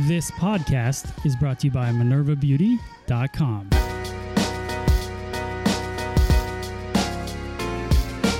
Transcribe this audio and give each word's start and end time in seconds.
This 0.00 0.30
podcast 0.32 1.24
is 1.24 1.34
brought 1.36 1.60
to 1.60 1.68
you 1.68 1.70
by 1.70 1.88
MinervaBeauty.com. 1.88 3.85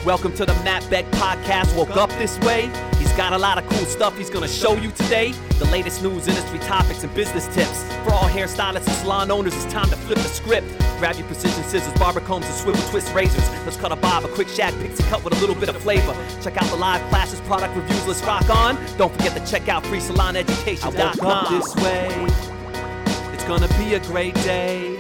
Welcome 0.07 0.35
to 0.35 0.47
the 0.47 0.55
Matt 0.63 0.89
Beck 0.89 1.05
podcast. 1.07 1.77
Woke 1.77 1.97
up 1.97 2.09
this 2.11 2.39
way. 2.39 2.71
He's 2.97 3.13
got 3.15 3.33
a 3.33 3.39
lot 3.39 3.59
of 3.59 3.69
cool 3.69 3.85
stuff 3.87 4.17
he's 4.17 4.31
gonna 4.31 4.47
show 4.47 4.77
you 4.77 4.93
today. 4.93 5.33
The 5.59 5.65
latest 5.65 6.01
news, 6.01 6.29
industry 6.29 6.61
topics, 6.61 7.03
and 7.03 7.13
business 7.13 7.53
tips. 7.53 7.83
For 8.05 8.13
all 8.13 8.29
hairstylists 8.29 8.87
and 8.87 8.97
salon 8.99 9.33
owners, 9.33 9.53
it's 9.53 9.65
time 9.73 9.91
to 9.91 9.97
flip 9.97 10.19
the 10.19 10.29
script. 10.29 10.69
Grab 11.01 11.17
your 11.17 11.27
precision 11.27 11.61
scissors, 11.65 11.93
barber 11.95 12.21
combs, 12.21 12.47
and 12.47 12.55
swivel 12.55 12.81
twist 12.89 13.13
razors. 13.17 13.51
Let's 13.65 13.77
cut 13.79 13.91
a 13.91 13.97
bob, 13.97 14.25
a 14.25 14.29
quick 14.29 14.47
shag 14.47 14.75
pixie 14.81 15.03
cut 15.03 15.25
with 15.25 15.37
a 15.37 15.41
little 15.41 15.57
bit 15.57 15.71
of 15.71 15.77
flavor. 15.79 16.15
Check 16.41 16.57
out 16.57 16.71
the 16.71 16.77
live 16.77 17.03
classes, 17.09 17.41
product 17.41 17.75
reviews. 17.75 18.07
Let's 18.07 18.23
rock 18.23 18.49
on. 18.49 18.77
Don't 18.99 19.13
forget 19.13 19.37
to 19.37 19.45
check 19.51 19.69
out 19.69 19.83
freesaloneducation.com. 19.83 20.95
I 20.95 21.25
woke 21.25 21.25
up 21.25 21.51
this 21.51 21.75
way. 21.83 22.07
It's 23.35 23.43
gonna 23.43 23.67
be 23.77 23.95
a 23.95 24.01
great 24.07 24.37
day. 24.37 24.97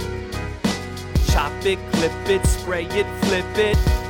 Chop 1.28 1.52
it, 1.64 1.78
clip 1.92 2.28
it, 2.28 2.44
spray 2.44 2.86
it, 2.86 3.06
flip 3.22 3.56
it. 3.56 4.05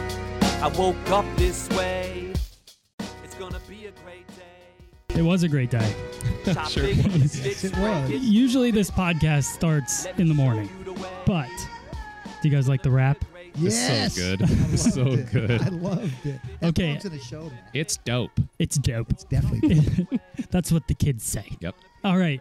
I 0.62 0.69
woke 0.78 1.10
up 1.10 1.24
this 1.37 1.69
way. 1.70 2.33
It's 3.24 3.34
gonna 3.34 3.60
be 3.69 3.87
a 3.87 3.92
great 4.05 4.27
day. 4.28 5.15
It 5.19 5.23
was 5.23 5.42
a 5.42 5.48
great 5.48 5.70
day. 5.70 5.95
Sure 6.69 6.84
it, 6.84 6.96
was. 7.05 7.45
Yes, 7.45 7.65
it, 7.65 7.73
it 7.73 7.79
was. 7.79 8.10
Usually 8.10 8.70
this 8.70 8.88
podcast 8.91 9.45
starts 9.45 10.06
in 10.16 10.29
the 10.29 10.34
morning, 10.34 10.69
but 11.27 11.48
do 12.41 12.48
you 12.48 12.55
guys 12.55 12.69
like 12.69 12.82
the 12.82 12.91
rap? 12.91 13.24
Yes. 13.56 14.16
It's 14.16 14.16
so 14.16 14.37
good. 14.37 14.42
I 14.51 14.77
So 14.77 15.06
it. 15.12 15.32
good. 15.32 15.62
I 15.62 15.69
loved 15.69 16.27
it. 16.27 16.41
That 16.60 16.68
Okay. 16.68 16.96
to 16.98 17.09
the 17.09 17.18
show. 17.18 17.51
It's 17.74 17.96
dope. 17.98 18.38
It's 18.60 18.77
dope. 18.79 19.10
It's 19.10 19.24
definitely. 19.24 20.07
That's 20.51 20.70
what 20.70 20.87
the 20.88 20.95
kids 20.95 21.24
say. 21.24 21.51
Yep. 21.60 21.74
All 22.04 22.16
right. 22.18 22.41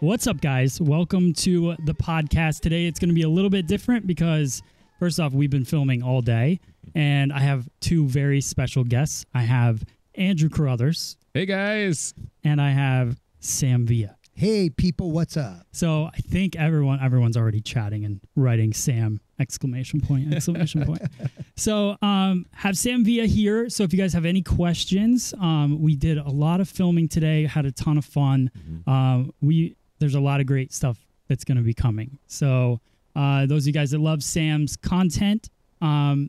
What's 0.00 0.26
up, 0.26 0.40
guys? 0.40 0.80
Welcome 0.80 1.32
to 1.34 1.76
the 1.84 1.94
podcast. 1.94 2.60
Today 2.60 2.86
it's 2.86 2.98
going 2.98 3.10
to 3.10 3.14
be 3.14 3.22
a 3.22 3.28
little 3.28 3.50
bit 3.50 3.66
different 3.68 4.06
because, 4.06 4.62
first 4.98 5.20
off, 5.20 5.32
we've 5.32 5.50
been 5.50 5.64
filming 5.66 6.02
all 6.02 6.22
day, 6.22 6.60
and 6.94 7.32
I 7.32 7.40
have 7.40 7.68
two 7.80 8.06
very 8.08 8.40
special 8.40 8.84
guests. 8.84 9.24
I 9.34 9.42
have 9.42 9.84
Andrew 10.14 10.48
Carruthers, 10.48 11.16
Hey 11.32 11.46
guys. 11.46 12.14
and 12.44 12.60
I 12.60 12.70
have 12.70 13.20
Sam 13.40 13.86
Villa. 13.86 14.16
hey, 14.36 14.68
people, 14.68 15.12
what's 15.12 15.36
up? 15.36 15.64
So 15.72 16.06
I 16.12 16.18
think 16.18 16.56
everyone 16.56 16.98
everyone's 17.00 17.36
already 17.36 17.60
chatting 17.60 18.04
and 18.04 18.20
writing 18.36 18.72
Sam 18.72 19.20
exclamation 19.38 20.00
point 20.00 20.32
exclamation 20.34 20.84
point. 20.84 21.02
So 21.56 21.96
um, 22.02 22.46
have 22.52 22.76
Sam 22.76 23.04
Villa 23.04 23.26
here. 23.26 23.68
So 23.70 23.84
if 23.84 23.92
you 23.92 23.98
guys 23.98 24.12
have 24.12 24.24
any 24.24 24.42
questions, 24.42 25.32
um, 25.40 25.80
we 25.80 25.94
did 25.94 26.18
a 26.18 26.28
lot 26.30 26.60
of 26.60 26.68
filming 26.68 27.06
today. 27.08 27.46
Had 27.46 27.64
a 27.64 27.70
ton 27.70 27.96
of 27.96 28.04
fun. 28.04 28.50
Um, 28.88 29.32
we 29.40 29.76
there's 30.00 30.16
a 30.16 30.20
lot 30.20 30.40
of 30.40 30.46
great 30.46 30.72
stuff 30.72 30.98
that's 31.28 31.44
going 31.44 31.56
to 31.56 31.62
be 31.62 31.72
coming. 31.74 32.18
So 32.26 32.80
uh, 33.14 33.46
those 33.46 33.62
of 33.62 33.66
you 33.68 33.72
guys 33.72 33.92
that 33.92 34.00
love 34.00 34.24
Sam's 34.24 34.76
content, 34.76 35.48
um, 35.80 36.28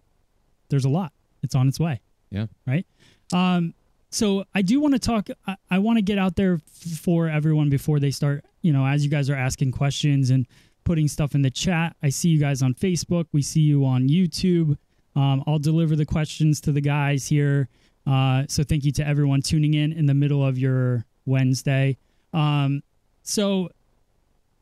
there's 0.70 0.86
a 0.86 0.90
lot. 0.90 1.12
It's 1.44 1.56
on 1.56 1.68
its 1.68 1.80
way. 1.80 2.02
Yeah. 2.30 2.48
Right. 2.66 2.86
Um, 3.34 3.74
so 4.10 4.46
I 4.54 4.62
do 4.62 4.80
want 4.80 4.94
to 4.94 5.00
talk. 5.00 5.30
I, 5.46 5.58
I 5.70 5.80
want 5.80 5.98
to 5.98 6.02
get 6.02 6.18
out 6.18 6.36
there 6.36 6.54
f- 6.54 6.98
for 7.00 7.28
everyone 7.28 7.70
before 7.70 8.00
they 8.00 8.12
start. 8.12 8.46
You 8.62 8.74
know, 8.74 8.86
as 8.86 9.04
you 9.04 9.12
guys 9.12 9.30
are 9.30 9.36
asking 9.36 9.72
questions 9.72 10.30
and 10.30 10.48
putting 10.84 11.08
stuff 11.08 11.36
in 11.36 11.42
the 11.42 11.50
chat, 11.50 11.96
I 12.02 12.10
see 12.10 12.30
you 12.30 12.40
guys 12.40 12.62
on 12.62 12.74
Facebook. 12.74 13.26
We 13.32 13.42
see 13.42 13.62
you 13.62 13.86
on 13.86 14.08
YouTube. 14.08 14.78
Um, 15.16 15.44
I'll 15.48 15.60
deliver 15.60 15.96
the 15.96 16.06
questions 16.06 16.62
to 16.62 16.72
the 16.72 16.82
guys 16.82 17.28
here. 17.28 17.70
Uh, 18.06 18.44
so 18.48 18.64
thank 18.64 18.86
you 18.86 18.92
to 18.94 19.08
everyone 19.08 19.42
tuning 19.42 19.74
in 19.74 19.92
in 19.92 20.06
the 20.06 20.14
middle 20.14 20.46
of 20.46 20.58
your 20.58 21.06
Wednesday. 21.26 21.98
Um, 22.34 22.84
so 23.24 23.70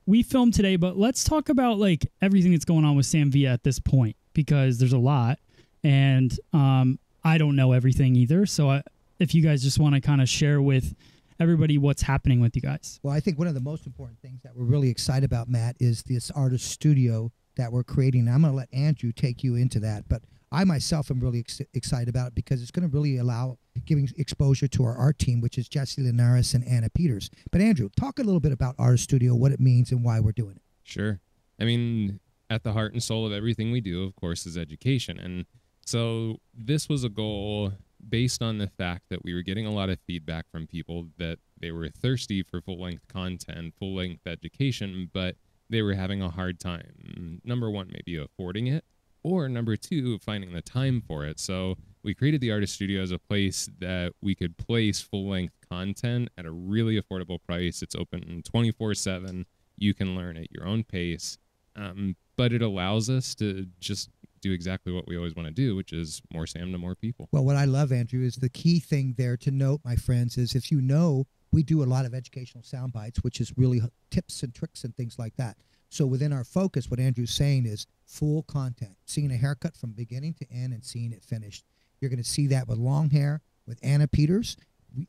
we 0.05 0.23
filmed 0.23 0.53
today, 0.53 0.75
but 0.75 0.97
let's 0.97 1.23
talk 1.23 1.49
about 1.49 1.79
like 1.79 2.05
everything 2.21 2.51
that's 2.51 2.65
going 2.65 2.85
on 2.85 2.95
with 2.95 3.05
Sam 3.05 3.31
Villa 3.31 3.49
at 3.51 3.63
this 3.63 3.79
point 3.79 4.15
because 4.33 4.77
there's 4.77 4.93
a 4.93 4.97
lot, 4.97 5.39
and 5.83 6.37
um, 6.53 6.99
I 7.23 7.37
don't 7.37 7.55
know 7.55 7.71
everything 7.71 8.15
either. 8.15 8.45
So 8.45 8.69
I, 8.69 8.83
if 9.19 9.33
you 9.33 9.41
guys 9.41 9.63
just 9.63 9.79
want 9.79 9.95
to 9.95 10.01
kind 10.01 10.21
of 10.21 10.29
share 10.29 10.61
with 10.61 10.95
everybody 11.39 11.77
what's 11.77 12.01
happening 12.01 12.39
with 12.39 12.55
you 12.55 12.61
guys. 12.61 12.99
Well, 13.03 13.13
I 13.13 13.19
think 13.19 13.37
one 13.37 13.47
of 13.47 13.53
the 13.53 13.61
most 13.61 13.85
important 13.85 14.19
things 14.21 14.41
that 14.43 14.55
we're 14.55 14.65
really 14.65 14.89
excited 14.89 15.25
about, 15.25 15.49
Matt, 15.49 15.75
is 15.79 16.03
this 16.03 16.31
artist 16.31 16.69
studio 16.69 17.31
that 17.57 17.71
we're 17.71 17.83
creating. 17.83 18.21
And 18.21 18.29
I'm 18.29 18.41
going 18.41 18.53
to 18.53 18.57
let 18.57 18.69
Andrew 18.73 19.11
take 19.11 19.43
you 19.43 19.55
into 19.55 19.79
that, 19.81 20.07
but 20.07 20.21
I 20.51 20.63
myself 20.63 21.09
am 21.09 21.19
really 21.19 21.39
ex- 21.39 21.61
excited 21.73 22.09
about 22.09 22.29
it 22.29 22.35
because 22.35 22.61
it's 22.61 22.71
going 22.71 22.87
to 22.87 22.93
really 22.93 23.17
allow 23.17 23.57
giving 23.85 24.07
exposure 24.17 24.67
to 24.67 24.83
our 24.83 24.95
art 24.95 25.17
team, 25.17 25.41
which 25.41 25.57
is 25.57 25.67
Jesse 25.67 26.01
Linares 26.01 26.53
and 26.53 26.65
Anna 26.67 26.89
Peters. 26.89 27.29
But 27.51 27.61
Andrew, 27.61 27.89
talk 27.97 28.19
a 28.19 28.23
little 28.23 28.39
bit 28.39 28.51
about 28.51 28.75
artist 28.77 29.05
studio, 29.05 29.33
what 29.33 29.51
it 29.51 29.59
means, 29.59 29.91
and 29.91 30.03
why 30.03 30.19
we're 30.19 30.31
doing 30.31 30.55
it. 30.55 30.61
Sure. 30.83 31.19
I 31.59 31.65
mean, 31.65 32.19
at 32.49 32.63
the 32.63 32.73
heart 32.73 32.93
and 32.93 33.01
soul 33.01 33.25
of 33.25 33.33
everything 33.33 33.71
we 33.71 33.81
do, 33.81 34.03
of 34.03 34.15
course, 34.15 34.45
is 34.45 34.57
education. 34.57 35.17
And 35.19 35.45
so 35.85 36.37
this 36.53 36.89
was 36.89 37.03
a 37.03 37.09
goal 37.09 37.73
based 38.07 38.41
on 38.41 38.57
the 38.57 38.67
fact 38.67 39.03
that 39.09 39.23
we 39.23 39.33
were 39.33 39.41
getting 39.41 39.65
a 39.65 39.71
lot 39.71 39.89
of 39.89 39.99
feedback 40.05 40.45
from 40.51 40.67
people 40.67 41.07
that 41.17 41.39
they 41.61 41.71
were 41.71 41.89
thirsty 41.89 42.43
for 42.43 42.61
full 42.61 42.81
length 42.81 43.07
content, 43.07 43.73
full 43.79 43.95
length 43.95 44.27
education, 44.27 45.09
but 45.13 45.35
they 45.69 45.81
were 45.81 45.93
having 45.93 46.21
a 46.21 46.29
hard 46.29 46.59
time. 46.59 47.41
Number 47.43 47.69
one, 47.69 47.89
maybe 47.91 48.17
affording 48.17 48.67
it, 48.67 48.83
or 49.23 49.47
number 49.47 49.77
two, 49.77 50.19
finding 50.19 50.53
the 50.53 50.61
time 50.61 51.01
for 51.07 51.25
it. 51.25 51.39
So 51.39 51.75
we 52.03 52.13
created 52.13 52.41
the 52.41 52.51
Artist 52.51 52.73
Studio 52.73 53.01
as 53.01 53.11
a 53.11 53.19
place 53.19 53.69
that 53.79 54.11
we 54.21 54.35
could 54.35 54.57
place 54.57 55.01
full 55.01 55.29
length 55.29 55.55
content 55.69 56.29
at 56.37 56.45
a 56.45 56.51
really 56.51 57.01
affordable 57.01 57.41
price. 57.41 57.81
It's 57.81 57.95
open 57.95 58.43
24 58.43 58.93
7. 58.93 59.45
You 59.77 59.93
can 59.93 60.15
learn 60.15 60.37
at 60.37 60.51
your 60.51 60.67
own 60.67 60.83
pace. 60.83 61.37
Um, 61.75 62.15
but 62.35 62.51
it 62.51 62.61
allows 62.61 63.09
us 63.09 63.33
to 63.35 63.67
just 63.79 64.09
do 64.43 64.51
exactly 64.51 64.93
what 64.93 65.07
we 65.07 65.17
always 65.17 65.35
want 65.35 65.47
to 65.47 65.53
do, 65.53 65.75
which 65.75 65.93
is 65.93 66.21
more 66.31 66.45
Sam 66.45 66.71
to 66.71 66.77
more 66.77 66.95
people. 66.95 67.29
Well, 67.31 67.45
what 67.45 67.55
I 67.55 67.65
love, 67.65 67.91
Andrew, 67.91 68.23
is 68.23 68.35
the 68.35 68.49
key 68.49 68.79
thing 68.79 69.15
there 69.17 69.37
to 69.37 69.51
note, 69.51 69.81
my 69.83 69.95
friends, 69.95 70.37
is 70.37 70.53
if 70.53 70.71
you 70.71 70.81
know, 70.81 71.25
we 71.51 71.63
do 71.63 71.83
a 71.83 71.85
lot 71.85 72.05
of 72.05 72.13
educational 72.13 72.63
sound 72.63 72.93
bites, 72.93 73.23
which 73.23 73.39
is 73.39 73.53
really 73.57 73.81
tips 74.11 74.43
and 74.43 74.53
tricks 74.53 74.83
and 74.83 74.95
things 74.95 75.17
like 75.17 75.35
that. 75.37 75.57
So 75.89 76.05
within 76.05 76.33
our 76.33 76.43
focus, 76.43 76.89
what 76.89 76.99
Andrew's 76.99 77.31
saying 77.31 77.65
is 77.65 77.85
full 78.05 78.43
content, 78.43 78.97
seeing 79.05 79.31
a 79.31 79.37
haircut 79.37 79.77
from 79.77 79.91
beginning 79.91 80.33
to 80.35 80.51
end 80.51 80.73
and 80.73 80.83
seeing 80.83 81.11
it 81.11 81.23
finished. 81.23 81.65
You're 82.01 82.09
going 82.09 82.21
to 82.21 82.29
see 82.29 82.47
that 82.47 82.67
with 82.67 82.77
long 82.77 83.11
hair, 83.11 83.41
with 83.65 83.79
Anna 83.81 84.07
Peters. 84.07 84.57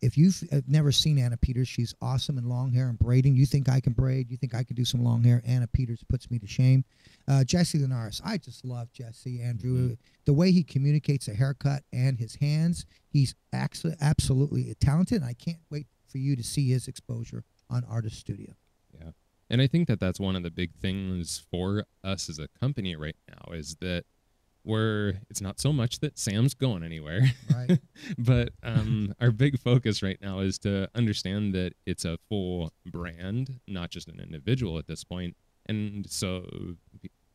If 0.01 0.17
you've 0.17 0.43
uh, 0.53 0.61
never 0.67 0.93
seen 0.93 1.19
Anna 1.19 1.37
Peters, 1.37 1.69
she's 1.69 1.95
awesome 2.01 2.39
in 2.39 2.49
long 2.49 2.73
hair 2.73 2.89
and 2.89 2.99
braiding. 2.99 3.35
You 3.37 3.47
think 3.47 3.69
I 3.69 3.81
can 3.81 3.93
braid? 3.93 4.31
You 4.31 4.37
think 4.37 4.55
I 4.55 4.65
can 4.65 4.77
do 4.77 4.85
some 4.85 5.03
long 5.03 5.23
hair? 5.23 5.43
Anna 5.45 5.67
Peters 5.67 6.03
puts 6.09 6.31
me 6.31 6.39
to 6.39 6.47
shame. 6.47 6.85
Uh, 7.29 7.45
Jesse 7.45 7.79
Linares, 7.79 8.21
I 8.25 8.39
just 8.39 8.65
love 8.65 8.93
Jesse, 8.93 9.43
Andrew. 9.43 9.97
The 10.25 10.33
way 10.33 10.53
he 10.53 10.63
communicates 10.63 11.29
a 11.29 11.35
haircut 11.35 11.83
and 11.93 12.19
his 12.19 12.37
hands, 12.37 12.87
he's 13.11 13.35
actually 13.53 13.97
absolutely 14.01 14.75
talented. 14.81 15.21
And 15.21 15.29
I 15.29 15.35
can't 15.35 15.61
wait 15.71 15.87
for 16.09 16.19
you 16.19 16.37
to 16.37 16.43
see 16.43 16.71
his 16.71 16.89
exposure 16.89 17.45
on 17.69 17.85
Artist 17.85 18.19
Studio. 18.19 18.55
Yeah. 18.99 19.11
And 19.51 19.61
I 19.61 19.67
think 19.67 19.89
that 19.89 20.01
that's 20.01 20.19
one 20.19 20.37
of 20.37 20.43
the 20.43 20.51
big 20.51 20.75
things 20.75 21.45
for 21.51 21.85
us 22.03 22.29
as 22.29 22.39
a 22.39 22.49
company 22.59 22.97
right 22.97 23.17
now 23.29 23.53
is 23.53 23.77
that 23.81 24.05
we're, 24.65 25.15
it's 25.31 25.41
not 25.41 25.61
so 25.61 25.73
much 25.73 26.01
that 26.01 26.19
Sam's 26.19 26.55
going 26.55 26.83
anywhere, 26.83 27.23
Right. 27.55 27.79
but 28.19 28.51
um, 28.63 29.15
our 29.21 29.31
big 29.31 29.59
focus 29.59 30.03
right 30.03 30.19
now 30.21 30.41
is 30.41 30.59
to 30.61 30.89
understand 30.95 31.55
that 31.55 31.73
it's 31.87 32.05
a 32.05 32.19
full 32.29 32.73
brand, 32.87 33.61
not 33.69 33.91
just 33.91 34.09
an 34.09 34.21
individual 34.21 34.79
at 34.79 34.87
this 34.87 35.05
point. 35.05 35.37
And 35.67 36.09
so 36.09 36.47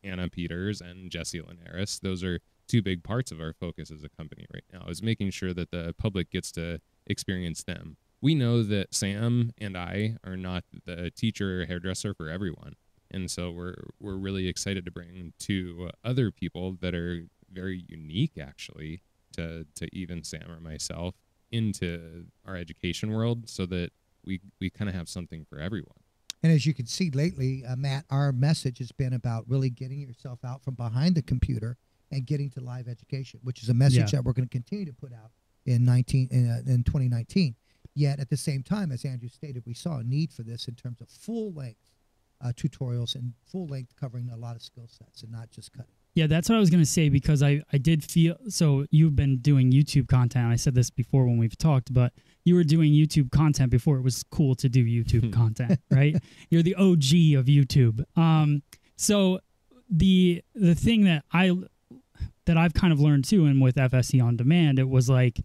Anna 0.02 0.28
Peters 0.28 0.80
and 0.80 1.10
Jesse 1.10 1.40
Linares, 1.40 2.00
those 2.02 2.22
are 2.24 2.40
two 2.68 2.82
big 2.82 3.02
parts 3.02 3.32
of 3.32 3.40
our 3.40 3.52
focus 3.52 3.90
as 3.90 4.04
a 4.04 4.08
company 4.08 4.46
right 4.52 4.64
now, 4.72 4.86
is 4.88 5.02
making 5.02 5.30
sure 5.30 5.52
that 5.52 5.70
the 5.70 5.94
public 5.98 6.30
gets 6.30 6.52
to 6.52 6.80
experience 7.06 7.64
them. 7.64 7.96
We 8.22 8.34
know 8.34 8.62
that 8.62 8.94
Sam 8.94 9.52
and 9.58 9.76
I 9.76 10.16
are 10.24 10.36
not 10.36 10.64
the 10.84 11.10
teacher 11.10 11.62
or 11.62 11.66
hairdresser 11.66 12.14
for 12.14 12.28
everyone. 12.28 12.74
And 13.10 13.30
so 13.30 13.50
we're 13.50 13.74
we're 13.98 14.16
really 14.16 14.46
excited 14.48 14.84
to 14.84 14.90
bring 14.90 15.32
two 15.38 15.90
other 16.04 16.30
people 16.30 16.76
that 16.80 16.94
are 16.94 17.26
very 17.52 17.84
unique 17.88 18.38
actually 18.40 19.02
to 19.36 19.66
to 19.76 19.88
even 19.96 20.22
Sam 20.24 20.50
or 20.50 20.60
myself 20.60 21.14
into 21.50 22.26
our 22.46 22.56
education 22.56 23.10
world 23.10 23.48
so 23.48 23.66
that 23.66 23.90
we 24.24 24.40
we 24.60 24.70
kind 24.70 24.88
of 24.88 24.94
have 24.94 25.08
something 25.08 25.44
for 25.44 25.58
everyone. 25.58 25.96
And 26.42 26.52
as 26.52 26.64
you 26.64 26.72
can 26.72 26.86
see 26.86 27.10
lately, 27.10 27.64
uh, 27.66 27.76
Matt, 27.76 28.06
our 28.08 28.32
message 28.32 28.78
has 28.78 28.92
been 28.92 29.12
about 29.12 29.44
really 29.46 29.68
getting 29.68 30.00
yourself 30.00 30.38
out 30.44 30.62
from 30.62 30.74
behind 30.74 31.14
the 31.14 31.22
computer 31.22 31.76
and 32.10 32.26
getting 32.26 32.48
to 32.50 32.60
live 32.60 32.88
education, 32.88 33.40
which 33.42 33.62
is 33.62 33.68
a 33.68 33.74
message 33.74 33.98
Yeah. 33.98 34.06
that 34.18 34.24
we're 34.24 34.32
going 34.32 34.48
to 34.48 34.50
continue 34.52 34.86
to 34.86 34.92
put 34.92 35.12
out 35.12 35.32
in 35.66 35.84
19 35.84 36.28
in, 36.30 36.48
uh, 36.50 36.62
in 36.66 36.82
2019. 36.82 37.54
Yet 37.94 38.20
at 38.20 38.30
the 38.30 38.36
same 38.38 38.62
time, 38.62 38.90
as 38.90 39.04
Andrew 39.04 39.28
stated, 39.28 39.64
we 39.66 39.74
saw 39.74 39.98
a 39.98 40.02
need 40.04 40.32
for 40.32 40.42
this 40.42 40.66
in 40.66 40.74
terms 40.76 41.00
of 41.02 41.08
full 41.10 41.52
length 41.52 41.90
uh, 42.40 42.52
tutorials 42.54 43.14
and 43.14 43.32
full 43.46 43.66
length 43.66 43.94
covering 43.96 44.30
a 44.30 44.36
lot 44.36 44.56
of 44.56 44.62
skill 44.62 44.88
sets 44.88 45.22
and 45.22 45.32
not 45.32 45.50
just 45.50 45.72
cutting. 45.72 45.92
Yeah, 46.14 46.26
that's 46.26 46.48
what 46.48 46.56
I 46.56 46.58
was 46.58 46.70
gonna 46.70 46.84
say 46.84 47.08
because 47.08 47.42
I 47.42 47.62
I 47.72 47.78
did 47.78 48.02
feel 48.02 48.36
so. 48.48 48.84
You've 48.90 49.14
been 49.14 49.38
doing 49.38 49.70
YouTube 49.70 50.08
content. 50.08 50.46
I 50.46 50.56
said 50.56 50.74
this 50.74 50.90
before 50.90 51.24
when 51.24 51.38
we've 51.38 51.56
talked, 51.56 51.92
but 51.94 52.12
you 52.44 52.56
were 52.56 52.64
doing 52.64 52.92
YouTube 52.92 53.30
content 53.30 53.70
before 53.70 53.96
it 53.96 54.02
was 54.02 54.24
cool 54.24 54.56
to 54.56 54.68
do 54.68 54.84
YouTube 54.84 55.32
content, 55.40 55.78
right? 55.90 56.16
You're 56.48 56.64
the 56.64 56.74
OG 56.74 57.38
of 57.38 57.46
YouTube. 57.46 58.04
Um, 58.16 58.62
so 58.96 59.38
the 59.88 60.42
the 60.54 60.74
thing 60.74 61.04
that 61.04 61.24
I 61.32 61.52
that 62.46 62.56
I've 62.56 62.74
kind 62.74 62.92
of 62.92 63.00
learned 63.00 63.24
too, 63.24 63.46
and 63.46 63.62
with 63.62 63.76
FSE 63.76 64.22
on 64.22 64.36
demand, 64.36 64.80
it 64.80 64.88
was 64.88 65.08
like 65.08 65.40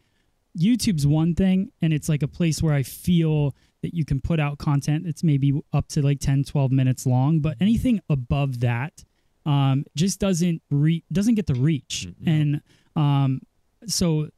YouTube's 0.57 1.06
one 1.06 1.36
thing, 1.36 1.71
and 1.81 1.94
it's 1.94 2.09
like 2.09 2.24
a 2.24 2.27
place 2.27 2.63
where 2.63 2.74
I 2.74 2.81
feel 2.81 3.56
that 3.85 3.93
you 3.93 4.03
can 4.03 4.19
put 4.19 4.39
out 4.39 4.57
content 4.57 5.05
that's 5.05 5.23
maybe 5.23 5.53
up 5.71 5.87
to 5.89 6.01
like 6.01 6.19
10, 6.19 6.43
12 6.43 6.71
minutes 6.71 7.05
long, 7.05 7.39
but 7.39 7.55
anything 7.61 8.01
above 8.09 8.59
that 8.61 9.03
um, 9.45 9.85
just 9.95 10.19
doesn't 10.19 10.61
re- 10.71 11.03
doesn't 11.11 11.35
get 11.35 11.45
the 11.45 11.53
reach. 11.53 12.07
Mhm. 12.23 12.27
And 12.27 12.61
um, 12.95 13.41
so 13.85 14.29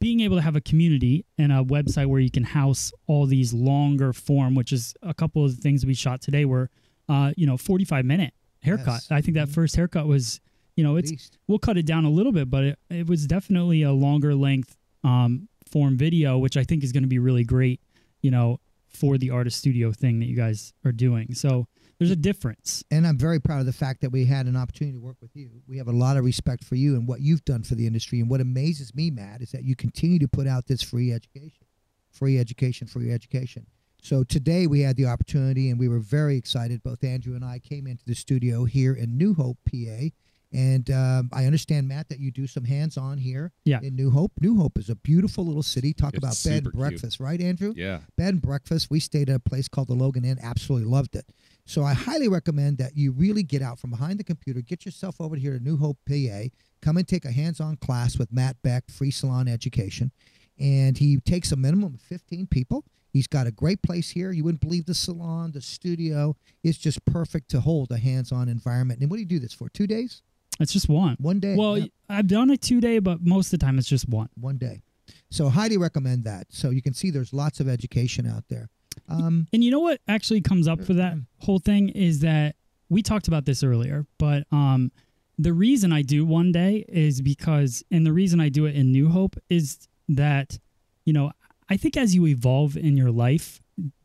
being 0.00 0.20
able 0.20 0.36
to 0.36 0.42
have 0.42 0.54
a 0.54 0.60
community 0.60 1.24
and 1.38 1.50
a 1.50 1.64
website 1.64 2.06
where 2.06 2.20
you 2.20 2.30
can 2.30 2.44
house 2.44 2.92
all 3.08 3.26
these 3.26 3.52
longer 3.52 4.12
form, 4.12 4.54
which 4.54 4.72
is 4.72 4.94
a 5.02 5.12
couple 5.14 5.44
of 5.44 5.56
the 5.56 5.60
things 5.62 5.84
we 5.84 5.94
shot 5.94 6.20
today 6.20 6.44
were, 6.44 6.70
uh, 7.08 7.32
you 7.36 7.46
know, 7.46 7.56
45 7.56 8.04
minute 8.04 8.32
haircut. 8.60 8.86
Yes. 8.86 9.10
I 9.10 9.20
think 9.20 9.34
that 9.34 9.48
Mhm. 9.48 9.54
first 9.54 9.74
haircut 9.76 10.06
was, 10.06 10.40
you 10.76 10.84
know, 10.84 10.96
At 10.96 11.04
it's, 11.04 11.10
least. 11.10 11.38
we'll 11.48 11.58
cut 11.58 11.76
it 11.76 11.86
down 11.86 12.04
a 12.04 12.10
little 12.10 12.32
bit, 12.32 12.48
but 12.50 12.64
it, 12.64 12.78
it 12.90 13.06
was 13.08 13.26
definitely 13.26 13.82
a 13.82 13.92
longer 13.92 14.34
length 14.34 14.76
um, 15.02 15.48
form 15.66 15.96
video, 15.96 16.38
which 16.38 16.56
I 16.56 16.64
think 16.64 16.84
is 16.84 16.92
going 16.92 17.02
to 17.02 17.08
be 17.08 17.18
really 17.18 17.44
great, 17.44 17.80
you 18.22 18.30
know, 18.30 18.60
for 18.96 19.18
the 19.18 19.30
artist 19.30 19.58
studio 19.58 19.92
thing 19.92 20.20
that 20.20 20.26
you 20.26 20.36
guys 20.36 20.72
are 20.84 20.92
doing. 20.92 21.34
So 21.34 21.66
there's 21.98 22.10
a 22.10 22.16
difference. 22.16 22.84
and 22.90 23.06
I'm 23.06 23.18
very 23.18 23.40
proud 23.40 23.60
of 23.60 23.66
the 23.66 23.72
fact 23.72 24.00
that 24.00 24.10
we 24.10 24.24
had 24.26 24.46
an 24.46 24.56
opportunity 24.56 24.96
to 24.96 25.04
work 25.04 25.16
with 25.20 25.34
you. 25.34 25.50
We 25.66 25.78
have 25.78 25.88
a 25.88 25.92
lot 25.92 26.16
of 26.16 26.24
respect 26.24 26.64
for 26.64 26.74
you 26.74 26.94
and 26.96 27.06
what 27.06 27.20
you've 27.20 27.44
done 27.44 27.62
for 27.62 27.74
the 27.74 27.86
industry. 27.86 28.20
And 28.20 28.28
what 28.28 28.40
amazes 28.40 28.94
me, 28.94 29.10
Matt, 29.10 29.40
is 29.40 29.52
that 29.52 29.64
you 29.64 29.76
continue 29.76 30.18
to 30.18 30.28
put 30.28 30.46
out 30.46 30.66
this 30.66 30.82
free 30.82 31.12
education, 31.12 31.66
free 32.10 32.38
education, 32.38 32.86
free 32.86 33.12
education. 33.12 33.66
So 34.02 34.22
today 34.22 34.66
we 34.66 34.80
had 34.80 34.96
the 34.96 35.06
opportunity, 35.06 35.70
and 35.70 35.78
we 35.78 35.88
were 35.88 35.98
very 35.98 36.36
excited. 36.36 36.82
Both 36.82 37.02
Andrew 37.04 37.34
and 37.34 37.44
I 37.44 37.58
came 37.58 37.86
into 37.86 38.04
the 38.04 38.14
studio 38.14 38.64
here 38.64 38.92
in 38.92 39.16
New 39.16 39.32
Hope, 39.32 39.56
PA. 39.64 40.10
And 40.54 40.88
um, 40.90 41.30
I 41.32 41.46
understand, 41.46 41.88
Matt, 41.88 42.08
that 42.10 42.20
you 42.20 42.30
do 42.30 42.46
some 42.46 42.64
hands-on 42.64 43.18
here 43.18 43.50
Yeah. 43.64 43.80
in 43.82 43.96
New 43.96 44.10
Hope. 44.10 44.32
New 44.40 44.56
Hope 44.56 44.78
is 44.78 44.88
a 44.88 44.94
beautiful 44.94 45.44
little 45.44 45.64
city. 45.64 45.92
Talk 45.92 46.14
It's 46.14 46.18
about 46.18 46.28
bed 46.30 46.36
super 46.36 46.54
and 46.54 46.62
cute. 46.64 46.74
breakfast, 46.74 47.18
right, 47.20 47.40
Andrew? 47.40 47.74
Yeah. 47.76 48.00
bed 48.16 48.34
and 48.34 48.40
breakfast. 48.42 48.88
We 48.88 49.00
stayed 49.00 49.28
at 49.28 49.36
a 49.36 49.40
place 49.40 49.66
called 49.66 49.88
the 49.88 49.94
Logan 49.94 50.24
Inn. 50.24 50.38
Absolutely 50.40 50.88
loved 50.88 51.16
it. 51.16 51.26
So 51.66 51.82
I 51.82 51.92
highly 51.94 52.28
recommend 52.28 52.78
that 52.78 52.96
you 52.96 53.10
really 53.10 53.42
get 53.42 53.62
out 53.62 53.80
from 53.80 53.90
behind 53.90 54.20
the 54.20 54.24
computer, 54.24 54.60
get 54.60 54.84
yourself 54.84 55.20
over 55.20 55.34
here 55.34 55.58
to 55.58 55.62
New 55.64 55.76
Hope, 55.76 55.98
PA. 56.08 56.44
Come 56.80 56.98
and 56.98 57.08
take 57.08 57.24
a 57.24 57.32
hands-on 57.32 57.76
class 57.78 58.16
with 58.18 58.30
Matt 58.32 58.56
Beck, 58.62 58.90
Free 58.90 59.10
Salon 59.10 59.48
Education, 59.48 60.12
and 60.58 60.98
he 60.98 61.16
takes 61.18 61.50
a 61.50 61.56
minimum 61.56 61.94
of 61.94 62.00
15 62.00 62.46
people. 62.46 62.84
He's 63.12 63.26
got 63.26 63.46
a 63.46 63.50
great 63.50 63.82
place 63.82 64.10
here. 64.10 64.30
You 64.30 64.44
wouldn't 64.44 64.60
believe 64.60 64.86
the 64.86 64.94
salon, 64.94 65.52
the 65.52 65.60
studio. 65.62 66.36
It's 66.62 66.78
just 66.78 67.04
perfect 67.04 67.48
to 67.50 67.60
hold 67.60 67.90
a 67.90 67.98
hands-on 67.98 68.48
environment. 68.48 69.00
And 69.00 69.10
what 69.10 69.16
do 69.16 69.20
you 69.22 69.26
do 69.28 69.38
this 69.38 69.52
for? 69.52 69.68
Two 69.68 69.86
days? 69.86 70.22
It's 70.60 70.72
just 70.72 70.88
one. 70.88 71.16
One 71.18 71.40
day? 71.40 71.54
Well, 71.56 71.78
Yeah. 71.78 71.86
I've 72.08 72.26
done 72.28 72.50
a 72.50 72.56
two 72.56 72.80
day, 72.80 72.98
but 72.98 73.20
most 73.22 73.52
of 73.52 73.58
the 73.58 73.64
time 73.64 73.78
it's 73.78 73.88
just 73.88 74.08
one. 74.08 74.28
one 74.38 74.56
day. 74.58 74.82
So 75.30 75.48
highly 75.48 75.76
recommend 75.76 76.24
that. 76.24 76.46
So 76.50 76.70
you 76.70 76.82
can 76.82 76.94
see 76.94 77.10
there's 77.10 77.32
lots 77.32 77.60
of 77.60 77.68
education 77.68 78.26
out 78.26 78.44
there. 78.48 78.68
Um, 79.08 79.48
And 79.52 79.64
you 79.64 79.70
know 79.70 79.80
what 79.80 80.00
actually 80.06 80.40
comes 80.40 80.68
up 80.68 80.80
for 80.84 80.94
that 80.94 81.16
whole 81.38 81.58
thing 81.58 81.88
is 81.88 82.20
that 82.20 82.54
we 82.88 83.02
talked 83.02 83.26
about 83.26 83.44
this 83.46 83.64
earlier, 83.64 84.06
but 84.18 84.46
um, 84.52 84.92
the 85.36 85.52
reason 85.52 85.92
I 85.92 86.02
do 86.02 86.24
one 86.24 86.52
day 86.52 86.84
is 86.88 87.20
because, 87.20 87.82
and 87.90 88.06
the 88.06 88.12
reason 88.12 88.38
I 88.40 88.48
do 88.50 88.66
it 88.66 88.76
in 88.76 88.92
New 88.92 89.08
Hope 89.08 89.36
is 89.50 89.88
that, 90.08 90.60
you 91.04 91.12
know, 91.12 91.32
I 91.68 91.76
think 91.76 91.96
as 91.96 92.14
you 92.14 92.26
evolve 92.26 92.76
in 92.76 92.96
your 92.96 93.10
life, 93.10 93.60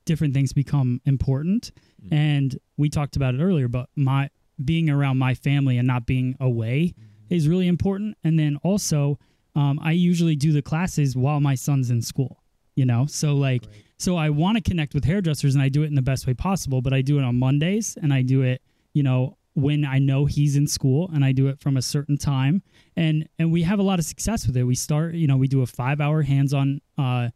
different 0.06 0.34
things 0.34 0.54
become 0.54 1.02
important. 1.06 1.72
Mhm. 2.04 2.14
And 2.14 2.60
we 2.78 2.90
talked 2.90 3.16
about 3.16 3.36
it 3.36 3.42
earlier, 3.42 3.68
but 3.68 3.90
my 3.96 4.30
being 4.64 4.90
around 4.90 5.18
my 5.18 5.34
family 5.34 5.78
and 5.78 5.88
not 5.88 6.06
being 6.06 6.36
away 6.40 6.94
is 7.30 7.48
really 7.48 7.68
important. 7.68 8.18
And 8.24 8.38
then 8.38 8.58
also, 8.64 9.20
um, 9.56 9.80
I 9.82 9.92
usually 9.92 10.36
do 10.36 10.52
the 10.52 10.62
classes 10.62 11.16
while 11.16 11.40
my 11.40 11.56
son's 11.56 11.90
in 11.90 12.02
school, 12.02 12.44
you 12.76 12.86
know? 12.86 13.06
So, 13.08 13.36
like, 13.36 13.64
so 13.98 14.16
I 14.16 14.30
want 14.30 14.58
to 14.58 14.64
connect 14.64 14.94
with 14.94 15.04
hairdressers 15.04 15.56
and 15.56 15.64
I 15.64 15.70
do 15.70 15.84
it 15.84 15.88
in 15.88 15.96
the 15.96 16.02
best 16.02 16.28
way 16.28 16.34
possible, 16.34 16.82
but 16.82 16.94
I 16.94 17.02
do 17.02 17.18
it 17.20 17.24
on 17.24 17.38
Mondays 17.38 17.98
and 18.02 18.14
I 18.14 18.22
do 18.22 18.42
it, 18.42 18.62
you 18.94 19.04
know, 19.04 19.38
when 19.56 19.84
I 19.84 20.00
know 20.00 20.26
he's 20.26 20.56
in 20.56 20.68
school 20.68 21.10
and 21.14 21.26
I 21.26 21.32
do 21.32 21.48
it 21.48 21.60
from 21.60 21.76
a 21.76 21.82
certain 21.82 22.18
time. 22.18 22.62
And 22.96 23.28
and 23.38 23.52
we 23.52 23.64
have 23.64 23.80
a 23.80 23.84
lot 23.84 24.00
of 24.00 24.06
success 24.06 24.48
with 24.48 24.56
it. 24.56 24.64
We 24.64 24.76
start, 24.76 25.16
you 25.16 25.28
know, 25.28 25.38
we 25.38 25.48
do 25.48 25.62
a 25.62 25.66
5-hour 25.66 26.22
hands-on 26.22 26.82
uh 26.98 27.30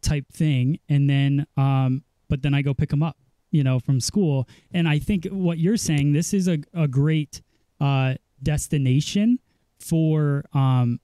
type 0.00 0.24
thing 0.32 0.78
and 0.88 1.10
then 1.10 1.44
um 1.56 2.04
but 2.28 2.42
then 2.42 2.54
I 2.54 2.62
go 2.62 2.72
pick 2.72 2.92
him 2.92 3.02
up, 3.02 3.16
you 3.50 3.62
know, 3.64 3.78
from 3.78 4.00
school. 4.00 4.48
And 4.72 4.88
I 4.88 4.98
think 4.98 5.26
what 5.30 5.58
you're 5.58 5.76
saying 5.76 6.12
this 6.12 6.32
is 6.34 6.48
a 6.48 6.58
a 6.74 6.88
great 6.88 7.42
uh 7.80 8.14
destination 8.42 9.38
for 9.80 10.44
um 10.52 11.00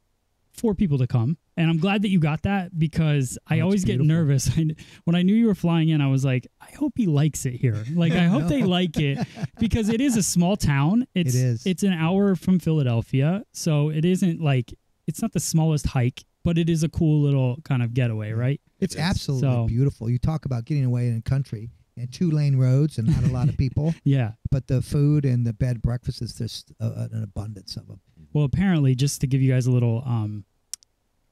for 0.52 0.74
people 0.74 0.98
to 0.98 1.06
come. 1.06 1.36
And 1.56 1.70
I'm 1.70 1.78
glad 1.78 2.02
that 2.02 2.08
you 2.08 2.18
got 2.20 2.42
that 2.42 2.76
because 2.78 3.38
I 3.48 3.56
it's 3.56 3.62
always 3.62 3.84
get 3.84 4.00
nervous. 4.00 4.50
I, 4.58 4.70
when 5.04 5.14
I 5.16 5.22
knew 5.22 5.34
you 5.34 5.46
were 5.46 5.54
flying 5.54 5.88
in, 5.88 6.00
I 6.00 6.08
was 6.08 6.24
like, 6.24 6.46
I 6.60 6.70
hope 6.76 6.92
he 6.96 7.06
likes 7.06 7.44
it 7.46 7.54
here. 7.54 7.84
Like, 7.94 8.12
I 8.12 8.24
hope 8.26 8.48
they 8.48 8.62
like 8.78 8.96
it 8.98 9.18
because 9.60 9.88
it 9.88 10.00
is 10.00 10.16
a 10.16 10.22
small 10.22 10.56
town. 10.56 11.06
It's, 11.14 11.34
is. 11.34 11.64
It's 11.66 11.82
an 11.84 11.92
hour 11.92 12.34
from 12.34 12.58
Philadelphia. 12.58 13.44
So 13.52 13.90
it 13.90 14.04
isn't 14.04 14.40
like, 14.40 14.74
it's 15.06 15.22
not 15.22 15.32
the 15.32 15.38
smallest 15.40 15.86
hike, 15.86 16.24
but 16.44 16.58
it 16.58 16.68
is 16.68 16.82
a 16.82 16.88
cool 16.88 17.20
little 17.22 17.58
kind 17.64 17.82
of 17.82 17.94
getaway, 17.94 18.32
right? 18.32 18.60
It's 18.80 18.94
It 18.96 18.98
is. 18.98 19.04
absolutely 19.04 19.48
So- 19.48 19.66
beautiful. 19.66 20.10
You 20.10 20.18
talk 20.18 20.44
about 20.46 20.64
getting 20.64 20.84
away 20.84 21.06
in 21.08 21.14
the 21.16 21.22
country 21.22 21.70
two 22.10 22.30
lane 22.30 22.56
roads 22.56 22.98
and 22.98 23.06
not 23.08 23.24
a 23.24 23.32
lot 23.32 23.48
of 23.48 23.56
people, 23.56 23.94
Yeah. 24.04 24.32
but 24.50 24.66
the 24.66 24.82
food 24.82 25.24
and 25.24 25.46
the 25.46 25.52
bed 25.52 25.82
breakfast 25.82 26.20
is 26.22 26.34
just 26.34 26.72
uh, 26.80 27.08
an 27.12 27.22
abundance 27.22 27.76
of 27.76 27.86
them. 27.86 28.00
Well, 28.32 28.44
apparently, 28.44 28.94
just 28.94 29.20
to 29.20 29.26
give 29.26 29.40
you 29.42 29.52
guys 29.52 29.66
a 29.66 29.70
little, 29.70 30.02
um, 30.04 30.44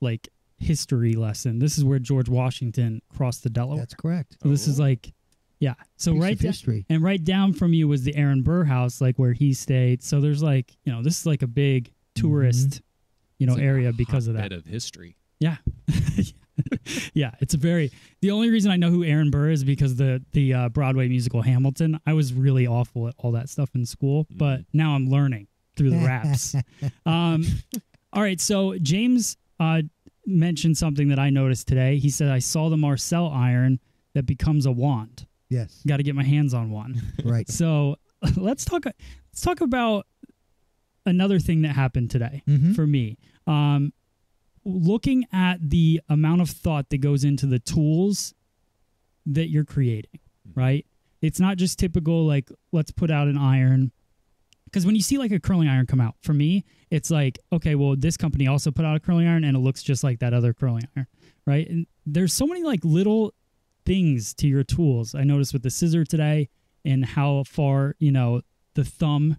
like, 0.00 0.28
history 0.58 1.14
lesson, 1.14 1.58
this 1.58 1.76
is 1.76 1.84
where 1.84 1.98
George 1.98 2.28
Washington 2.28 3.02
crossed 3.16 3.42
the 3.42 3.50
Delaware. 3.50 3.78
That's 3.80 3.94
correct. 3.94 4.36
So 4.42 4.48
this 4.48 4.68
is 4.68 4.78
Oh. 4.78 4.84
like, 4.84 5.12
yeah. 5.58 5.74
So 5.96 6.12
Piece 6.12 6.22
right 6.22 6.32
of 6.34 6.38
da- 6.40 6.46
history. 6.48 6.86
And 6.88 7.02
right 7.02 7.22
down 7.22 7.52
from 7.52 7.72
you 7.72 7.88
was 7.88 8.04
the 8.04 8.14
Aaron 8.16 8.42
Burr 8.42 8.64
house, 8.64 9.00
like 9.00 9.16
where 9.18 9.32
he 9.32 9.52
stayed. 9.54 10.02
So 10.02 10.20
there's 10.20 10.42
like, 10.42 10.76
you 10.84 10.92
know, 10.92 11.02
this 11.02 11.18
is 11.20 11.26
like 11.26 11.42
a 11.42 11.46
big 11.48 11.92
tourist, 12.14 12.80
you 13.38 13.46
know, 13.46 13.52
It's 13.54 13.58
like 13.58 13.64
a 13.64 13.68
area 13.68 13.92
because 13.92 14.26
of 14.28 14.34
that. 14.34 14.42
hotbed 14.42 14.58
of 14.58 14.66
history. 14.66 15.16
Yeah. 15.40 15.56
yeah, 17.14 17.32
it's 17.40 17.54
a 17.54 17.58
very 17.58 17.90
The 18.20 18.30
only 18.30 18.50
reason 18.50 18.70
I 18.70 18.76
know 18.76 18.90
who 18.90 19.04
Aaron 19.04 19.30
Burr 19.30 19.50
is 19.50 19.64
because 19.64 19.96
the 19.96 20.22
the 20.32 20.54
uh, 20.54 20.68
Broadway 20.68 21.08
musical 21.08 21.42
Hamilton. 21.42 21.98
I 22.06 22.12
was 22.12 22.32
really 22.34 22.66
awful 22.66 23.08
at 23.08 23.14
all 23.18 23.32
that 23.32 23.48
stuff 23.48 23.70
in 23.74 23.86
school, 23.86 24.26
but 24.30 24.60
Mm. 24.60 24.64
now 24.72 24.94
I'm 24.94 25.08
learning 25.08 25.46
through 25.76 25.90
the 25.90 25.98
raps. 26.04 26.54
um, 27.06 27.44
all 28.12 28.22
right, 28.22 28.40
so 28.40 28.76
James 28.78 29.36
uh, 29.58 29.82
mentioned 30.26 30.76
something 30.76 31.08
that 31.08 31.18
I 31.18 31.30
noticed 31.30 31.66
today. 31.68 31.96
He 31.98 32.10
said 32.10 32.28
I 32.28 32.38
saw 32.40 32.68
the 32.68 32.76
Marcel 32.76 33.28
iron 33.28 33.80
that 34.14 34.26
becomes 34.26 34.66
a 34.66 34.72
wand. 34.72 35.26
Yes, 35.48 35.82
Got 35.86 35.96
to 35.98 36.02
get 36.02 36.14
my 36.14 36.24
hands 36.24 36.52
on 36.54 36.70
one. 36.70 37.00
right. 37.24 37.48
So 37.48 37.96
let's 38.36 38.64
talk. 38.64 38.84
Let's 38.86 39.40
talk 39.40 39.60
about 39.60 40.06
another 41.06 41.38
thing 41.38 41.62
that 41.62 41.74
happened 41.74 42.10
today 42.10 42.42
Mhm. 42.48 42.74
for 42.74 42.86
me. 42.86 43.18
Um, 43.46 43.92
looking 44.64 45.26
at 45.32 45.70
the 45.70 46.00
amount 46.08 46.40
of 46.40 46.50
thought 46.50 46.90
that 46.90 46.98
goes 46.98 47.24
into 47.24 47.46
the 47.46 47.58
tools 47.58 48.34
that 49.26 49.48
you're 49.48 49.64
creating, 49.64 50.20
right? 50.54 50.86
It's 51.20 51.40
not 51.40 51.56
just 51.56 51.78
typical 51.78 52.26
like 52.26 52.50
let's 52.72 52.90
put 52.90 53.10
out 53.10 53.28
an 53.28 53.38
iron. 53.38 53.92
Because 54.64 54.86
when 54.86 54.96
you 54.96 55.02
see 55.02 55.18
like 55.18 55.32
a 55.32 55.40
curling 55.40 55.68
iron 55.68 55.86
come 55.86 56.00
out, 56.00 56.14
for 56.22 56.32
me, 56.32 56.64
it's 56.90 57.10
like 57.10 57.38
okay, 57.52 57.74
well, 57.74 57.94
this 57.96 58.16
company 58.16 58.46
also 58.46 58.70
put 58.70 58.84
out 58.84 58.96
a 58.96 59.00
curling 59.00 59.26
iron, 59.26 59.44
and 59.44 59.56
it 59.56 59.60
looks 59.60 59.82
just 59.82 60.02
like 60.02 60.18
that 60.20 60.34
other 60.34 60.52
curling 60.52 60.88
iron, 60.96 61.06
right? 61.46 61.68
And 61.68 61.86
there's 62.06 62.32
so 62.32 62.46
many 62.46 62.62
like 62.62 62.84
little 62.84 63.34
things 63.84 64.34
to 64.34 64.48
your 64.48 64.64
tools. 64.64 65.14
I 65.14 65.24
noticed 65.24 65.52
with 65.52 65.62
the 65.62 65.70
scissor 65.70 66.04
today 66.04 66.48
and 66.84 67.04
how 67.04 67.44
far 67.44 67.94
you 67.98 68.10
know 68.10 68.42
the 68.74 68.84
thumb, 68.84 69.36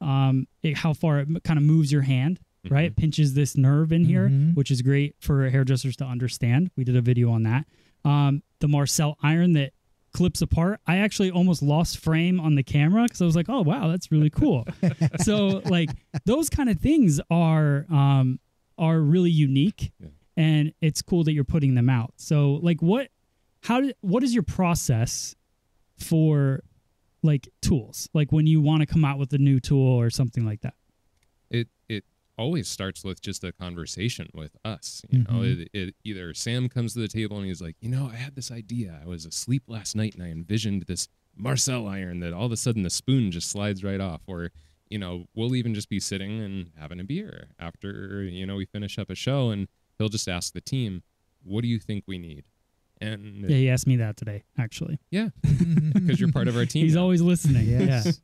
um, 0.00 0.46
it, 0.62 0.78
how 0.78 0.94
far 0.94 1.20
it 1.20 1.28
kind 1.44 1.58
of 1.58 1.64
moves 1.64 1.92
your 1.92 2.02
hand, 2.02 2.40
right? 2.68 2.94
Pinches 2.94 3.34
this 3.34 3.56
nerve 3.56 3.92
in 3.92 4.04
here, 4.04 4.28
Mhm. 4.28 4.54
which 4.54 4.70
is 4.70 4.82
great 4.82 5.14
for 5.20 5.48
hairdressers 5.48 5.96
to 5.96 6.04
understand. 6.04 6.70
We 6.76 6.84
did 6.84 6.96
a 6.96 7.00
video 7.00 7.30
on 7.30 7.42
that. 7.44 7.66
Um, 8.04 8.42
the 8.60 8.68
Marcel 8.68 9.16
iron 9.22 9.52
that 9.54 9.72
clips 10.12 10.42
apart. 10.42 10.80
I 10.86 10.96
actually 10.98 11.30
almost 11.30 11.62
lost 11.62 11.98
frame 11.98 12.40
on 12.40 12.56
the 12.56 12.62
camera 12.62 13.04
because 13.04 13.22
I 13.22 13.24
was 13.24 13.36
like, 13.36 13.48
"Oh 13.48 13.62
wow, 13.62 13.88
that's 13.88 14.10
really 14.10 14.30
cool." 14.40 14.66
so 15.22 15.62
like 15.66 15.90
those 16.26 16.50
kind 16.50 16.68
of 16.68 16.78
things 16.80 17.20
are 17.30 17.86
um, 17.90 18.40
are 18.76 19.00
really 19.00 19.30
unique, 19.30 19.92
Yeah. 20.00 20.08
and 20.36 20.72
it's 20.80 21.00
cool 21.02 21.22
that 21.24 21.32
you're 21.32 21.44
putting 21.44 21.74
them 21.74 21.88
out. 21.88 22.12
So 22.16 22.54
like 22.62 22.82
what 22.82 23.08
how 23.62 23.80
did 23.82 23.94
what 24.00 24.22
is 24.24 24.34
your 24.34 24.42
process 24.42 25.34
for 25.98 26.62
like 27.22 27.48
tools 27.60 28.08
like 28.14 28.32
when 28.32 28.46
you 28.46 28.60
want 28.62 28.80
to 28.80 28.86
come 28.86 29.04
out 29.04 29.18
with 29.18 29.30
a 29.34 29.38
new 29.38 29.60
tool 29.60 29.86
or 29.86 30.08
something 30.08 30.46
like 30.46 30.62
that 30.62 30.72
always 32.40 32.66
starts 32.68 33.04
with 33.04 33.20
just 33.20 33.44
a 33.44 33.52
conversation 33.52 34.28
with 34.34 34.56
us. 34.64 35.02
You 35.10 35.20
know, 35.24 35.40
Mhm. 35.40 35.60
it, 35.62 35.68
it 35.72 35.94
either 36.04 36.32
Sam 36.34 36.68
comes 36.68 36.94
to 36.94 37.00
the 37.00 37.08
table 37.08 37.36
and 37.36 37.46
he's 37.46 37.60
like, 37.60 37.76
you 37.80 37.88
know, 37.90 38.06
I 38.12 38.16
had 38.16 38.34
this 38.34 38.50
idea. 38.50 38.98
I 39.02 39.06
was 39.06 39.26
asleep 39.26 39.64
last 39.68 39.94
night 39.94 40.14
and 40.14 40.22
I 40.22 40.28
envisioned 40.30 40.84
this 40.84 41.06
Marcel 41.36 41.86
iron 41.86 42.20
that 42.20 42.32
all 42.32 42.46
of 42.46 42.52
a 42.52 42.56
sudden 42.56 42.82
the 42.82 42.90
spoon 42.90 43.30
just 43.30 43.48
slides 43.50 43.84
right 43.84 44.00
off. 44.00 44.22
Or, 44.26 44.50
you 44.88 44.98
know, 44.98 45.26
we'll 45.34 45.54
even 45.54 45.74
just 45.74 45.88
be 45.90 46.00
sitting 46.00 46.40
and 46.40 46.70
having 46.78 46.98
a 46.98 47.04
beer 47.04 47.48
after, 47.58 48.22
you 48.24 48.46
know, 48.46 48.56
we 48.56 48.64
finish 48.64 48.98
up 48.98 49.10
a 49.10 49.14
show 49.14 49.50
and 49.50 49.68
he'll 49.98 50.08
just 50.08 50.28
ask 50.28 50.52
the 50.54 50.60
team, 50.60 51.02
what 51.44 51.60
do 51.62 51.68
you 51.68 51.78
think 51.78 52.04
we 52.06 52.18
need? 52.18 52.44
And 53.02 53.48
Yeah, 53.48 53.56
he 53.56 53.68
asked 53.70 53.86
me 53.86 53.96
that 53.96 54.16
today, 54.18 54.44
actually. 54.58 54.98
yeah, 55.10 55.28
because 55.94 56.20
you're 56.20 56.32
part 56.32 56.48
of 56.48 56.56
our 56.56 56.66
team. 56.72 56.84
He's 56.84 56.94
now. 56.96 57.02
always 57.02 57.22
listening. 57.22 57.66
Yes. 57.68 58.20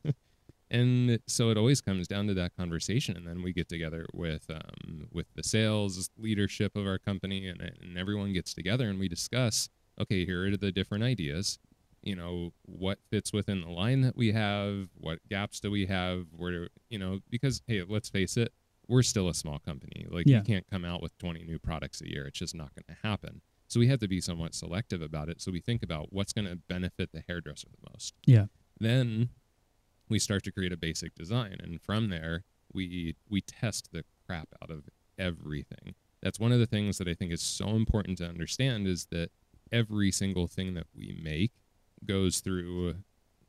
And 0.71 1.19
so 1.27 1.51
it 1.51 1.57
always 1.57 1.81
comes 1.81 2.09
down 2.09 2.27
to 2.27 2.35
that 2.35 2.57
conversation 2.57 3.17
and 3.17 3.27
then 3.27 3.43
we 3.43 3.53
get 3.53 3.69
together 3.69 4.07
with 4.13 4.47
um, 4.51 5.09
with 5.13 5.27
the 5.35 5.43
sales 5.43 6.11
leadership 6.19 6.77
of 6.77 6.87
our 6.87 6.99
company 6.99 7.47
and, 7.49 7.61
and 7.61 7.97
everyone 7.99 8.33
gets 8.33 8.53
together 8.55 8.89
and 8.89 8.99
we 8.99 9.09
discuss 9.09 9.69
okay 10.01 10.25
here 10.27 10.47
are 10.47 10.57
the 10.57 10.73
different 10.73 11.05
ideas. 11.05 11.59
You 12.03 12.15
know 12.17 12.53
what 12.65 12.99
fits 13.11 13.33
within 13.33 13.63
the 13.63 13.71
line 13.71 14.03
that 14.03 14.17
we 14.17 14.31
have? 14.33 14.89
What 14.97 15.19
gaps 15.29 15.59
do 15.61 15.71
we 15.71 15.87
have? 15.87 16.27
Where 16.37 16.69
you 16.89 16.99
know 16.99 17.21
because 17.31 17.63
hey 17.67 17.83
let's 17.89 18.09
face 18.09 18.37
it 18.37 18.53
we're 18.89 19.03
still 19.03 19.29
a 19.29 19.35
small 19.35 19.59
company. 19.59 20.07
Like 20.09 20.27
Yeah. 20.29 20.37
you 20.39 20.43
can't 20.45 20.67
come 20.71 20.85
out 20.85 21.03
with 21.03 21.17
20 21.19 21.43
new 21.43 21.59
products 21.59 22.01
a 22.03 22.09
year. 22.09 22.25
It's 22.27 22.39
just 22.39 22.55
not 22.55 22.71
going 22.77 22.85
to 22.89 23.09
happen. 23.09 23.41
So 23.67 23.81
we 23.81 23.89
have 23.89 23.99
to 23.99 24.07
be 24.07 24.21
somewhat 24.21 24.55
selective 24.55 25.03
about 25.03 25.29
it. 25.29 25.41
So 25.41 25.51
we 25.51 25.59
think 25.61 25.83
about 25.83 26.13
what's 26.13 26.33
going 26.33 26.45
to 26.47 26.55
benefit 26.55 27.11
the 27.13 27.25
hairdresser 27.27 27.67
the 27.69 27.91
most. 27.91 28.15
Yeah. 28.27 28.45
then 28.79 29.31
we 30.09 30.19
start 30.19 30.45
to 30.45 30.53
create 30.53 30.73
a 30.73 30.77
basic 30.77 31.15
design 31.15 31.57
and 31.61 31.81
from 31.81 32.09
there 32.09 32.45
we 32.73 33.17
we 33.29 33.41
test 33.41 33.91
the 33.93 34.05
crap 34.27 34.49
out 34.63 34.71
of 34.71 34.85
everything. 35.19 35.95
That's 36.23 36.41
one 36.41 36.53
of 36.53 36.59
the 36.59 36.67
things 36.67 36.99
that 36.99 37.09
i 37.09 37.15
think 37.15 37.33
is 37.33 37.43
so 37.43 37.69
important 37.71 38.19
to 38.19 38.27
understand 38.27 38.87
is 38.87 39.07
that 39.11 39.31
every 39.73 40.11
single 40.11 40.47
thing 40.47 40.75
that 40.75 40.87
we 40.95 41.19
make 41.23 41.53
goes 42.05 42.41
through 42.41 42.95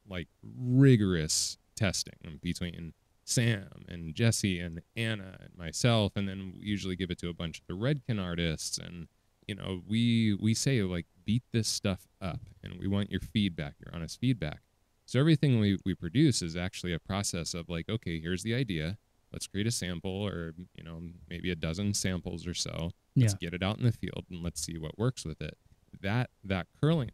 like 0.07 0.27
rigorous 0.43 1.57
testing 1.75 2.39
between 2.41 2.93
sam 3.23 3.67
and 3.87 4.15
jesse 4.15 4.59
and 4.59 4.81
anna 4.95 5.37
and 5.39 5.49
myself 5.57 6.13
and 6.15 6.27
then 6.27 6.53
we 6.59 6.65
usually 6.65 6.95
give 6.95 7.11
it 7.11 7.17
to 7.19 7.29
a 7.29 7.33
bunch 7.33 7.59
of 7.59 7.67
the 7.67 7.73
Redken 7.73 8.23
artists 8.23 8.77
and 8.77 9.07
you 9.47 9.55
know 9.55 9.81
we 9.87 10.33
we 10.41 10.53
say 10.53 10.81
like 10.81 11.05
beat 11.25 11.43
this 11.51 11.67
stuff 11.67 12.07
up 12.21 12.39
and 12.63 12.79
we 12.79 12.87
want 12.87 13.11
your 13.11 13.19
feedback 13.19 13.75
your 13.83 13.93
honest 13.93 14.19
feedback 14.19 14.61
so 15.07 15.19
everything 15.19 15.59
we, 15.59 15.79
we 15.85 15.95
produce 15.95 16.41
is 16.43 16.55
actually 16.55 16.93
a 16.93 16.99
process 16.99 17.53
of 17.55 17.67
like, 17.69 17.89
okay, 17.89 18.19
here's 18.19 18.43
the 18.43 18.53
idea. 18.53 18.97
Let's 19.33 19.47
create 19.47 19.65
a 19.67 19.71
sample 19.71 20.11
or, 20.25 20.53
you 20.75 20.83
know, 20.83 21.01
maybe 21.29 21.49
a 21.49 21.55
dozen 21.55 21.93
samples 21.95 22.45
or 22.45 22.53
so. 22.53 22.91
Let's 23.15 23.33
Yeah. 23.33 23.49
get 23.49 23.53
it 23.55 23.63
out 23.63 23.77
in 23.79 23.83
the 23.85 23.91
field 23.91 24.25
and 24.29 24.43
let's 24.43 24.61
see 24.61 24.77
what 24.77 24.99
works 24.99 25.25
with 25.25 25.41
it. 25.41 25.57
That 26.01 26.29
that 26.43 26.67
curling 26.79 27.11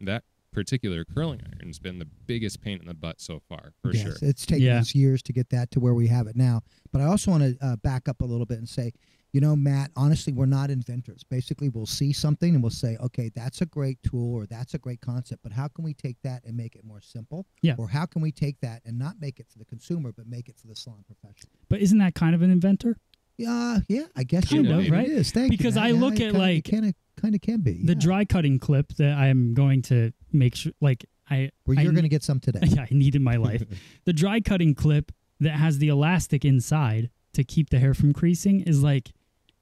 that 0.00 0.24
particular 0.52 1.04
curling 1.04 1.40
iron's 1.60 1.78
been 1.78 1.98
the 1.98 2.04
biggest 2.26 2.60
pain 2.60 2.78
in 2.80 2.86
the 2.86 2.94
butt 2.94 3.20
so 3.20 3.40
far, 3.48 3.72
for 3.82 3.92
yes, 3.92 4.02
sure. 4.02 4.14
it's 4.22 4.44
taken 4.46 4.64
Yeah. 4.64 4.78
us 4.80 4.94
years 4.94 5.22
to 5.24 5.32
get 5.32 5.50
that 5.50 5.70
to 5.72 5.80
where 5.80 5.94
we 5.94 6.06
have 6.08 6.26
it 6.26 6.36
now. 6.36 6.62
But 6.92 7.00
I 7.00 7.04
also 7.06 7.30
want 7.30 7.42
to 7.58 7.64
uh, 7.66 7.76
back 7.76 8.08
up 8.08 8.20
a 8.20 8.24
little 8.24 8.46
bit 8.46 8.58
and 8.58 8.68
say, 8.68 8.92
you 9.34 9.40
know, 9.40 9.56
Matt, 9.56 9.90
honestly, 9.96 10.32
we're 10.32 10.46
not 10.46 10.70
inventors. 10.70 11.24
Basically, 11.28 11.68
we'll 11.68 11.86
see 11.86 12.12
something 12.12 12.54
and 12.54 12.62
we'll 12.62 12.70
say, 12.70 12.96
okay, 13.02 13.32
that's 13.34 13.62
a 13.62 13.66
great 13.66 14.00
tool 14.04 14.32
or 14.32 14.46
that's 14.46 14.74
a 14.74 14.78
great 14.78 15.00
concept, 15.00 15.42
but 15.42 15.50
how 15.50 15.66
can 15.66 15.84
we 15.84 15.92
take 15.92 16.16
that 16.22 16.44
and 16.44 16.56
make 16.56 16.76
it 16.76 16.84
more 16.84 17.00
simple? 17.00 17.44
Yeah. 17.60 17.74
Or 17.76 17.88
how 17.88 18.06
can 18.06 18.22
we 18.22 18.30
take 18.30 18.60
that 18.60 18.82
and 18.86 18.96
not 18.96 19.16
make 19.20 19.40
it 19.40 19.48
for 19.50 19.58
the 19.58 19.64
consumer, 19.64 20.12
but 20.12 20.28
make 20.28 20.48
it 20.48 20.56
for 20.56 20.68
the 20.68 20.76
salon 20.76 21.04
professional? 21.04 21.50
But 21.68 21.80
isn't 21.80 21.98
that 21.98 22.14
kind 22.14 22.36
of 22.36 22.42
an 22.42 22.52
inventor? 22.52 22.96
Yeah, 23.36 23.78
yeah, 23.88 24.04
I 24.14 24.22
guess 24.22 24.48
Kind 24.48 24.68
of, 24.68 24.88
right. 24.88 25.08
It 25.08 25.12
is. 25.12 25.32
Thank 25.32 25.50
Because 25.50 25.74
Matt. 25.74 25.84
I 25.84 25.88
Yeah, 25.88 26.00
look 26.00 26.20
at, 26.20 26.32
like, 26.32 26.68
it 26.68 26.70
kind 26.70 26.86
of 26.86 26.94
kind 27.20 27.34
of 27.34 27.40
can 27.40 27.60
be 27.62 27.84
The 27.84 27.94
yeah. 27.94 27.98
dry 27.98 28.24
cutting 28.24 28.60
clip 28.60 28.92
that 28.98 29.18
I'm 29.18 29.52
going 29.54 29.82
to 29.82 30.12
make 30.32 30.54
sure, 30.54 30.70
like, 30.80 31.04
I. 31.28 31.50
Where 31.64 31.80
you're 31.80 31.90
going 31.90 32.04
to 32.04 32.08
get 32.08 32.22
some 32.22 32.38
today. 32.38 32.60
yeah, 32.68 32.82
I 32.82 32.94
need 32.94 33.16
in 33.16 33.24
my 33.24 33.34
life. 33.34 33.64
the 34.04 34.12
dry 34.12 34.38
cutting 34.38 34.76
clip 34.76 35.10
that 35.40 35.56
has 35.56 35.78
the 35.78 35.88
elastic 35.88 36.44
inside 36.44 37.10
to 37.32 37.42
keep 37.42 37.70
the 37.70 37.80
hair 37.80 37.94
from 37.94 38.12
creasing 38.12 38.60
is 38.60 38.80
like 38.80 39.10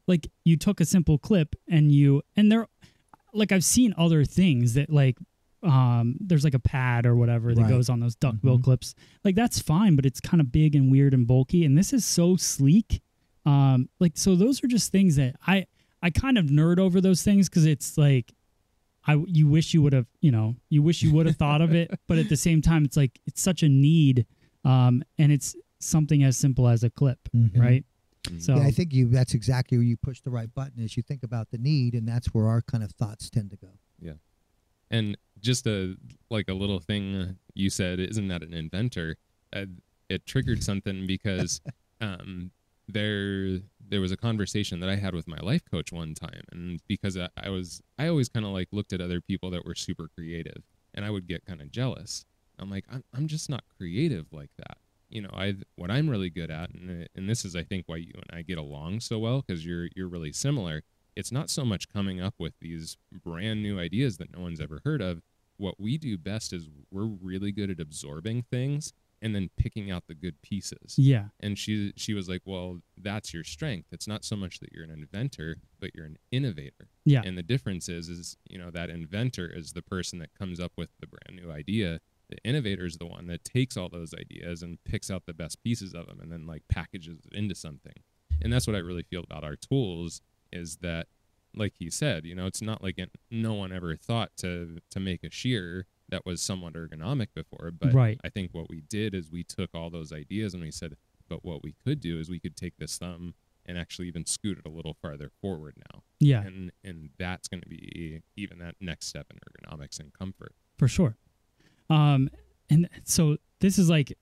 like 0.06 0.28
you 0.44 0.56
took 0.56 0.80
a 0.80 0.85
simple 0.85 1.18
clip 1.18 1.54
and 1.68 1.92
you 1.92 2.23
and 2.37 2.50
there 2.50 2.66
like 3.32 3.52
I've 3.52 3.64
seen 3.64 3.94
other 3.97 4.25
things 4.25 4.75
that 4.75 4.90
like 4.90 5.16
um 5.62 6.16
there's 6.21 6.44
like 6.44 6.54
a 6.54 6.59
pad 6.59 7.06
or 7.06 7.14
whatever 7.14 7.54
that 7.54 7.62
Right. 7.62 7.68
goes 7.71 7.88
on 7.88 8.00
those 8.00 8.16
duckbill 8.16 8.59
Mhm. 8.59 8.64
clips. 8.64 8.94
Like 9.25 9.37
that's 9.37 9.61
fine, 9.61 9.94
but 9.97 10.04
it's 10.04 10.21
kind 10.21 10.40
of 10.40 10.50
big 10.50 10.75
and 10.75 10.90
weird 10.90 11.14
and 11.14 11.26
bulky 11.26 11.64
and 11.64 11.78
this 11.78 11.92
is 11.92 12.04
so 12.04 12.37
sleek. 12.37 13.00
Um 13.47 13.88
like 14.00 14.12
so 14.16 14.35
those 14.37 14.62
are 14.62 14.68
just 14.68 14.90
things 14.92 15.16
that 15.16 15.37
I 15.47 15.66
I 16.02 16.11
kind 16.11 16.37
of 16.37 16.47
nerd 16.47 16.78
over 16.78 17.00
those 17.00 17.23
things 17.23 17.49
cuz 17.49 17.64
it's 17.64 17.97
like 17.97 18.32
I 19.06 19.23
you 19.26 19.47
wish 19.49 19.73
you 19.75 19.82
would 19.82 19.92
have, 19.92 20.06
you 20.21 20.30
know, 20.30 20.56
you 20.68 20.82
wish 20.82 21.02
you 21.02 21.12
would 21.12 21.26
have 21.26 21.37
thought 21.37 21.61
of 21.61 21.73
it, 21.75 21.90
but 22.09 22.18
at 22.18 22.28
the 22.28 22.37
same 22.37 22.61
time 22.61 22.85
it's 22.85 22.97
like 22.97 23.21
it's 23.26 23.40
such 23.40 23.62
a 23.62 23.68
need 23.68 24.26
um 24.64 25.02
and 25.18 25.30
it's 25.32 25.54
something 25.78 26.23
as 26.23 26.37
simple 26.37 26.68
as 26.68 26.85
a 26.85 26.90
clip, 26.90 27.18
Mhm. 27.35 27.59
right? 27.59 27.85
So 28.38 28.57
yeah, 28.57 28.62
I 28.62 28.71
think 28.71 28.93
you 28.93 29.09
that's 29.09 29.35
exactly 29.35 29.79
where 29.79 29.85
you 29.85 29.97
push 29.97 30.21
the 30.21 30.31
right 30.31 30.52
button 30.52 30.83
is 30.83 30.97
you 30.97 31.02
think 31.02 31.23
about 31.23 31.50
the 31.50 31.59
need 31.59 31.95
and 31.95 32.07
that's 32.07 32.29
where 32.29 32.47
our 32.47 32.62
kind 32.62 32.85
of 32.85 32.93
thoughts 32.93 33.29
tend 33.29 33.50
to 33.50 33.57
go. 33.57 33.71
Yeah. 34.00 34.14
And 34.91 35.17
just 35.41 35.67
a 35.67 35.97
like 36.31 36.49
a 36.49 36.55
little 36.55 36.79
thing 36.79 37.37
you 37.55 37.71
said, 37.71 37.99
isn't 37.99 38.29
that 38.29 38.43
an 38.43 38.55
inventor? 38.55 39.17
Uh, 39.55 39.67
it 40.09 40.26
triggered 40.26 40.62
something 40.62 41.07
because 41.07 41.61
um, 42.00 42.50
there 42.88 43.59
there 43.88 44.00
was 44.00 44.12
a 44.12 44.17
conversation 44.17 44.81
that 44.81 44.88
I 44.88 44.97
had 44.97 45.14
with 45.14 45.26
my 45.26 45.38
life 45.38 45.62
coach 45.71 45.93
one 45.93 46.14
time, 46.14 46.43
and 46.52 46.81
because 46.87 47.17
I, 47.17 47.29
I 47.37 47.49
was 47.50 47.83
I 47.99 48.09
always 48.09 48.29
kind 48.29 48.47
of 48.47 48.52
like 48.52 48.69
looked 48.73 48.93
at 48.93 49.00
other 49.00 49.21
people 49.21 49.50
that 49.50 49.64
were 49.64 49.75
super 49.75 50.09
creative, 50.14 50.62
and 50.95 51.05
I 51.05 51.11
would 51.11 51.26
get 51.26 51.45
kind 51.45 51.61
of 51.61 51.71
jealous. 51.71 52.25
I'm 52.59 52.71
like 52.71 52.85
I'm 52.91 53.02
I'm 53.14 53.26
just 53.26 53.50
not 53.50 53.64
creative 53.76 54.26
like 54.33 54.50
that. 54.59 54.79
You 55.12 55.23
know, 55.23 55.31
I 55.33 55.54
what 55.76 55.90
I'm 55.90 56.09
really 56.09 56.31
good 56.31 56.50
at, 56.50 56.71
and 56.71 57.04
uh, 57.04 57.07
and 57.14 57.28
this 57.28 57.45
is 57.45 57.54
I 57.54 57.62
think 57.62 57.85
why 57.87 57.97
you 57.97 58.12
and 58.14 58.38
I 58.38 58.42
get 58.42 58.59
along 58.59 59.00
so 59.00 59.19
well 59.19 59.45
because 59.47 59.64
you're 59.64 59.88
you're 59.95 60.09
really 60.09 60.33
similar 60.33 60.83
it's 61.16 61.33
not 61.33 61.50
so 61.50 61.64
much 61.64 61.88
coming 61.88 62.21
up 62.21 62.35
with 62.38 62.54
these 62.61 62.97
brand 63.12 63.62
new 63.62 63.78
ideas 63.78 64.16
that 64.19 64.33
no 64.35 64.42
one's 64.42 64.61
ever 64.61 64.81
heard 64.85 65.00
of. 65.00 65.23
What 65.57 65.78
we 65.78 65.99
do 65.99 66.16
best 66.19 66.52
is 66.52 66.69
we're 66.90 67.04
really 67.07 67.52
good 67.52 67.71
at 67.71 67.81
absorbing 67.81 68.45
things 68.50 68.92
and 69.21 69.35
then 69.35 69.50
picking 69.57 69.90
out 69.90 70.04
the 70.09 70.14
good 70.14 70.42
pieces. 70.42 70.95
yeah. 70.97 71.26
And 71.38 71.57
she 71.57 71.92
she 71.97 72.12
was 72.12 72.28
like, 72.28 72.42
"Well, 72.45 72.81
that's 72.97 73.33
your 73.33 73.45
strength. 73.45 73.88
It's 73.92 74.09
not 74.09 74.25
so 74.25 74.35
much 74.35 74.59
that 74.59 74.73
you're 74.73 74.83
an 74.83 74.90
inventor, 74.90 75.59
but 75.78 75.95
you're 75.95 76.07
an 76.07 76.19
innovator." 76.33 76.88
Yeah. 77.04 77.23
And 77.25 77.38
the 77.38 77.42
difference 77.42 77.88
is 77.88 78.09
is, 78.09 78.37
you 78.49 78.59
know, 78.59 78.71
that 78.71 78.90
inventor 78.90 79.47
is 79.47 79.75
the 79.75 79.83
person 79.83 80.19
that 80.19 80.35
comes 80.37 80.59
up 80.59 80.73
with 80.76 80.88
the 80.99 81.07
brand 81.07 81.40
new 81.40 81.52
idea. 81.52 82.00
The 82.33 82.49
innovator 82.49 82.87
is 82.87 82.97
the 82.97 83.07
one 83.07 83.27
that 83.27 83.45
takes 83.45 83.77
all 83.77 83.91
those 83.91 84.15
ideas 84.15 84.62
and 84.62 84.79
picks 84.85 85.11
out 85.11 85.25
the 85.27 85.35
best 85.35 85.62
pieces 85.62 85.93
of 85.93 86.07
them 86.07 86.19
and 86.21 86.33
then 86.33 86.47
like 86.47 86.62
packages 86.69 87.19
it 87.31 87.37
into 87.37 87.55
something. 87.55 87.93
And 88.41 88.51
that's 88.51 88.67
what 88.67 88.75
I 88.75 88.79
really 88.79 89.03
feel 89.03 89.23
about 89.23 89.45
our 89.45 89.57
tools 89.57 90.23
is 90.51 90.77
that 90.79 91.09
like 91.55 91.75
he 91.79 91.91
said, 91.91 92.25
you 92.25 92.35
know, 92.35 92.47
it's 92.47 92.62
not 92.62 92.83
like 92.83 92.97
it, 92.99 93.11
no 93.31 93.53
one 93.53 93.71
ever 93.71 93.95
thought 93.97 94.31
to 94.39 94.79
to 94.91 94.99
make 95.01 95.23
a 95.23 95.31
shear 95.31 95.87
that 96.09 96.25
was 96.25 96.41
somewhat 96.41 96.73
ergonomic 96.73 97.29
before, 97.35 97.71
but 97.71 97.93
Right. 97.93 98.19
I 98.25 98.31
think 98.31 98.51
what 98.53 98.71
we 98.71 98.81
did 98.81 99.15
is 99.15 99.31
we 99.31 99.45
took 99.45 99.75
all 99.75 99.91
those 99.91 100.11
ideas 100.12 100.55
and 100.55 100.62
we 100.62 100.71
said, 100.71 100.97
but 101.29 101.45
what 101.45 101.62
we 101.62 101.75
could 101.85 102.01
do 102.01 102.19
is 102.19 102.31
we 102.31 102.41
could 102.41 102.57
take 102.57 102.77
this 102.79 102.97
thumb 102.97 103.35
and 103.67 103.77
actually 103.79 104.09
even 104.09 104.25
scoot 104.25 104.59
it 104.59 104.67
a 104.67 104.71
little 104.71 104.95
farther 105.03 105.31
forward 105.43 105.75
now. 105.93 106.03
Yeah. 106.19 106.41
And 106.43 106.73
and 106.83 107.11
that's 107.19 107.49
going 107.49 107.61
to 107.61 107.69
be 107.69 108.23
even 108.39 108.59
that 108.61 108.77
next 108.81 109.09
step 109.09 109.27
in 109.31 109.39
ergonomics 109.39 110.01
and 110.01 110.15
comfort. 110.15 110.55
for 110.79 110.89
sure. 110.89 111.17
Um, 111.92 112.28
and 112.70 112.88
so 113.04 113.37
this 113.61 113.78
is 113.78 113.88
like, 113.90 114.16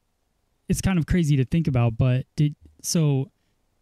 it's 0.68 0.80
kind 0.80 0.98
of 0.98 1.06
crazy 1.06 1.36
to 1.36 1.44
think 1.44 1.68
about, 1.68 1.96
but 1.96 2.26
did 2.36 2.54
so 2.82 3.30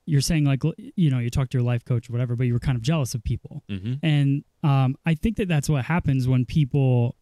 you're 0.07 0.21
saying 0.23 0.45
like 0.45 0.63
you 0.97 1.11
know 1.11 1.19
you 1.19 1.31
talked 1.31 1.53
to 1.53 1.59
your 1.59 1.65
life 1.65 1.85
coach 1.85 2.09
or 2.09 2.13
whatever, 2.13 2.35
but 2.37 2.47
you 2.47 2.53
were 2.55 2.59
kind 2.59 2.77
of 2.77 2.83
jealous 2.83 3.15
of 3.15 3.23
people, 3.23 3.63
Mm-hmm. 3.69 3.95
and 4.03 4.45
um, 4.63 4.97
I 5.07 5.15
think 5.15 5.37
that 5.37 5.49
that's 5.49 5.69
what 5.69 5.85
happens 5.85 6.27
when 6.27 6.45
people 6.47 7.15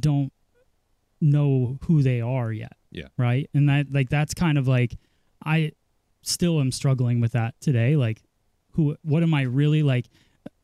don't 0.00 0.32
know 1.20 1.78
who 1.86 2.02
they 2.02 2.20
are 2.20 2.52
yet. 2.52 2.72
Yeah. 2.90 3.08
Right. 3.16 3.48
And 3.54 3.68
that 3.68 3.86
like 3.92 4.08
that's 4.10 4.34
kind 4.34 4.58
of 4.58 4.68
like 4.68 4.96
I 5.44 5.72
still 6.22 6.60
am 6.60 6.72
struggling 6.72 7.20
with 7.20 7.32
that 7.32 7.54
today. 7.60 7.96
Like, 7.96 8.22
who? 8.72 8.96
What 9.02 9.22
am 9.22 9.32
I 9.34 9.42
really 9.42 9.82
like? 9.82 10.06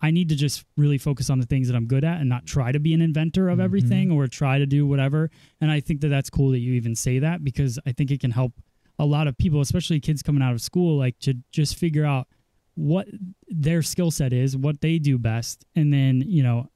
I 0.04 0.10
need 0.10 0.28
to 0.30 0.34
just 0.36 0.64
really 0.76 0.98
focus 0.98 1.30
on 1.30 1.38
the 1.38 1.46
things 1.46 1.68
that 1.68 1.76
I'm 1.76 1.86
good 1.86 2.02
at 2.04 2.20
and 2.20 2.28
not 2.28 2.44
try 2.44 2.72
to 2.72 2.80
be 2.80 2.92
an 2.92 3.00
inventor 3.00 3.48
of 3.48 3.58
Mhm. 3.58 3.62
everything 3.64 4.10
or 4.10 4.26
try 4.26 4.58
to 4.58 4.66
do 4.66 4.84
whatever. 4.86 5.30
And 5.60 5.70
I 5.70 5.78
think 5.80 6.00
that 6.00 6.08
that's 6.08 6.28
cool 6.28 6.50
that 6.50 6.58
you 6.58 6.72
even 6.74 6.94
say 6.96 7.20
that 7.20 7.44
because 7.44 7.78
I 7.86 7.92
think 7.92 8.10
it 8.10 8.20
can 8.20 8.32
help 8.32 8.52
a 8.98 9.06
lot 9.06 9.28
of 9.28 9.38
people, 9.38 9.60
especially 9.60 10.00
kids 10.00 10.20
coming 10.22 10.42
out 10.42 10.52
of 10.52 10.60
school, 10.60 10.98
like 10.98 11.18
to 11.20 11.34
just 11.52 11.76
figure 11.76 12.04
out 12.04 12.26
what 12.74 13.06
their 13.48 13.80
skill 13.82 14.10
set 14.10 14.32
is, 14.32 14.56
what 14.56 14.80
they 14.80 14.98
do 14.98 15.18
best, 15.18 15.64
and 15.76 15.92
then, 15.92 16.22
you 16.26 16.42
know, 16.42 16.68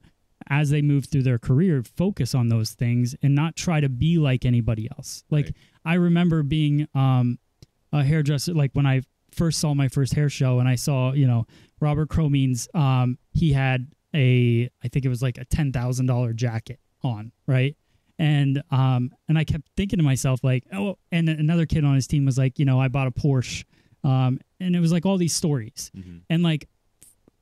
as 0.49 0.69
they 0.69 0.81
move 0.81 1.05
through 1.05 1.23
their 1.23 1.37
career, 1.39 1.83
focus 1.83 2.33
on 2.33 2.47
those 2.47 2.71
things 2.71 3.13
and 3.21 3.35
not 3.35 3.55
try 3.57 3.81
to 3.81 3.89
be 3.89 4.17
like 4.17 4.45
anybody 4.45 4.87
else. 4.97 5.23
Like 5.29 5.45
Right. 5.47 5.55
I 5.83 5.93
remember 5.95 6.43
being 6.43 6.87
um, 6.95 7.39
a 7.91 8.03
hairdresser, 8.05 8.53
like 8.53 8.71
when 8.73 8.85
I 8.85 9.01
first 9.31 9.59
saw 9.59 9.73
my 9.73 9.87
first 9.89 10.13
hair 10.13 10.29
show 10.29 10.59
and 10.59 10.67
I 10.69 10.75
saw, 10.75 11.11
you 11.13 11.27
know, 11.27 11.45
Robert 11.79 12.09
Cromeans, 12.09 12.67
um, 12.75 13.17
he 13.33 13.53
had 13.53 13.87
a, 14.15 14.69
I 14.83 14.87
think 14.87 15.05
it 15.05 15.09
was 15.09 15.21
like 15.21 15.37
a 15.37 15.45
ten 15.45 15.71
thousand 15.71 16.05
dollar 16.07 16.33
jacket 16.33 16.79
on, 17.03 17.31
right? 17.45 17.75
And 18.19 18.63
um, 18.71 19.11
and 19.29 19.37
I 19.37 19.43
kept 19.43 19.67
thinking 19.77 19.97
to 19.97 20.03
myself 20.03 20.43
like, 20.43 20.63
oh, 20.73 20.97
and 21.11 21.29
another 21.29 21.65
kid 21.67 21.83
on 21.85 21.93
his 21.95 22.07
team 22.07 22.25
was 22.25 22.37
like, 22.37 22.57
you 22.57 22.65
know, 22.65 22.79
I 22.81 22.87
bought 22.87 23.07
a 23.07 23.11
Porsche, 23.11 23.63
um, 24.03 24.39
and 24.59 24.75
it 24.75 24.79
was 24.79 24.91
like 24.91 25.05
all 25.05 25.17
these 25.17 25.35
stories, 25.35 25.91
Mhm. 25.95 26.21
and 26.29 26.41
like 26.43 26.67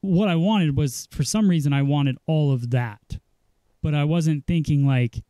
what 0.01 0.27
I 0.27 0.35
wanted 0.35 0.75
was 0.75 1.07
for 1.11 1.23
some 1.23 1.49
reason 1.49 1.71
I 1.73 1.81
wanted 1.81 2.17
all 2.27 2.51
of 2.51 2.71
that, 2.71 3.19
but 3.81 3.95
I 3.95 4.03
wasn't 4.03 4.45
thinking 4.45 4.85
like 4.85 5.23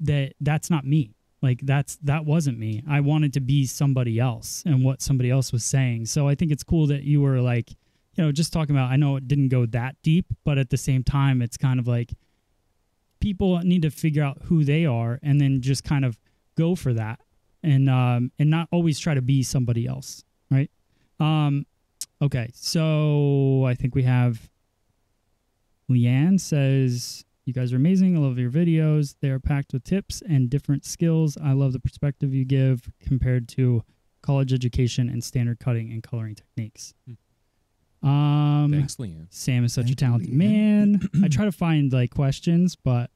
that. 0.00 0.34
That's 0.40 0.70
not 0.70 0.84
me. 0.86 1.14
Like 1.40 1.60
that's 1.62 1.96
that 2.04 2.24
wasn't 2.24 2.58
me. 2.58 2.82
I 2.88 3.00
wanted 3.00 3.32
to 3.34 3.40
be 3.40 3.66
somebody 3.66 4.18
else 4.20 4.62
and 4.64 4.84
what 4.84 5.02
somebody 5.02 5.30
else 5.30 5.52
was 5.52 5.64
saying. 5.64 6.06
So 6.06 6.28
I 6.28 6.34
think 6.36 6.52
it's 6.52 6.62
cool 6.62 6.86
that 6.88 7.02
you 7.02 7.20
were 7.20 7.40
like, 7.40 7.70
you 8.14 8.24
know, 8.24 8.32
just 8.32 8.52
talking 8.52 8.74
about. 8.74 8.90
I 8.90 8.96
know 8.96 9.16
it 9.16 9.28
didn't 9.28 9.48
go 9.48 9.66
that 9.66 9.96
deep, 10.02 10.26
but 10.44 10.58
at 10.58 10.70
the 10.70 10.76
same 10.76 11.02
time, 11.02 11.40
it's 11.40 11.56
kind 11.56 11.80
of 11.80 11.86
like 11.86 12.12
people 13.20 13.58
need 13.60 13.82
to 13.82 13.90
figure 13.90 14.22
out 14.22 14.42
who 14.44 14.64
they 14.64 14.84
are 14.84 15.18
and 15.22 15.40
then 15.40 15.60
just 15.60 15.84
kind 15.84 16.04
of 16.04 16.18
go 16.56 16.74
for 16.74 16.92
that 16.92 17.20
and 17.62 17.88
um 17.88 18.32
and 18.38 18.50
not 18.50 18.68
always 18.72 18.98
try 18.98 19.14
to 19.14 19.22
be 19.22 19.42
somebody 19.42 19.86
else, 19.86 20.24
right? 20.50 20.70
Um 21.20 21.64
okay, 22.20 22.50
so 22.54 23.64
I 23.66 23.74
think 23.74 23.94
we 23.94 24.02
have 24.02 24.50
Leanne 25.90 26.40
says 26.40 27.24
you 27.44 27.52
guys 27.52 27.72
are 27.72 27.76
amazing. 27.76 28.16
I 28.16 28.20
love 28.20 28.38
your 28.38 28.50
videos. 28.50 29.16
They 29.20 29.30
are 29.30 29.40
packed 29.40 29.72
with 29.72 29.84
tips 29.84 30.22
and 30.28 30.48
different 30.48 30.84
skills. 30.84 31.36
I 31.42 31.52
love 31.52 31.72
the 31.72 31.80
perspective 31.80 32.32
you 32.34 32.44
give 32.44 32.90
compared 33.00 33.48
to 33.50 33.82
college 34.22 34.52
education 34.52 35.08
and 35.08 35.22
standard 35.22 35.58
cutting 35.58 35.90
and 35.90 36.02
coloring 36.02 36.36
techniques. 36.36 36.94
Um, 38.02 38.72
Thanks, 38.72 38.96
Leanne. 38.96 39.26
Sam 39.30 39.64
is 39.64 39.72
such 39.72 39.84
a 39.84 39.86
Thank 39.86 39.90
you, 39.90 39.94
talented 40.06 40.30
Leanne. 40.30 41.12
man. 41.14 41.24
I 41.24 41.28
try 41.30 41.44
to 41.44 41.52
find 41.52 41.92
like 41.92 42.10
questions, 42.10 42.76
but 42.76 43.10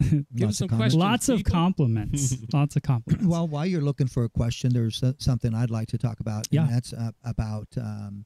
Give 0.00 0.24
Lots 0.32 0.42
us 0.42 0.50
of 0.50 0.56
some 0.56 0.68
comments. 0.68 0.94
questions. 0.94 0.94
lots 0.94 1.28
of 1.28 1.36
people. 1.38 1.52
compliments. 1.52 2.36
lots 2.52 2.76
of 2.76 2.82
compliments. 2.82 3.26
Well, 3.26 3.48
while 3.48 3.66
you're 3.66 3.80
looking 3.80 4.06
for 4.06 4.22
a 4.24 4.28
question, 4.28 4.72
there's 4.72 5.02
uh, 5.02 5.12
something 5.18 5.54
I'd 5.54 5.70
like 5.70 5.88
to 5.88 5.98
talk 5.98 6.20
about. 6.20 6.46
Yeah. 6.52 6.62
And 6.62 6.70
that's 6.72 6.92
uh, 6.92 7.10
about, 7.24 7.66
um, 7.76 8.24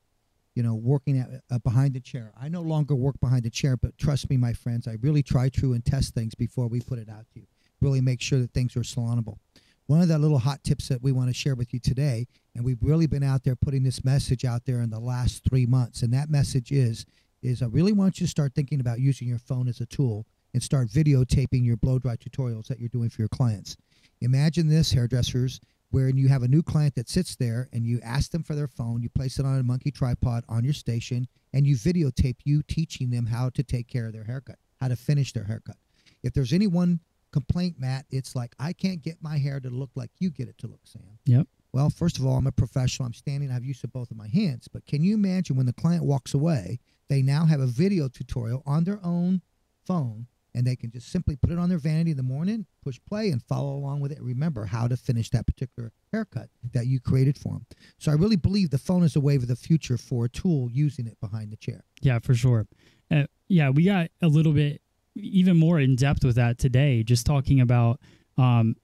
you 0.54 0.62
know, 0.62 0.74
working 0.74 1.18
at, 1.18 1.30
uh, 1.50 1.58
behind 1.60 1.94
the 1.94 2.00
chair. 2.00 2.30
I 2.38 2.48
no 2.50 2.60
longer 2.60 2.94
work 2.94 3.18
behind 3.20 3.44
the 3.44 3.50
chair, 3.50 3.78
but 3.78 3.96
trust 3.96 4.28
me, 4.28 4.36
my 4.36 4.52
friends, 4.52 4.86
I 4.86 4.96
really 5.00 5.22
try 5.22 5.48
true 5.48 5.72
and 5.72 5.82
test 5.82 6.12
things 6.14 6.34
before 6.34 6.66
we 6.68 6.80
put 6.80 6.98
it 6.98 7.08
out 7.08 7.24
to 7.32 7.40
you. 7.40 7.46
Really 7.80 8.02
make 8.02 8.20
sure 8.20 8.38
that 8.40 8.52
things 8.52 8.76
are 8.76 8.84
salonable. 8.84 9.38
One 9.86 10.00
of 10.00 10.08
the 10.08 10.18
little 10.18 10.38
hot 10.38 10.62
tips 10.62 10.88
that 10.88 11.02
we 11.02 11.12
want 11.12 11.28
to 11.28 11.34
share 11.34 11.54
with 11.54 11.74
you 11.74 11.80
today, 11.80 12.26
and 12.54 12.64
we've 12.64 12.82
really 12.82 13.06
been 13.06 13.22
out 13.22 13.42
there 13.42 13.56
putting 13.56 13.82
this 13.82 14.04
message 14.04 14.44
out 14.44 14.64
there 14.64 14.80
in 14.80 14.90
the 14.90 15.00
last 15.00 15.44
three 15.44 15.66
months, 15.66 16.02
and 16.02 16.12
that 16.14 16.30
message 16.30 16.70
is, 16.70 17.04
is 17.42 17.62
I 17.62 17.66
really 17.66 17.92
want 17.92 18.20
you 18.20 18.26
to 18.26 18.30
start 18.30 18.54
thinking 18.54 18.80
about 18.80 19.00
using 19.00 19.28
your 19.28 19.38
phone 19.38 19.68
as 19.68 19.80
a 19.80 19.86
tool 19.86 20.24
and 20.54 20.62
start 20.62 20.88
videotaping 20.88 21.64
your 21.64 21.76
blow 21.76 21.98
dry 21.98 22.16
tutorials 22.16 22.68
that 22.68 22.78
you're 22.78 22.88
doing 22.88 23.10
for 23.10 23.22
your 23.22 23.28
clients. 23.28 23.76
Imagine 24.20 24.68
this, 24.68 24.92
hairdressers, 24.92 25.60
wherein 25.90 26.16
you 26.16 26.28
have 26.28 26.42
a 26.44 26.48
new 26.48 26.62
client 26.62 26.94
that 26.94 27.08
sits 27.08 27.34
there 27.34 27.68
and 27.72 27.84
you 27.84 28.00
ask 28.02 28.30
them 28.30 28.42
for 28.42 28.54
their 28.54 28.68
phone, 28.68 29.02
you 29.02 29.08
place 29.08 29.38
it 29.38 29.44
on 29.44 29.58
a 29.58 29.62
monkey 29.62 29.90
tripod 29.90 30.44
on 30.48 30.62
your 30.62 30.72
station, 30.72 31.26
and 31.52 31.66
you 31.66 31.74
videotape 31.74 32.36
you 32.44 32.62
teaching 32.62 33.10
them 33.10 33.26
how 33.26 33.50
to 33.50 33.62
take 33.62 33.88
care 33.88 34.06
of 34.06 34.12
their 34.12 34.24
haircut, 34.24 34.58
how 34.80 34.88
to 34.88 34.96
finish 34.96 35.32
their 35.32 35.44
haircut. 35.44 35.76
If 36.22 36.32
there's 36.32 36.52
any 36.52 36.68
one 36.68 37.00
complaint, 37.32 37.76
Matt, 37.78 38.06
it's 38.10 38.36
like, 38.36 38.54
I 38.58 38.72
can't 38.72 39.02
get 39.02 39.16
my 39.22 39.38
hair 39.38 39.60
to 39.60 39.70
look 39.70 39.90
like 39.94 40.10
you 40.18 40.30
get 40.30 40.48
it 40.48 40.58
to 40.58 40.66
look, 40.66 40.80
Sam. 40.84 41.18
Yep. 41.26 41.46
Well, 41.72 41.88
first 41.88 42.18
of 42.18 42.26
all, 42.26 42.36
I'm 42.36 42.46
a 42.46 42.52
professional. 42.52 43.06
I'm 43.06 43.14
standing. 43.14 43.50
I 43.50 43.54
have 43.54 43.64
use 43.64 43.82
of 43.82 43.92
both 43.92 44.10
of 44.10 44.16
my 44.16 44.28
hands. 44.28 44.68
But 44.68 44.86
can 44.86 45.02
you 45.02 45.14
imagine 45.14 45.56
when 45.56 45.66
the 45.66 45.72
client 45.72 46.04
walks 46.04 46.34
away, 46.34 46.78
they 47.08 47.22
now 47.22 47.46
have 47.46 47.60
a 47.60 47.66
video 47.66 48.08
tutorial 48.08 48.62
on 48.66 48.84
their 48.84 49.00
own 49.02 49.40
phone 49.86 50.26
and 50.54 50.66
they 50.66 50.76
can 50.76 50.90
just 50.90 51.10
simply 51.10 51.34
put 51.34 51.50
it 51.50 51.58
on 51.58 51.70
their 51.70 51.78
vanity 51.78 52.10
in 52.10 52.16
the 52.18 52.22
morning, 52.22 52.66
push 52.84 53.00
play, 53.08 53.30
and 53.30 53.42
follow 53.42 53.74
along 53.74 54.00
with 54.00 54.12
it. 54.12 54.20
Remember 54.20 54.66
how 54.66 54.86
to 54.86 54.98
finish 54.98 55.30
that 55.30 55.46
particular 55.46 55.92
haircut 56.12 56.50
that 56.74 56.86
you 56.86 57.00
created 57.00 57.38
for 57.38 57.54
them. 57.54 57.66
So 57.98 58.12
I 58.12 58.16
really 58.16 58.36
believe 58.36 58.68
the 58.68 58.76
phone 58.76 59.02
is 59.02 59.16
a 59.16 59.20
wave 59.20 59.40
of 59.42 59.48
the 59.48 59.56
future 59.56 59.96
for 59.96 60.26
a 60.26 60.28
tool 60.28 60.68
using 60.70 61.06
it 61.06 61.18
behind 61.20 61.52
the 61.52 61.56
chair. 61.56 61.84
Yeah, 62.02 62.18
for 62.18 62.34
sure. 62.34 62.66
Uh, 63.10 63.24
yeah, 63.48 63.70
we 63.70 63.84
got 63.84 64.10
a 64.20 64.28
little 64.28 64.52
bit 64.52 64.81
even 65.14 65.56
more 65.56 65.78
in 65.80 65.96
depth 65.96 66.24
with 66.24 66.36
that 66.36 66.58
today, 66.58 67.02
just 67.02 67.26
talking 67.26 67.60
about 67.60 68.00
um, 68.38 68.76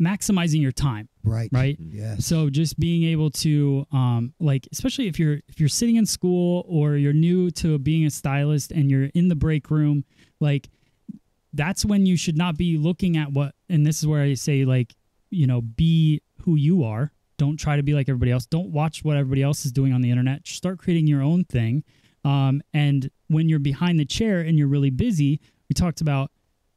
maximizing 0.00 0.60
your 0.60 0.72
time, 0.72 1.08
Right. 1.24 1.48
right? 1.52 1.76
Yes. 1.80 2.26
So 2.26 2.50
just 2.50 2.78
being 2.78 3.04
able 3.04 3.30
to 3.30 3.86
um 3.92 4.34
like 4.38 4.68
especially 4.72 5.06
if 5.08 5.18
you're 5.18 5.40
if 5.48 5.58
you're 5.58 5.68
sitting 5.70 5.96
in 5.96 6.04
school 6.06 6.64
or 6.68 6.96
you're 6.96 7.12
new 7.14 7.50
to 7.52 7.78
being 7.78 8.04
a 8.06 8.10
stylist 8.10 8.70
and 8.72 8.90
you're 8.90 9.06
in 9.14 9.28
the 9.28 9.34
break 9.34 9.70
room, 9.70 10.04
like 10.38 10.68
that's 11.54 11.84
when 11.84 12.04
you 12.04 12.16
should 12.16 12.36
not 12.36 12.56
be 12.58 12.76
looking 12.76 13.16
at 13.16 13.32
what 13.32 13.54
and 13.70 13.86
this 13.86 13.98
is 13.98 14.06
where 14.06 14.22
I 14.22 14.34
say 14.34 14.64
like, 14.66 14.94
you 15.30 15.46
know, 15.46 15.62
be 15.62 16.20
who 16.42 16.56
you 16.56 16.84
are. 16.84 17.10
Don't 17.38 17.56
try 17.58 17.76
to 17.76 17.82
be 17.82 17.94
like 17.94 18.08
everybody 18.08 18.30
else. 18.30 18.46
Don't 18.46 18.68
watch 18.70 19.02
what 19.02 19.16
everybody 19.16 19.42
else 19.42 19.64
is 19.66 19.72
doing 19.72 19.92
on 19.92 20.00
the 20.02 20.10
internet. 20.10 20.46
Start 20.46 20.78
creating 20.78 21.06
your 21.06 21.22
own 21.22 21.44
thing. 21.44 21.84
Um, 22.24 22.62
and 22.74 23.10
when 23.28 23.48
you're 23.48 23.58
behind 23.58 23.98
the 24.00 24.04
chair 24.04 24.40
and 24.40 24.58
you're 24.58 24.68
really 24.68 24.90
busy, 24.90 25.40
we 25.68 25.74
talked 25.74 26.00
about 26.00 26.30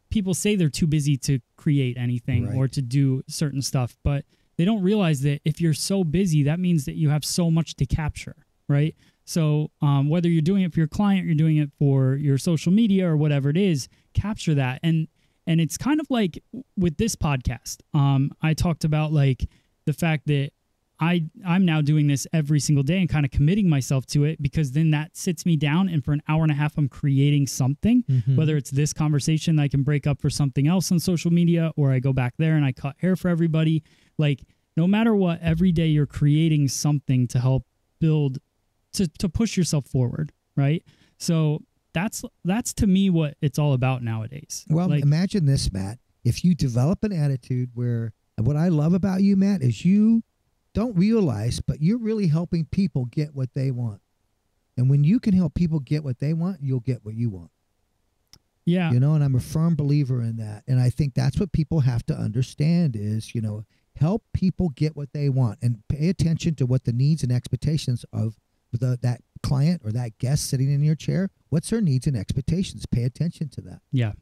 people 0.10 0.34
say 0.34 0.56
they're 0.56 0.70
too 0.70 0.88
busy 0.88 1.16
to 1.18 1.40
create 1.56 1.96
anything 1.98 2.48
Right. 2.48 2.56
or 2.56 2.68
to 2.68 2.82
do 2.82 3.24
certain 3.28 3.62
stuff, 3.62 3.96
but 4.04 4.26
they 4.58 4.66
don't 4.66 4.82
realize 4.82 5.22
that 5.22 5.42
if 5.46 5.62
you're 5.62 5.74
so 5.74 6.04
busy, 6.04 6.44
that 6.44 6.60
means 6.60 6.86
that 6.86 6.96
you 6.96 7.10
have 7.10 7.24
so 7.24 7.50
much 7.52 7.76
to 7.76 7.86
capture, 7.86 8.36
right? 8.68 8.96
So 9.26 9.70
um, 9.82 10.10
whether 10.10 10.28
you're 10.28 10.42
doing 10.42 10.64
it 10.64 10.74
for 10.74 10.80
your 10.80 10.88
client, 10.88 11.26
you're 11.26 11.36
doing 11.36 11.58
it 11.58 11.72
for 11.78 12.16
your 12.16 12.38
social 12.40 12.72
media 12.72 13.08
or 13.08 13.16
whatever 13.16 13.50
it 13.50 13.58
is, 13.58 13.88
capture 14.14 14.56
that. 14.56 14.80
And 14.84 15.08
and 15.48 15.60
it's 15.62 15.78
kind 15.78 16.00
of 16.00 16.08
like 16.10 16.44
with 16.78 16.98
this 16.98 17.16
podcast. 17.16 17.78
Um, 17.94 18.32
I 18.42 18.54
talked 18.54 18.84
about 18.84 19.12
like 19.12 19.48
the 19.86 19.94
fact 19.94 20.28
that 20.28 20.52
I 21.00 21.26
I'm 21.46 21.66
now 21.66 21.82
doing 21.82 22.08
this 22.08 22.28
every 22.34 22.60
single 22.60 22.84
day 22.84 23.00
and 23.00 23.10
kind 23.10 23.26
of 23.26 23.32
committing 23.32 23.70
myself 23.70 24.06
to 24.08 24.26
it 24.26 24.42
because 24.42 24.72
then 24.72 24.92
that 24.92 25.16
sits 25.16 25.46
me 25.46 25.56
down 25.56 25.88
and 25.88 26.04
for 26.04 26.12
an 26.12 26.22
hour 26.28 26.44
and 26.44 26.52
a 26.52 26.56
half 26.56 26.78
I'm 26.78 26.90
creating 26.90 27.48
something. 27.48 28.04
Mm-hmm. 28.04 28.36
Whether 28.36 28.58
it's 28.58 28.72
this 28.72 28.94
conversation 28.94 29.60
I 29.60 29.68
can 29.68 29.84
break 29.84 30.06
up 30.08 30.22
for 30.22 30.30
something 30.30 30.68
else 30.68 30.92
on 30.92 31.00
social 31.00 31.32
media 31.32 31.72
or 31.78 31.92
I 31.92 32.00
go 32.00 32.14
back 32.14 32.34
there 32.38 32.56
and 32.56 32.66
I 32.66 32.72
cut 32.72 32.96
hair 33.00 33.16
for 33.16 33.30
everybody. 33.30 33.84
Like 34.18 34.44
no 34.76 34.88
matter 34.88 35.16
what 35.16 35.42
every 35.42 35.72
day 35.72 35.88
you're 35.88 36.06
creating 36.06 36.68
something 36.68 37.28
to 37.30 37.40
help 37.40 37.66
build 38.00 38.40
to 38.94 39.08
to 39.20 39.30
push 39.30 39.56
yourself 39.56 39.86
forward 39.86 40.34
right? 40.60 40.84
So 41.18 41.64
that's 41.94 42.24
that's 42.46 42.74
to 42.76 42.88
me 42.88 43.10
what 43.10 43.36
it's 43.42 43.58
all 43.58 43.74
about 43.74 44.04
nowadays. 44.04 44.66
Well, 44.70 44.90
like 44.90 45.02
imagine 45.02 45.46
this, 45.46 45.72
Matt. 45.72 45.98
If 46.24 46.44
you 46.44 46.54
develop 46.54 47.04
an 47.04 47.14
attitude 47.14 47.72
where 47.74 48.14
what 48.38 48.56
I 48.56 48.68
love 48.68 48.94
about 48.94 49.22
you, 49.22 49.36
Matt, 49.36 49.62
is 49.62 49.86
you 49.86 50.24
don't 50.80 50.96
realize, 50.96 51.60
but 51.60 51.82
you're 51.82 51.98
really 51.98 52.28
helping 52.28 52.66
people 52.66 53.06
get 53.06 53.36
what 53.36 53.54
they 53.54 53.70
want. 53.70 54.02
And 54.78 54.90
when 54.90 55.04
you 55.04 55.20
can 55.20 55.34
help 55.34 55.54
people 55.54 55.80
get 55.80 56.06
what 56.06 56.20
they 56.20 56.34
want, 56.34 56.60
you'll 56.62 56.80
get 56.80 57.04
what 57.04 57.16
you 57.16 57.30
want. 57.30 57.52
yeah 58.64 58.90
You 58.92 59.00
know, 59.00 59.14
and 59.14 59.24
I'm 59.24 59.36
a 59.36 59.42
firm 59.42 59.76
believer 59.76 60.22
in 60.22 60.38
that. 60.38 60.64
And 60.68 60.80
I 60.80 60.90
think 60.90 61.16
that's 61.16 61.38
what 61.38 61.52
people 61.52 61.82
have 61.82 62.06
to 62.06 62.14
understand 62.14 62.96
is, 62.96 63.36
you 63.36 63.42
know, 63.42 63.66
help 63.98 64.24
people 64.34 64.70
get 64.70 64.96
what 64.96 65.12
they 65.12 65.28
want 65.28 65.60
and 65.62 65.84
pay 65.90 66.08
attention 66.08 66.56
to 66.56 66.66
what 66.66 66.86
the 66.86 66.94
needs 66.94 67.24
and 67.24 67.32
expectations 67.32 68.06
of 68.14 68.38
the, 68.72 68.98
that 69.02 69.22
client 69.44 69.82
or 69.84 69.92
that 69.92 70.18
guest 70.18 70.50
sitting 70.50 70.72
in 70.72 70.82
your 70.82 70.96
chair. 70.96 71.30
What's 71.50 71.72
their 71.72 71.82
needs 71.82 72.08
and 72.08 72.16
expectations? 72.16 72.86
Pay 72.86 73.04
attention 73.04 73.50
to 73.50 73.62
that. 73.62 73.82
yeah 73.92 74.14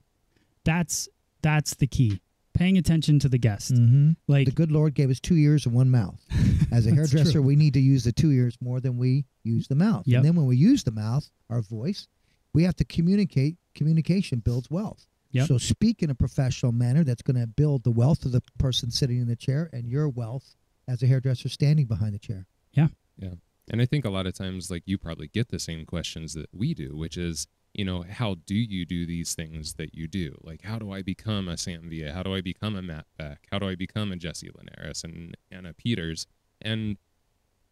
that's 0.63 1.07
that's 1.41 1.75
the 1.75 1.87
key 1.87 2.19
paying 2.57 2.77
attention 2.77 3.19
to 3.19 3.29
the 3.29 3.37
guest 3.37 3.73
Mm-hmm. 3.73 4.11
like 4.27 4.45
the 4.45 4.51
good 4.51 4.71
Lord 4.71 4.93
gave 4.93 5.09
us 5.09 5.19
two 5.19 5.35
ears 5.35 5.65
and 5.65 5.75
one 5.75 5.89
mouth. 5.89 6.19
As 6.71 6.85
a 6.87 6.91
hairdresser, 6.93 7.33
true. 7.33 7.41
we 7.41 7.55
need 7.55 7.73
to 7.73 7.79
use 7.79 8.03
the 8.03 8.11
two 8.11 8.31
ears 8.31 8.57
more 8.61 8.79
than 8.79 8.97
we 8.97 9.25
use 9.43 9.67
the 9.67 9.75
mouth. 9.75 10.03
Yep. 10.05 10.17
And 10.17 10.25
then 10.25 10.35
when 10.35 10.45
we 10.45 10.57
use 10.57 10.83
the 10.83 10.91
mouth, 10.91 11.29
our 11.49 11.61
voice, 11.61 12.07
we 12.53 12.63
have 12.63 12.75
to 12.77 12.85
communicate. 12.85 13.55
Communication 13.75 14.39
builds 14.39 14.69
wealth. 14.69 15.05
Yep. 15.31 15.47
So 15.47 15.57
speak 15.57 16.01
in 16.03 16.09
a 16.09 16.15
professional 16.15 16.71
manner 16.71 17.03
that's 17.03 17.21
going 17.21 17.39
to 17.39 17.47
build 17.47 17.83
the 17.83 17.91
wealth 17.91 18.25
of 18.25 18.31
the 18.31 18.41
person 18.57 18.89
sitting 18.91 19.19
in 19.21 19.27
the 19.27 19.35
chair 19.35 19.69
and 19.71 19.87
your 19.87 20.09
wealth 20.09 20.55
as 20.87 21.03
a 21.03 21.07
hairdresser 21.07 21.49
standing 21.49 21.85
behind 21.85 22.13
the 22.15 22.19
chair. 22.19 22.47
Yeah. 22.71 22.87
Yeah. 23.17 23.35
And 23.69 23.81
I 23.81 23.85
think 23.85 24.05
a 24.05 24.09
lot 24.09 24.25
of 24.25 24.33
times, 24.33 24.71
like, 24.71 24.83
you 24.85 24.97
probably 24.97 25.27
get 25.27 25.49
the 25.49 25.59
same 25.59 25.85
questions 25.85 26.33
that 26.33 26.47
we 26.53 26.73
do, 26.73 26.95
which 26.95 27.17
is, 27.17 27.47
you 27.77 27.85
know, 27.85 28.01
how 28.09 28.35
do 28.45 28.55
you 28.55 28.85
do 28.85 29.05
these 29.05 29.35
things 29.35 29.75
that 29.75 29.93
you 29.93 30.07
do? 30.07 30.35
Like, 30.41 30.63
how 30.63 30.79
do 30.79 30.91
I 30.91 31.01
become 31.03 31.47
a 31.47 31.55
Sam 31.57 31.89
Villa? 31.89 32.11
How 32.11 32.23
do 32.23 32.33
I 32.33 32.41
become 32.41 32.75
a 32.75 32.81
Matt 32.81 33.05
Beck? 33.17 33.47
How 33.51 33.59
do 33.59 33.69
I 33.69 33.75
become 33.75 34.11
a 34.11 34.15
Jesse 34.17 34.49
Linares 34.53 35.03
and 35.03 35.37
Anna 35.51 35.73
Peters? 35.73 36.25
And 36.59 36.97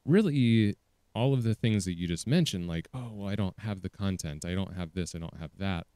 really, 0.05 0.75
all 1.13 1.33
of 1.33 1.43
the 1.43 1.55
things 1.55 1.85
that 1.85 1.97
you 1.97 2.07
just 2.07 2.27
mentioned, 2.27 2.67
like, 2.67 2.87
oh, 2.93 3.09
well, 3.13 3.27
I 3.29 3.35
don't 3.35 3.57
have 3.59 3.81
the 3.81 3.89
content, 3.89 4.45
I 4.45 4.53
don't 4.53 4.75
have 4.75 4.93
this, 4.93 5.15
I 5.15 5.19
don't 5.19 5.37
have 5.39 5.51
that. 5.57 5.87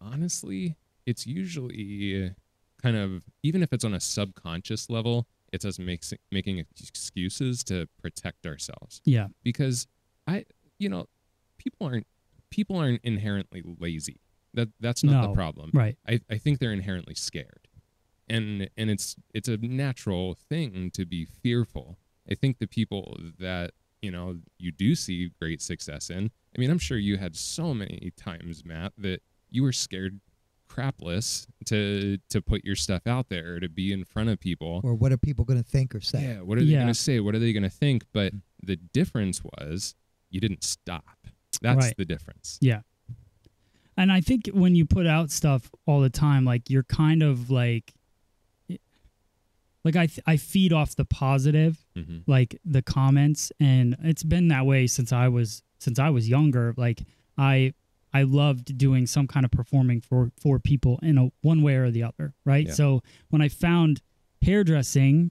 Honestly, 0.00 0.76
it's 1.06 1.26
usually 1.26 2.34
kind 2.82 2.96
of, 2.96 3.24
even 3.42 3.62
if 3.62 3.72
it's 3.72 3.84
on 3.84 3.94
a 3.94 4.00
subconscious 4.00 4.90
level, 4.90 5.26
it's 5.52 5.64
us 5.64 5.78
makes, 5.78 6.12
making 6.30 6.58
excuses 6.58 7.62
to 7.64 7.86
protect 8.02 8.44
ourselves 8.46 9.00
Yeah. 9.04 9.28
because 9.42 9.86
I, 10.26 10.44
you 10.78 10.88
know, 10.88 11.06
people 11.56 11.86
aren't 11.86 12.06
people 12.50 12.76
aren't 12.76 13.02
inherently 13.04 13.62
lazy. 13.78 14.20
That 14.54 14.68
that's 14.80 15.02
not 15.02 15.22
No. 15.22 15.28
the 15.28 15.34
problem. 15.34 15.70
Right. 15.74 15.96
I, 16.06 16.20
I 16.30 16.38
think 16.38 16.58
they're 16.60 16.72
inherently 16.72 17.14
scared, 17.14 17.66
and 18.28 18.68
and 18.76 18.88
it's 18.90 19.16
it's 19.34 19.48
a 19.48 19.56
natural 19.56 20.34
thing 20.34 20.90
to 20.92 21.04
be 21.04 21.24
fearful. 21.24 21.98
I 22.30 22.34
think 22.34 22.58
the 22.58 22.66
people 22.68 23.16
that 23.40 23.72
you 24.00 24.10
know 24.12 24.36
you 24.58 24.70
do 24.70 24.94
see 24.94 25.30
great 25.40 25.60
success 25.60 26.08
in. 26.10 26.30
I 26.56 26.60
mean, 26.60 26.70
I'm 26.70 26.78
sure 26.78 26.96
you 26.98 27.16
had 27.16 27.34
so 27.34 27.74
many 27.74 28.12
times, 28.16 28.64
Matt, 28.64 28.92
that 28.98 29.22
you 29.50 29.64
were 29.64 29.72
scared 29.72 30.20
crapless 30.70 31.46
to 31.66 32.18
to 32.30 32.40
put 32.40 32.64
your 32.64 32.76
stuff 32.76 33.06
out 33.06 33.28
there 33.28 33.58
to 33.60 33.68
be 33.68 33.92
in 33.92 34.04
front 34.04 34.28
of 34.28 34.38
people. 34.40 34.80
Or 34.84 34.94
what 34.94 35.10
are 35.12 35.16
people 35.18 35.44
going 35.44 35.62
to 35.62 35.68
think 35.68 35.94
or 35.94 36.00
say? 36.00 36.22
Yeah, 36.22 36.40
what 36.42 36.58
are 36.58 36.60
they 36.62 36.68
Yeah. 36.72 36.82
going 36.82 36.94
to 36.94 36.98
say? 36.98 37.18
What 37.20 37.34
are 37.34 37.38
they 37.40 37.52
going 37.52 37.62
to 37.64 37.68
think? 37.70 38.04
But 38.12 38.32
the 38.62 38.76
difference 38.76 39.42
was 39.42 39.94
you 40.30 40.40
didn't 40.40 40.62
stop. 40.64 41.26
That's 41.62 41.86
Right. 41.86 41.96
the 41.96 42.04
difference. 42.04 42.58
Yeah. 42.60 42.80
And 43.96 44.10
I 44.10 44.20
think 44.20 44.48
when 44.52 44.74
you 44.74 44.86
put 44.86 45.06
out 45.06 45.30
stuff 45.30 45.70
all 45.86 46.00
the 46.00 46.10
time, 46.10 46.44
like 46.44 46.68
you're 46.68 46.82
kind 46.84 47.22
of 47.22 47.48
like, 47.50 47.92
like 49.84 49.96
I 49.96 50.08
I 50.26 50.36
feed 50.36 50.72
off 50.72 50.96
the 50.96 51.04
positive, 51.04 51.84
hmm 51.94 52.18
like 52.26 52.58
the 52.64 52.82
comments, 52.82 53.52
and 53.60 53.96
it's 54.02 54.22
been 54.22 54.48
that 54.48 54.64
way 54.66 54.86
since 54.86 55.12
I 55.12 55.28
was 55.28 55.62
since 55.78 55.98
I 55.98 56.10
was 56.10 56.28
younger. 56.28 56.74
Like 56.76 57.02
I 57.36 57.74
I 58.12 58.22
loved 58.22 58.78
doing 58.78 59.06
some 59.06 59.26
kind 59.26 59.44
of 59.44 59.50
performing 59.52 60.00
for 60.00 60.32
for 60.40 60.58
people 60.58 60.98
in 61.02 61.18
a 61.18 61.28
one 61.42 61.62
way 61.62 61.74
or 61.76 61.90
the 61.90 62.02
other, 62.02 62.34
right? 62.44 62.66
Yeah. 62.66 62.72
So 62.72 63.02
when 63.28 63.42
I 63.42 63.48
found 63.48 64.00
hairdressing, 64.42 65.30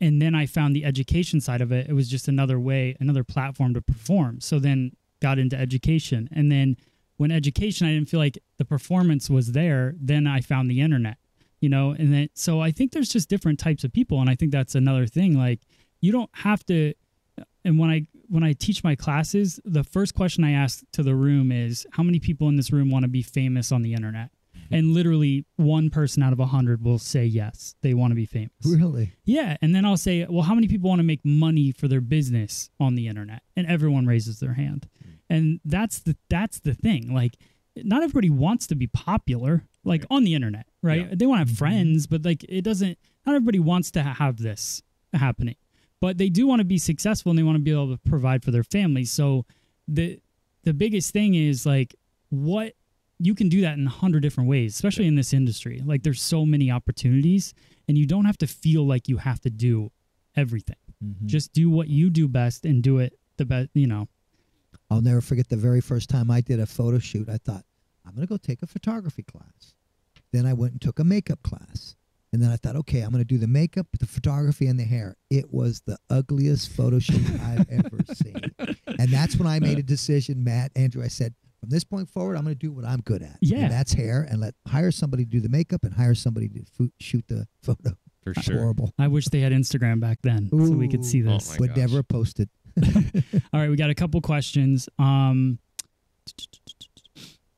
and 0.00 0.20
then 0.20 0.34
I 0.34 0.46
found 0.46 0.74
the 0.74 0.84
education 0.84 1.40
side 1.40 1.60
of 1.60 1.72
it. 1.72 1.88
It 1.88 1.92
was 1.92 2.08
just 2.08 2.28
another 2.28 2.58
way, 2.58 2.96
another 3.00 3.24
platform 3.24 3.74
to 3.74 3.82
perform. 3.82 4.40
So 4.40 4.58
then 4.58 4.92
got 5.20 5.38
into 5.38 5.56
education, 5.56 6.28
and 6.32 6.50
then 6.50 6.76
when 7.16 7.30
education, 7.30 7.86
I 7.86 7.92
didn't 7.92 8.08
feel 8.08 8.20
like 8.20 8.38
the 8.56 8.64
performance 8.64 9.28
was 9.28 9.52
there. 9.52 9.94
Then 10.00 10.26
I 10.26 10.40
found 10.40 10.70
the 10.70 10.80
internet, 10.80 11.18
you 11.60 11.68
know, 11.68 11.90
and 11.90 12.12
then 12.12 12.28
so 12.34 12.60
I 12.60 12.70
think 12.70 12.92
there's 12.92 13.10
just 13.10 13.28
different 13.28 13.58
types 13.58 13.84
of 13.84 13.92
people, 13.92 14.20
and 14.20 14.30
I 14.30 14.34
think 14.34 14.52
that's 14.52 14.74
another 14.74 15.06
thing. 15.06 15.36
Like 15.36 15.60
you 16.00 16.12
don't 16.12 16.30
have 16.32 16.64
to. 16.66 16.94
And 17.62 17.78
when 17.78 17.90
I 17.90 18.06
when 18.28 18.42
I 18.42 18.54
teach 18.54 18.82
my 18.82 18.94
classes, 18.94 19.60
the 19.64 19.84
first 19.84 20.14
question 20.14 20.44
I 20.44 20.52
ask 20.52 20.82
to 20.92 21.02
the 21.02 21.14
room 21.14 21.52
is, 21.52 21.86
"How 21.92 22.02
many 22.02 22.18
people 22.18 22.48
in 22.48 22.56
this 22.56 22.72
room 22.72 22.90
want 22.90 23.02
to 23.02 23.08
be 23.08 23.22
famous 23.22 23.70
on 23.70 23.82
the 23.82 23.92
internet?" 23.92 24.30
And 24.70 24.92
literally, 24.92 25.46
one 25.56 25.90
person 25.90 26.22
out 26.22 26.32
of 26.32 26.40
a 26.40 26.46
hundred 26.46 26.84
will 26.84 26.98
say 26.98 27.24
yes, 27.24 27.74
they 27.82 27.94
want 27.94 28.12
to 28.12 28.14
be 28.14 28.26
famous. 28.26 28.52
Really? 28.64 29.14
Yeah, 29.24 29.56
and 29.60 29.74
then 29.74 29.84
I'll 29.84 29.96
say, 29.96 30.26
well, 30.28 30.42
how 30.42 30.54
many 30.54 30.68
people 30.68 30.88
want 30.88 31.00
to 31.00 31.04
make 31.04 31.24
money 31.24 31.72
for 31.72 31.88
their 31.88 32.00
business 32.00 32.70
on 32.78 32.94
the 32.94 33.08
internet? 33.08 33.42
And 33.56 33.66
everyone 33.66 34.06
raises 34.06 34.40
their 34.40 34.54
hand. 34.54 34.88
Hmm. 35.02 35.10
And 35.28 35.60
that's 35.64 36.00
the 36.00 36.16
that's 36.28 36.60
the 36.60 36.74
thing. 36.74 37.14
Like 37.14 37.36
not 37.76 38.02
everybody 38.02 38.30
wants 38.30 38.66
to 38.68 38.74
be 38.74 38.86
popular 38.86 39.64
like 39.84 40.04
on 40.10 40.24
the 40.24 40.34
internet, 40.34 40.66
right? 40.82 41.08
Yeah. 41.08 41.14
They 41.14 41.26
want 41.26 41.38
to 41.38 41.40
have 41.40 41.48
mm-hmm. 41.48 41.56
friends, 41.56 42.06
but 42.06 42.24
like 42.24 42.44
it 42.48 42.62
doesn't 42.62 42.98
not 43.26 43.34
everybody 43.34 43.58
wants 43.58 43.90
to 43.92 44.02
have 44.02 44.38
this 44.38 44.82
happening. 45.12 45.56
But 46.00 46.16
they 46.18 46.28
do 46.28 46.46
want 46.46 46.60
to 46.60 46.64
be 46.64 46.78
successful 46.78 47.30
and 47.30 47.38
they 47.38 47.42
want 47.42 47.56
to 47.56 47.62
be 47.62 47.72
able 47.72 47.94
to 47.94 48.00
provide 48.08 48.42
for 48.42 48.50
their 48.50 48.64
family. 48.64 49.04
So 49.04 49.44
the 49.86 50.20
the 50.64 50.74
biggest 50.74 51.12
thing 51.12 51.34
is 51.34 51.66
like 51.66 51.94
what 52.30 52.74
you 53.20 53.34
can 53.34 53.48
do 53.48 53.60
that 53.60 53.76
in 53.76 53.86
a 53.86 53.90
hundred 53.90 54.20
different 54.20 54.48
ways, 54.48 54.74
especially 54.74 55.06
in 55.06 55.14
this 55.14 55.32
industry. 55.32 55.82
Like 55.84 56.02
there's 56.02 56.22
so 56.22 56.46
many 56.46 56.70
opportunities 56.70 57.52
and 57.86 57.98
you 57.98 58.06
don't 58.06 58.24
have 58.24 58.38
to 58.38 58.46
feel 58.46 58.86
like 58.86 59.08
you 59.08 59.18
have 59.18 59.40
to 59.40 59.50
do 59.50 59.92
everything. 60.36 60.76
Mm-hmm. 61.04 61.26
Just 61.26 61.52
do 61.52 61.68
what 61.68 61.88
you 61.88 62.08
do 62.08 62.28
best 62.28 62.64
and 62.64 62.82
do 62.82 62.98
it 62.98 63.18
the 63.36 63.44
best, 63.44 63.68
you 63.74 63.86
know. 63.86 64.08
I'll 64.90 65.02
never 65.02 65.20
forget 65.20 65.48
the 65.48 65.56
very 65.56 65.80
first 65.80 66.08
time 66.08 66.30
I 66.30 66.40
did 66.40 66.60
a 66.60 66.66
photo 66.66 66.98
shoot. 66.98 67.28
I 67.28 67.36
thought, 67.36 67.64
I'm 68.06 68.14
going 68.14 68.26
to 68.26 68.30
go 68.30 68.38
take 68.38 68.62
a 68.62 68.66
photography 68.66 69.22
class. 69.22 69.74
Then 70.32 70.46
I 70.46 70.54
went 70.54 70.72
and 70.72 70.80
took 70.80 70.98
a 70.98 71.04
makeup 71.04 71.42
class. 71.42 71.96
And 72.32 72.40
then 72.40 72.50
I 72.50 72.56
thought, 72.56 72.76
okay, 72.76 73.00
I'm 73.00 73.10
going 73.10 73.22
to 73.22 73.28
do 73.28 73.38
the 73.38 73.48
makeup, 73.48 73.86
the 73.98 74.06
photography, 74.06 74.66
and 74.66 74.78
the 74.78 74.84
hair. 74.84 75.16
It 75.30 75.52
was 75.52 75.82
the 75.82 75.98
ugliest 76.08 76.70
photo 76.70 77.00
shoot 77.00 77.24
I've 77.42 77.66
ever 77.70 77.98
seen. 78.14 78.40
And 78.98 79.08
that's 79.08 79.36
when 79.36 79.48
I 79.48 79.60
made 79.60 79.78
a 79.78 79.82
decision, 79.82 80.44
Matt, 80.44 80.72
Andrew. 80.76 81.02
I 81.02 81.08
said, 81.08 81.34
from 81.60 81.68
this 81.68 81.84
point 81.84 82.08
forward, 82.08 82.36
I'm 82.36 82.44
going 82.44 82.54
to 82.56 82.58
do 82.58 82.72
what 82.72 82.84
I'm 82.84 83.00
good 83.02 83.22
at. 83.22 83.36
Yeah. 83.40 83.58
And 83.58 83.70
that's 83.72 83.92
hair, 83.92 84.26
and 84.30 84.40
let 84.40 84.54
hire 84.66 84.90
somebody 84.90 85.24
to 85.24 85.30
do 85.30 85.40
the 85.40 85.48
makeup 85.48 85.84
and 85.84 85.92
hire 85.94 86.14
somebody 86.14 86.48
to 86.48 86.64
fo- 86.76 86.88
shoot 87.00 87.24
the 87.28 87.46
photo. 87.62 87.90
For 88.22 88.34
sure. 88.34 88.58
Horrible. 88.58 88.92
I 88.98 89.08
wish 89.08 89.26
they 89.26 89.40
had 89.40 89.52
Instagram 89.52 89.98
back 90.00 90.18
then 90.22 90.48
so 90.50 90.56
we 90.56 90.88
could 90.88 91.04
see 91.04 91.20
Ooh. 91.20 91.28
Oh 91.30 91.32
this. 91.34 91.52
my 91.52 91.56
Would 91.60 91.68
gosh. 91.70 91.76
never 91.78 92.02
post 92.02 92.38
it. 92.40 92.48
All 93.52 93.60
right, 93.60 93.70
we 93.70 93.76
got 93.76 93.88
a 93.90 93.94
couple 93.94 94.20
questions. 94.20 94.88
Um 94.98 95.58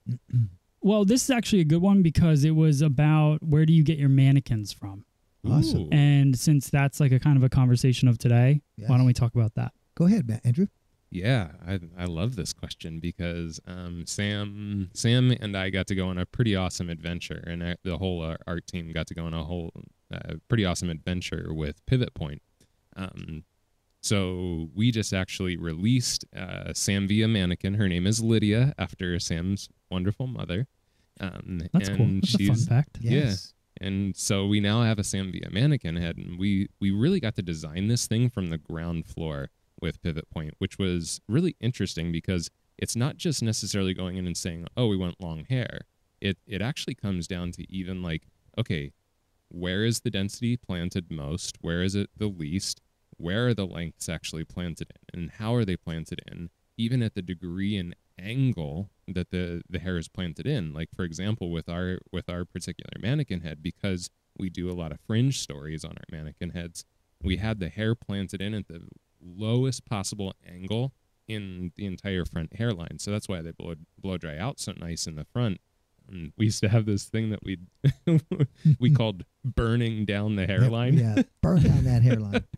Well, 0.85 1.05
this 1.05 1.23
is 1.25 1.31
actually 1.31 1.61
a 1.61 1.65
good 1.65 1.81
one 1.83 2.03
because 2.03 2.45
it 2.45 2.51
was 2.57 2.83
about 2.83 3.41
where 3.43 3.65
do 3.65 3.73
you 3.73 3.85
get 3.85 3.99
your 3.99 4.09
mannequins 4.09 4.73
from? 4.73 5.05
Awesome. 5.49 5.89
And 5.93 6.37
since 6.37 6.71
that's 6.71 6.99
like 6.99 7.13
a 7.13 7.21
kind 7.21 7.37
of 7.37 7.45
a 7.45 7.49
conversation 7.49 8.09
of 8.09 8.19
today, 8.19 8.63
Yes. 8.77 8.89
why 8.89 8.97
don't 8.97 9.07
we 9.07 9.13
talk 9.13 9.35
about 9.35 9.55
that? 9.55 9.73
Go 9.97 10.07
ahead, 10.07 10.27
Matt. 10.29 10.41
Andrew. 10.45 10.67
Yeah, 11.13 11.49
I 11.67 11.79
I 11.99 12.07
love 12.07 12.37
this 12.37 12.55
question 12.55 12.99
because 12.99 13.61
um, 13.67 14.05
Sam 14.07 14.89
Sam 14.95 15.31
and 15.41 15.55
I 15.55 15.69
got 15.69 15.87
to 15.89 15.95
go 15.95 16.09
on 16.09 16.17
a 16.17 16.25
pretty 16.25 16.57
awesome 16.57 16.89
adventure, 16.89 17.45
and 17.47 17.63
uh, 17.63 17.75
the 17.85 17.99
whole 17.99 18.23
uh, 18.23 18.39
art 18.47 18.67
team 18.67 18.91
got 18.93 19.07
to 19.09 19.15
go 19.15 19.27
on 19.27 19.35
a 19.35 19.45
whole 19.45 19.73
uh, 20.13 20.37
pretty 20.49 20.65
awesome 20.65 20.89
adventure 20.89 21.53
with 21.53 21.85
Pivot 21.85 22.15
Point. 22.15 22.41
Um, 22.97 23.45
so 24.01 24.71
we 24.75 24.91
just 24.91 25.13
actually 25.13 25.59
released 25.59 26.25
uh, 26.35 26.73
Sam 26.73 27.07
Villa 27.07 27.29
mannequin. 27.29 27.75
Her 27.75 27.89
name 27.89 28.07
is 28.07 28.23
Lydia, 28.23 28.73
after 28.79 29.21
Sam's 29.21 29.69
wonderful 29.91 30.27
mother. 30.27 30.67
Um, 31.21 31.61
That's 31.75 31.91
and 31.91 31.99
cool. 31.99 32.07
That's 32.23 32.41
a 32.41 32.47
fun 32.47 32.57
fact. 32.57 32.99
Yeah. 33.03 33.11
Yes. 33.11 33.53
and 33.83 34.17
so 34.17 34.47
we 34.47 34.61
now 34.61 34.83
have 34.83 34.99
a 34.99 35.05
Sam 35.05 35.31
Villa 35.31 35.51
mannequin 35.51 35.97
head, 35.97 36.17
and 36.17 36.39
we 36.39 36.71
we 36.81 36.91
really 36.91 37.21
got 37.21 37.35
to 37.35 37.43
design 37.43 37.89
this 37.89 38.07
thing 38.07 38.31
from 38.31 38.49
the 38.49 38.57
ground 38.57 39.05
floor 39.05 39.51
with 39.83 40.01
Pivot 40.03 40.31
Point, 40.31 40.55
which 40.59 40.79
was 40.79 41.21
really 41.29 41.57
interesting 41.61 42.13
because 42.13 42.49
it's 42.79 42.97
not 42.97 43.17
just 43.17 43.43
necessarily 43.43 43.93
going 43.95 44.17
in 44.17 44.27
and 44.27 44.37
saying, 44.37 44.67
"Oh, 44.77 44.87
we 44.87 44.97
want 44.97 45.21
long 45.21 45.45
hair." 45.45 45.83
It 46.21 46.39
it 46.47 46.63
actually 46.63 46.95
comes 46.95 47.27
down 47.27 47.53
to 47.53 47.71
even 47.71 48.03
like, 48.03 48.29
okay, 48.57 48.93
where 49.49 49.85
is 49.85 50.01
the 50.01 50.11
density 50.11 50.57
planted 50.57 51.11
most? 51.11 51.59
Where 51.61 51.83
is 51.83 51.95
it 51.95 52.11
the 52.17 52.29
least? 52.29 52.81
Where 53.19 53.49
are 53.49 53.55
the 53.55 53.67
lengths 53.67 54.09
actually 54.09 54.45
planted 54.45 54.91
in, 54.91 55.21
and 55.21 55.31
how 55.33 55.55
are 55.55 55.65
they 55.65 55.77
planted 55.77 56.23
in? 56.31 56.51
Even 56.79 57.03
at 57.03 57.15
the 57.15 57.23
degree 57.23 57.77
and 57.77 57.95
angle 58.19 58.91
that 59.09 59.31
the 59.31 59.63
the 59.69 59.79
hair 59.79 59.99
is 59.99 60.09
planted 60.09 60.47
in. 60.47 60.73
Like 60.73 60.89
for 60.95 61.05
example, 61.05 61.51
with 61.51 61.69
our 61.69 61.99
with 62.13 62.29
our 62.29 62.45
particular 62.45 62.93
mannequin 63.01 63.41
head, 63.41 63.63
because 63.63 64.11
we 64.39 64.49
do 64.49 64.71
a 64.71 64.75
lot 64.75 64.93
of 64.93 65.01
fringe 65.01 65.41
stories 65.41 65.85
on 65.85 65.93
our 65.93 66.05
mannequin 66.11 66.51
heads, 66.51 66.85
we 67.23 67.37
had 67.37 67.61
the 67.61 67.69
hair 67.69 67.95
planted 67.95 68.41
in 68.41 68.55
at 68.55 68.69
the 68.69 68.89
lowest 69.23 69.85
possible 69.87 70.35
angle 70.49 70.93
in 71.29 71.73
the 71.77 71.87
entire 71.87 72.25
front 72.25 72.55
hairline. 72.57 72.99
So 72.99 73.11
that's 73.11 73.29
why 73.29 73.41
they 73.43 73.53
blow 73.53 73.75
blow 73.99 74.19
dry 74.19 74.37
out 74.39 74.59
so 74.61 74.73
nice 74.77 75.07
in 75.07 75.15
the 75.17 75.25
front. 75.33 75.61
And 76.09 76.33
we 76.37 76.47
used 76.47 76.61
to 76.63 76.69
have 76.69 76.85
this 76.85 77.05
thing 77.05 77.31
that 77.31 77.41
we 77.45 77.59
we 78.81 78.91
called 78.91 79.25
burning 79.45 80.05
down 80.05 80.37
the 80.37 80.47
hairline. 80.47 80.95
Yeah. 80.99 81.23
Burn 81.43 81.63
down 81.63 81.85
that 81.85 82.03
hairline. 82.03 82.45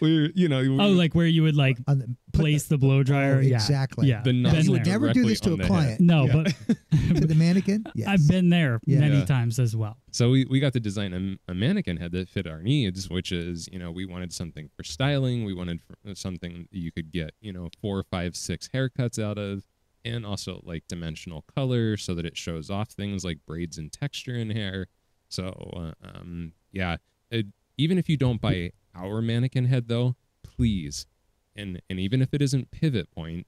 We, 0.00 0.32
you 0.34 0.48
know, 0.48 0.58
we- 0.60 0.78
Oh, 0.80 0.88
like 0.88 1.14
where 1.14 1.24
you 1.24 1.44
would 1.44 1.54
like 1.54 1.78
On 1.86 2.00
the, 2.00 2.04
put 2.06 2.16
place 2.32 2.66
the 2.66 2.78
blow 2.78 3.02
dryer. 3.02 3.36
Oh, 3.36 3.40
yeah. 3.40 3.54
exactly. 3.56 4.08
Yeah. 4.08 4.18
The 4.22 4.30
been 4.32 4.42
nozzle 4.42 4.64
you 4.64 4.70
would 4.72 4.86
never 4.86 5.12
do 5.12 5.24
this 5.24 5.40
to 5.40 5.54
a 5.54 5.58
client. 5.58 5.90
head. 5.90 6.00
No, 6.00 6.24
Yeah. 6.26 6.32
but 6.68 6.76
to 7.20 7.26
the 7.26 7.34
mannequin. 7.34 7.84
Yes. 7.94 8.08
I've 8.08 8.28
been 8.28 8.48
there 8.48 8.80
Yeah. 8.86 9.00
many 9.00 9.18
Yeah. 9.18 9.24
times 9.24 9.58
as 9.58 9.76
well. 9.76 9.96
So 10.10 10.30
we, 10.30 10.44
we 10.46 10.60
got 10.60 10.72
to 10.74 10.80
design 10.80 11.38
a, 11.46 11.50
a 11.50 11.54
mannequin 11.54 11.96
head 11.98 12.12
that 12.12 12.28
fit 12.28 12.46
our 12.46 12.62
needs, 12.62 13.08
which 13.10 13.32
is, 13.32 13.68
you 13.72 13.78
know, 13.78 13.90
we 13.90 14.04
wanted 14.06 14.32
something 14.32 14.68
for 14.76 14.82
styling. 14.84 15.44
We 15.44 15.54
wanted 15.54 15.80
for, 15.82 16.14
something 16.14 16.68
you 16.70 16.90
could 16.92 17.10
get, 17.12 17.32
you 17.40 17.52
know, 17.52 17.68
four, 17.80 18.02
five, 18.02 18.34
six 18.36 18.68
haircuts 18.74 19.22
out 19.22 19.38
of, 19.38 19.64
and 20.04 20.26
also 20.26 20.60
like 20.64 20.82
dimensional 20.88 21.44
color 21.54 21.96
so 21.96 22.14
that 22.14 22.24
it 22.26 22.36
shows 22.36 22.70
off 22.70 22.90
things 22.90 23.24
like 23.24 23.38
braids 23.46 23.78
and 23.78 23.92
texture 23.92 24.34
in 24.34 24.50
hair. 24.50 24.86
So, 25.28 25.44
uh, 25.76 26.08
um, 26.08 26.52
yeah, 26.72 26.96
it, 27.30 27.46
even 27.78 27.98
if 27.98 28.08
you 28.08 28.16
don't 28.16 28.40
buy 28.40 28.72
our 28.94 29.22
mannequin 29.22 29.64
head, 29.66 29.88
though, 29.88 30.16
please, 30.42 31.06
and 31.56 31.80
and 31.88 31.98
even 31.98 32.22
if 32.22 32.32
it 32.32 32.42
isn't 32.42 32.70
pivot 32.70 33.10
point, 33.10 33.46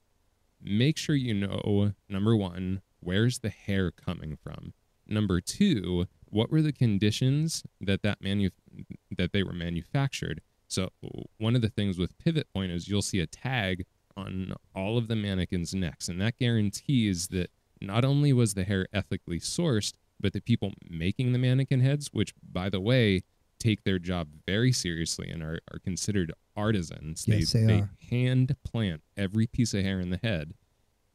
make 0.61 0.97
sure 0.97 1.15
you 1.15 1.33
know 1.33 1.93
number 2.09 2.35
one, 2.35 2.81
where's 2.99 3.39
the 3.39 3.49
hair 3.49 3.91
coming 3.91 4.37
from. 4.41 4.73
Number 5.07 5.39
two, 5.39 6.07
what 6.29 6.51
were 6.51 6.61
the 6.61 6.73
conditions 6.73 7.63
that 7.79 8.01
that 8.01 8.21
manu- 8.21 8.49
that 9.15 9.31
they 9.31 9.43
were 9.43 9.53
manufactured? 9.53 10.41
So 10.67 10.89
one 11.37 11.55
of 11.55 11.61
the 11.61 11.69
things 11.69 11.97
with 11.97 12.17
Pivot 12.17 12.47
Point 12.53 12.71
is 12.71 12.87
you'll 12.87 13.01
see 13.01 13.19
a 13.19 13.27
tag 13.27 13.85
on 14.17 14.53
all 14.73 14.97
of 14.97 15.07
the 15.07 15.15
mannequins' 15.15 15.75
necks, 15.75 16.07
and 16.07 16.19
that 16.21 16.37
guarantees 16.37 17.27
that 17.27 17.51
not 17.81 18.05
only 18.05 18.33
was 18.33 18.53
the 18.53 18.63
hair 18.63 18.87
ethically 18.93 19.39
sourced, 19.39 19.93
but 20.19 20.33
the 20.33 20.39
people 20.39 20.73
making 20.89 21.33
the 21.33 21.39
mannequin 21.39 21.81
heads, 21.81 22.09
which 22.11 22.33
by 22.41 22.69
the 22.69 22.79
way 22.79 23.21
take 23.65 23.83
their 23.83 23.99
job 23.99 24.27
very 24.45 24.71
seriously 24.71 25.29
and 25.29 25.41
are, 25.41 25.59
are 25.71 25.79
considered 25.79 26.31
artisans. 26.55 27.25
Yes, 27.27 27.51
they 27.51 27.79
are. 27.79 27.89
hand 28.11 28.55
plant 28.63 29.01
every 29.17 29.47
piece 29.47 29.73
of 29.73 29.83
hair 29.83 29.99
in 29.99 30.09
the 30.09 30.19
head. 30.21 30.53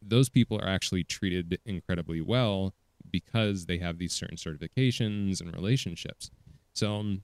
Those 0.03 0.29
people 0.29 0.59
are 0.59 0.69
actually 0.69 1.05
treated 1.05 1.61
incredibly 1.65 2.21
well 2.21 2.75
because 3.11 3.67
they 3.67 3.79
have 3.79 3.99
these 3.99 4.13
certain 4.13 4.37
certifications 4.37 5.41
and 5.41 5.55
relationships. 5.55 6.31
So 6.73 6.97
um, 6.97 7.23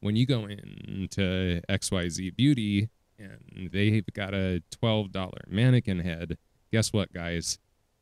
when 0.00 0.16
you 0.16 0.26
go 0.26 0.46
into 0.46 1.60
XYZ 1.68 2.36
Beauty 2.36 2.88
and 3.18 3.70
they've 3.72 4.06
got 4.12 4.34
a 4.34 4.62
$12 4.82 5.30
mannequin 5.48 6.00
head, 6.00 6.38
guess 6.72 6.92
what, 6.92 7.12
guys? 7.12 7.58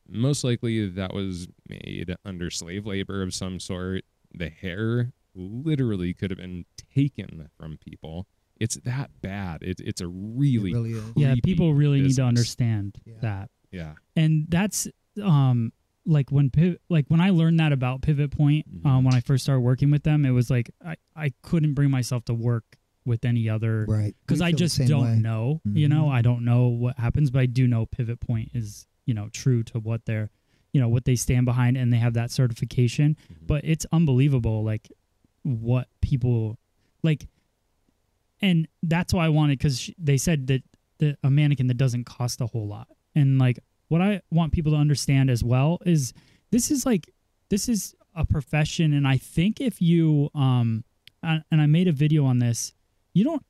Most 0.09 0.45
likely 0.45 0.89
that 0.89 1.15
was 1.15 1.49
made 1.69 2.15
under 2.25 2.51
slave 2.51 2.87
labor 2.87 3.23
of 3.23 3.33
some 3.33 3.59
sort. 3.59 4.05
The 4.37 4.51
hair 4.51 5.13
literally 5.35 6.15
could 6.15 6.31
have 6.31 6.39
been 6.39 6.65
taken 6.95 7.49
from 7.59 7.77
people. 7.79 8.27
It's 8.61 8.77
that 8.85 9.11
bad. 9.21 9.63
It, 9.63 9.81
it's 9.81 10.01
a 10.01 10.09
really, 10.09 10.71
It 10.71 10.75
really 10.75 11.03
yeah 11.17 11.35
people 11.43 11.75
really 11.75 12.01
need 12.01 12.15
to 12.17 12.23
understand 12.23 12.97
Yeah. 13.05 13.15
that 13.23 13.51
Yeah. 13.73 13.95
and 14.17 14.47
that's 14.49 14.87
um 15.23 15.73
like 16.07 16.31
when 16.31 16.51
Piv- 16.51 16.77
like 16.89 17.07
when 17.09 17.21
I 17.21 17.31
learned 17.31 17.59
that 17.61 17.73
about 17.73 18.03
Pivot 18.03 18.31
Point 18.31 18.67
Mhm. 18.83 18.87
um, 18.87 19.05
when 19.05 19.15
I 19.15 19.21
first 19.21 19.45
started 19.45 19.61
working 19.63 19.91
with 19.91 20.03
them, 20.05 20.25
it 20.25 20.31
was 20.31 20.51
like 20.51 20.71
I 20.85 20.97
I 21.17 21.33
couldn't 21.43 21.75
bring 21.75 21.91
myself 21.91 22.25
to 22.27 22.35
work 22.35 22.65
with 23.07 23.25
any 23.25 23.49
other 23.49 23.85
Right. 23.89 24.15
because 24.27 24.41
I 24.41 24.53
just 24.53 24.79
don't 24.87 25.05
way. 25.05 25.19
know. 25.19 25.61
You 25.65 25.89
know. 25.89 26.09
I 26.09 26.23
don't 26.23 26.45
know 26.45 26.69
what 26.69 26.99
happens, 26.99 27.31
but 27.31 27.41
I 27.41 27.47
do 27.47 27.67
know 27.67 27.87
Pivot 27.87 28.21
Point 28.21 28.51
is 28.55 28.87
you 29.07 29.15
know 29.15 29.29
true 29.31 29.63
to 29.65 29.79
what 29.81 30.05
they're 30.07 30.31
you 30.73 30.81
know 30.81 30.89
what 30.89 31.05
they 31.05 31.17
stand 31.17 31.45
behind, 31.47 31.77
and 31.77 31.93
they 31.93 31.99
have 31.99 32.15
that 32.15 32.31
certification. 32.31 33.17
Mhm. 33.33 33.47
But 33.47 33.65
it's 33.65 33.87
unbelievable, 33.93 34.63
like 34.65 34.91
what 35.45 35.89
people 36.01 36.59
like, 37.03 37.27
and 38.43 38.67
that's 38.83 39.15
why 39.15 39.25
I 39.27 39.29
wanted 39.29 39.59
because 39.59 39.91
they 39.99 40.17
said 40.17 40.49
that 40.49 40.63
the 40.99 41.17
a 41.23 41.31
mannequin 41.31 41.69
that 41.69 41.77
doesn't 41.77 42.05
cost 42.05 42.41
a 42.41 42.47
whole 42.47 42.67
lot, 42.67 42.89
and 43.15 43.39
like 43.39 43.59
what 43.89 44.01
I 44.01 44.21
want 44.31 44.53
people 44.53 44.73
to 44.73 44.79
understand 44.79 45.31
as 45.31 45.45
well 45.45 45.79
is 45.87 46.13
this 46.51 46.71
is 46.71 46.85
like 46.85 47.09
this 47.51 47.69
is 47.69 47.95
a 48.15 48.25
profession, 48.25 48.93
and 48.93 49.07
I 49.07 49.17
think 49.19 49.61
if 49.61 49.81
you 49.81 50.31
um 50.35 50.85
and 51.23 51.45
and 51.51 51.61
I 51.61 51.67
made 51.67 51.89
a 51.89 51.93
video 51.93 52.25
on 52.25 52.39
this, 52.39 52.75
you 53.13 53.25
don't 53.25 53.45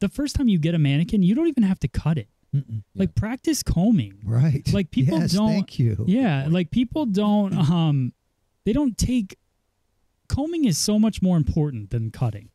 the 0.00 0.08
first 0.08 0.36
time 0.36 0.48
you 0.48 0.58
get 0.58 0.74
a 0.74 0.78
mannequin, 0.78 1.22
you 1.22 1.34
don't 1.34 1.48
even 1.48 1.62
have 1.62 1.80
to 1.80 1.88
cut 1.88 2.18
it. 2.18 2.28
Mm-mm. 2.54 2.82
Like 2.94 3.14
practice 3.14 3.62
combing. 3.62 4.14
Right. 4.24 4.62
Like, 4.72 4.90
people 4.90 5.18
yes, 5.18 5.32
don't- 5.32 5.48
Thank 5.48 5.78
you. 5.78 6.04
Yeah, 6.06 6.46
like 6.48 6.70
people 6.70 7.06
don't 7.06 7.54
um 7.56 8.12
they 8.64 8.72
don't 8.72 8.96
take 8.96 9.36
combing 10.28 10.64
is 10.64 10.78
so 10.78 10.98
much 10.98 11.22
more 11.22 11.36
important 11.36 11.90
than 11.90 12.10
cutting. 12.10 12.50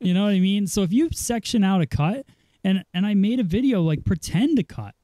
you 0.00 0.14
know 0.14 0.24
what 0.24 0.30
I 0.34 0.40
mean? 0.40 0.66
So 0.66 0.82
if 0.82 0.92
you 0.92 1.08
section 1.12 1.64
out 1.64 1.80
a 1.80 1.86
cut 1.86 2.26
and 2.62 2.84
and 2.92 3.06
I 3.06 3.14
made 3.14 3.40
a 3.40 3.44
video 3.44 3.82
like 3.82 4.04
pretend 4.04 4.56
to 4.58 4.62
cut 4.64 4.94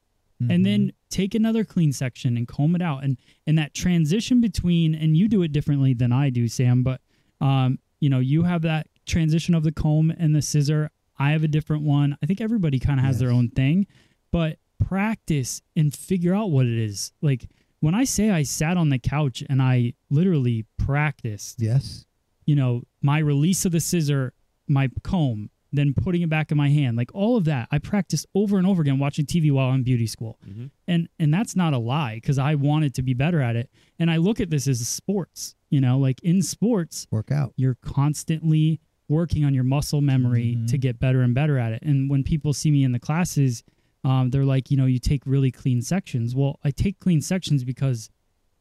Mm-hmm. 0.43 0.51
and 0.53 0.65
then 0.65 0.93
take 1.11 1.35
another 1.35 1.65
clean 1.65 1.93
section 1.93 2.39
and 2.39 2.49
comb 2.49 2.75
it 2.75 2.81
out 2.81 3.05
and 3.05 3.19
and 3.47 3.59
that 3.59 3.75
transition 3.75 4.41
between 4.41 4.95
and 4.95 5.15
you 5.15 5.29
do 5.29 5.43
it 5.43 5.53
differently 5.53 5.93
than 5.93 6.13
I 6.13 6.31
do 6.31 6.49
Sam 6.49 6.83
but 6.83 7.03
um 7.43 7.79
you 8.01 8.09
know 8.09 8.21
you 8.21 8.45
have 8.45 8.63
that 8.63 8.87
transition 9.05 9.55
of 9.55 9.65
the 9.65 9.73
comb 9.73 10.11
and 10.19 10.35
the 10.35 10.41
scissor 10.41 10.91
I 11.19 11.33
have 11.33 11.45
a 11.45 11.49
different 11.49 11.83
one 11.83 12.17
I 12.23 12.27
think 12.27 12.41
everybody 12.41 12.79
kind 12.79 12.99
of 12.99 13.05
has 13.05 13.19
their 13.19 13.31
own 13.31 13.51
thing 13.51 13.87
but 14.33 14.57
practice 14.83 15.61
and 15.77 15.95
figure 15.95 16.35
out 16.35 16.51
what 16.51 16.65
it 16.65 16.79
is 16.79 17.13
like 17.21 17.47
when 17.81 17.95
I 17.95 18.05
say 18.05 18.31
I 18.31 18.43
sat 18.43 18.77
on 18.77 18.89
the 18.91 18.99
couch 18.99 19.43
and 19.49 19.61
I 19.63 19.95
literally 20.11 20.67
practiced 20.79 21.61
Yes. 21.61 22.07
you 22.47 22.55
know, 22.57 22.83
my 23.03 23.19
release 23.19 23.65
of 23.65 23.73
the 23.73 23.81
scissor, 23.81 24.33
my 24.69 24.89
comb, 25.03 25.51
then 25.73 25.95
putting 25.95 26.21
it 26.23 26.29
back 26.29 26.51
in 26.51 26.59
my 26.59 26.69
hand, 26.69 26.97
like 26.97 27.15
all 27.15 27.37
of 27.37 27.45
that. 27.45 27.69
I 27.71 27.79
practiced 27.79 28.27
over 28.35 28.59
and 28.59 28.67
over 28.67 28.83
again 28.83 28.99
watching 28.99 29.25
TV 29.25 29.53
while 29.53 29.71
I'm 29.71 29.85
beauty 29.85 30.07
school. 30.07 30.37
Mhm. 30.47 30.71
And 30.89 31.09
and 31.19 31.33
that's 31.33 31.55
not 31.55 31.73
a 31.75 31.79
lie 31.79 32.17
because 32.17 32.39
I 32.39 32.57
wanted 32.57 32.93
to 32.95 33.03
be 33.03 33.15
better 33.15 33.41
at 33.41 33.55
it. 33.57 33.71
And 33.99 34.11
I 34.11 34.17
look 34.17 34.41
at 34.41 34.51
this 34.51 34.67
as 34.67 34.87
sports, 34.89 35.55
you 35.71 35.81
know, 35.81 35.97
like 35.99 36.21
in 36.25 36.43
sports, 36.43 37.07
Work 37.13 37.31
out. 37.31 37.53
you're 37.57 37.77
constantly 37.83 38.81
working 39.09 39.45
on 39.45 39.55
your 39.55 39.65
muscle 39.65 40.01
memory 40.01 40.57
Mhm. 40.59 40.67
to 40.69 40.79
get 40.79 40.99
better 40.99 41.23
and 41.23 41.35
better 41.35 41.57
at 41.59 41.73
it. 41.73 41.83
And 41.83 42.11
when 42.11 42.25
people 42.25 42.53
see 42.53 42.71
me 42.73 42.83
in 42.85 42.93
the 42.93 42.99
classes, 42.99 43.63
um, 44.05 44.31
they're 44.31 44.45
like, 44.45 44.71
you 44.71 44.77
know, 44.77 44.87
you 44.87 44.99
take 44.99 45.23
really 45.27 45.51
clean 45.51 45.83
sections. 45.83 46.35
Well, 46.35 46.59
I 46.65 46.71
take 46.71 46.99
clean 47.01 47.21
sections 47.21 47.65
because 47.65 48.11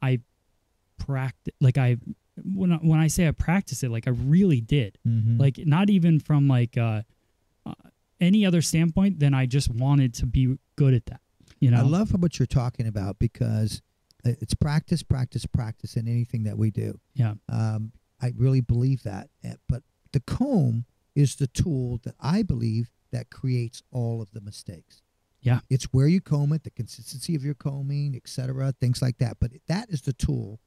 I 0.02 0.20
practice, 0.98 1.54
like 1.62 1.78
I, 1.78 1.98
when 2.44 2.74
I, 2.74 2.78
when 2.78 3.00
I 3.00 3.08
say 3.08 3.28
I 3.28 3.32
practice 3.32 3.84
it, 3.84 3.92
like 3.92 4.08
I 4.08 4.12
really 4.12 4.62
did. 4.62 4.98
Mm-hmm. 5.08 5.40
Like 5.40 5.60
not 5.66 5.90
even 5.90 6.20
from 6.20 6.48
like 6.48 6.78
uh, 6.78 7.04
uh, 7.66 7.74
any 8.20 8.46
other 8.46 8.62
standpoint 8.62 9.20
than 9.20 9.34
I 9.34 9.46
just 9.46 9.70
wanted 9.70 10.14
to 10.16 10.26
be 10.26 10.58
good 10.76 10.94
at 10.94 11.06
that. 11.08 11.22
You 11.60 11.72
know, 11.72 11.80
I 11.80 11.82
love 11.82 12.12
what 12.12 12.40
you're 12.40 12.46
talking 12.46 12.88
about 12.88 13.20
because 13.20 13.82
it's 14.24 14.54
practice, 14.54 15.04
practice, 15.04 15.46
practice 15.46 15.96
in 15.96 16.08
anything 16.08 16.44
that 16.44 16.58
we 16.58 16.72
do. 16.72 17.00
Yeah. 17.14 17.36
Um, 17.50 17.92
I 18.22 18.34
really 18.38 18.62
believe 18.62 19.04
that. 19.04 19.30
Uh, 19.46 19.56
But 19.68 19.84
the 20.12 20.20
comb 20.22 20.86
is 21.16 21.36
the 21.36 21.48
tool 21.48 22.00
that 22.04 22.16
I 22.20 22.44
believe 22.44 22.92
that 23.12 23.30
creates 23.30 23.82
all 23.92 24.22
of 24.22 24.32
the 24.32 24.42
mistakes. 24.42 25.02
Yeah. 25.42 25.60
It's 25.70 25.86
where 25.86 26.08
you 26.08 26.22
comb 26.22 26.54
it, 26.54 26.64
the 26.64 26.70
consistency 26.70 27.36
of 27.36 27.46
your 27.46 27.54
combing, 27.54 28.16
etc., 28.16 28.74
things 28.80 29.02
like 29.02 29.18
that. 29.20 29.38
But 29.40 29.52
that 29.68 29.90
is 29.90 30.02
the 30.02 30.14
tool 30.14 30.60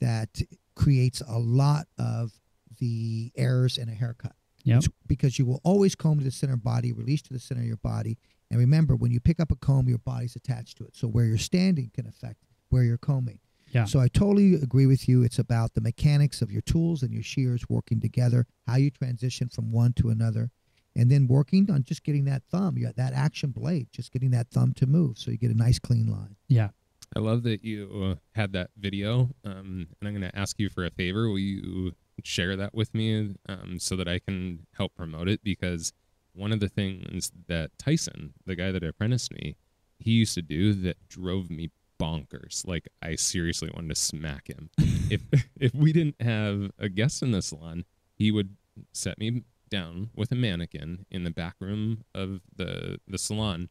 that 0.00 0.42
creates 0.74 1.22
a 1.26 1.38
lot 1.38 1.86
of 1.98 2.32
the 2.78 3.32
errors 3.36 3.78
in 3.78 3.88
a 3.88 3.94
haircut. 3.94 4.34
Yep. 4.64 4.78
It's 4.78 4.88
because 5.06 5.38
you 5.38 5.46
will 5.46 5.60
always 5.64 5.94
comb 5.94 6.18
to 6.18 6.24
the 6.24 6.30
center 6.30 6.54
of 6.54 6.62
body, 6.62 6.92
release 6.92 7.22
to 7.22 7.32
the 7.32 7.38
center 7.38 7.62
of 7.62 7.66
your 7.66 7.78
body. 7.78 8.18
And 8.50 8.58
remember, 8.58 8.96
when 8.96 9.10
you 9.10 9.20
pick 9.20 9.40
up 9.40 9.50
a 9.50 9.56
comb, 9.56 9.88
your 9.88 9.98
body's 9.98 10.36
attached 10.36 10.76
to 10.78 10.84
it. 10.84 10.94
So 10.94 11.08
where 11.08 11.24
you're 11.24 11.38
standing 11.38 11.90
can 11.94 12.06
affect 12.06 12.44
where 12.68 12.82
you're 12.82 12.98
combing. 12.98 13.40
Yeah. 13.72 13.84
So 13.84 14.00
I 14.00 14.08
totally 14.08 14.54
agree 14.54 14.86
with 14.86 15.08
you. 15.08 15.22
It's 15.22 15.38
about 15.38 15.74
the 15.74 15.80
mechanics 15.80 16.40
of 16.40 16.50
your 16.50 16.62
tools 16.62 17.02
and 17.02 17.12
your 17.12 17.22
shears 17.22 17.68
working 17.68 18.00
together, 18.00 18.46
how 18.66 18.76
you 18.76 18.90
transition 18.90 19.48
from 19.48 19.72
one 19.72 19.92
to 19.94 20.08
another, 20.08 20.50
and 20.98 21.10
then 21.10 21.28
working 21.28 21.70
on 21.70 21.84
just 21.84 22.02
getting 22.02 22.24
that 22.24 22.42
thumb, 22.50 22.76
you 22.76 22.92
that 22.96 23.12
action 23.14 23.50
blade, 23.50 23.86
just 23.92 24.12
getting 24.12 24.32
that 24.32 24.50
thumb 24.50 24.74
to 24.74 24.86
move 24.86 25.16
so 25.16 25.30
you 25.30 25.38
get 25.38 25.50
a 25.50 25.56
nice 25.56 25.78
clean 25.78 26.10
line. 26.10 26.36
yeah, 26.48 26.68
I 27.16 27.20
love 27.20 27.44
that 27.44 27.64
you 27.64 28.10
uh, 28.10 28.14
had 28.32 28.52
that 28.52 28.70
video, 28.76 29.30
um, 29.44 29.86
and 30.00 30.08
I'm 30.08 30.12
going 30.12 30.30
to 30.30 30.38
ask 30.38 30.58
you 30.58 30.68
for 30.68 30.84
a 30.84 30.90
favor. 30.90 31.28
Will 31.28 31.38
you 31.38 31.92
share 32.22 32.56
that 32.56 32.74
with 32.74 32.92
me 32.94 33.34
um, 33.48 33.78
so 33.78 33.96
that 33.96 34.08
I 34.08 34.18
can 34.18 34.66
help 34.76 34.94
promote 34.94 35.28
it? 35.28 35.42
Because 35.42 35.92
one 36.34 36.52
of 36.52 36.60
the 36.60 36.68
things 36.68 37.32
that 37.46 37.70
Tyson, 37.78 38.34
the 38.44 38.56
guy 38.56 38.72
that 38.72 38.82
apprenticed 38.82 39.32
me, 39.32 39.56
he 39.98 40.12
used 40.12 40.34
to 40.34 40.42
do 40.42 40.74
that 40.74 41.08
drove 41.08 41.48
me 41.48 41.70
bonkers. 41.98 42.66
Like 42.66 42.88
I 43.02 43.14
seriously 43.14 43.70
wanted 43.72 43.90
to 43.90 43.94
smack 43.94 44.48
him. 44.48 44.70
if 45.10 45.22
if 45.60 45.74
we 45.74 45.92
didn't 45.92 46.20
have 46.20 46.72
a 46.78 46.88
guest 46.88 47.22
in 47.22 47.30
the 47.30 47.42
salon, 47.42 47.84
he 48.14 48.30
would 48.30 48.56
set 48.92 49.18
me 49.18 49.44
down 49.68 50.10
with 50.14 50.32
a 50.32 50.34
mannequin 50.34 51.06
in 51.10 51.24
the 51.24 51.30
back 51.30 51.54
room 51.60 52.04
of 52.14 52.40
the 52.54 52.98
the 53.06 53.18
salon, 53.18 53.68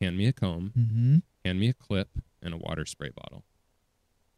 hand 0.00 0.16
me 0.16 0.26
a 0.26 0.32
comb, 0.32 0.72
Mm-hmm. 0.78 1.16
hand 1.44 1.60
me 1.60 1.68
a 1.68 1.74
clip 1.74 2.08
and 2.42 2.54
a 2.54 2.56
water 2.56 2.84
spray 2.86 3.10
bottle. 3.14 3.44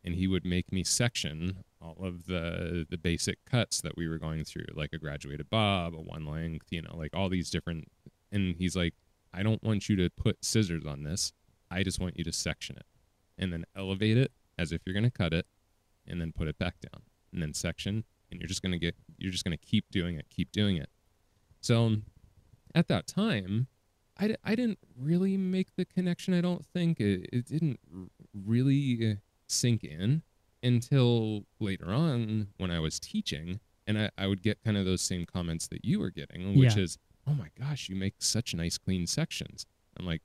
And 0.06 0.14
he 0.16 0.26
would 0.26 0.44
make 0.44 0.70
me 0.70 0.84
section 0.84 1.64
all 1.80 1.96
of 2.04 2.26
the 2.26 2.86
the 2.88 2.98
basic 2.98 3.44
cuts 3.46 3.80
that 3.80 3.96
we 3.96 4.06
were 4.08 4.18
going 4.18 4.44
through, 4.44 4.66
like 4.74 4.92
a 4.92 4.98
graduated 4.98 5.48
bob, 5.50 5.94
a 5.94 5.98
one 6.00 6.26
length, 6.26 6.66
you 6.70 6.82
know, 6.82 6.94
like 6.96 7.14
all 7.14 7.28
these 7.28 7.50
different 7.50 7.88
and 8.30 8.56
he's 8.58 8.76
like, 8.76 8.94
I 9.32 9.42
don't 9.42 9.62
want 9.62 9.88
you 9.88 9.96
to 9.96 10.10
put 10.10 10.44
scissors 10.44 10.84
on 10.84 11.04
this. 11.04 11.32
I 11.70 11.82
just 11.82 12.00
want 12.00 12.18
you 12.18 12.24
to 12.24 12.32
section 12.32 12.76
it. 12.76 12.86
And 13.38 13.52
then 13.52 13.64
elevate 13.76 14.16
it 14.18 14.32
as 14.58 14.70
if 14.72 14.82
you're 14.84 14.94
gonna 14.94 15.10
cut 15.10 15.32
it, 15.32 15.46
and 16.06 16.20
then 16.20 16.32
put 16.32 16.46
it 16.48 16.58
back 16.58 16.74
down. 16.80 17.02
And 17.32 17.42
then 17.42 17.54
section, 17.54 18.04
and 18.30 18.40
you're 18.40 18.46
just 18.48 18.62
gonna 18.62 18.78
get 18.78 18.94
you're 19.18 19.32
just 19.32 19.44
gonna 19.44 19.56
keep 19.56 19.84
doing 19.90 20.16
it, 20.16 20.26
keep 20.30 20.50
doing 20.52 20.76
it. 20.76 20.88
So 21.60 21.96
at 22.74 22.88
that 22.88 23.06
time, 23.06 23.68
I, 24.18 24.36
I 24.44 24.54
didn't 24.54 24.78
really 24.96 25.36
make 25.36 25.74
the 25.76 25.84
connection. 25.84 26.34
I 26.34 26.40
don't 26.40 26.64
think 26.64 27.00
it, 27.00 27.28
it 27.32 27.46
didn't 27.46 27.80
really 28.32 29.10
uh, 29.12 29.14
sink 29.48 29.82
in 29.82 30.22
until 30.62 31.44
later 31.60 31.90
on 31.90 32.48
when 32.58 32.70
I 32.70 32.80
was 32.80 32.98
teaching, 33.00 33.60
and 33.86 33.98
I, 33.98 34.10
I 34.16 34.26
would 34.26 34.42
get 34.42 34.62
kind 34.64 34.76
of 34.76 34.84
those 34.84 35.02
same 35.02 35.26
comments 35.26 35.66
that 35.68 35.84
you 35.84 35.98
were 36.00 36.10
getting, 36.10 36.56
which 36.56 36.76
Yeah. 36.76 36.82
is, 36.84 36.98
"Oh 37.26 37.34
my 37.34 37.48
gosh, 37.58 37.88
you 37.88 37.96
make 37.96 38.14
such 38.18 38.54
nice 38.54 38.78
clean 38.78 39.06
sections." 39.06 39.66
I'm 39.98 40.06
like, 40.06 40.22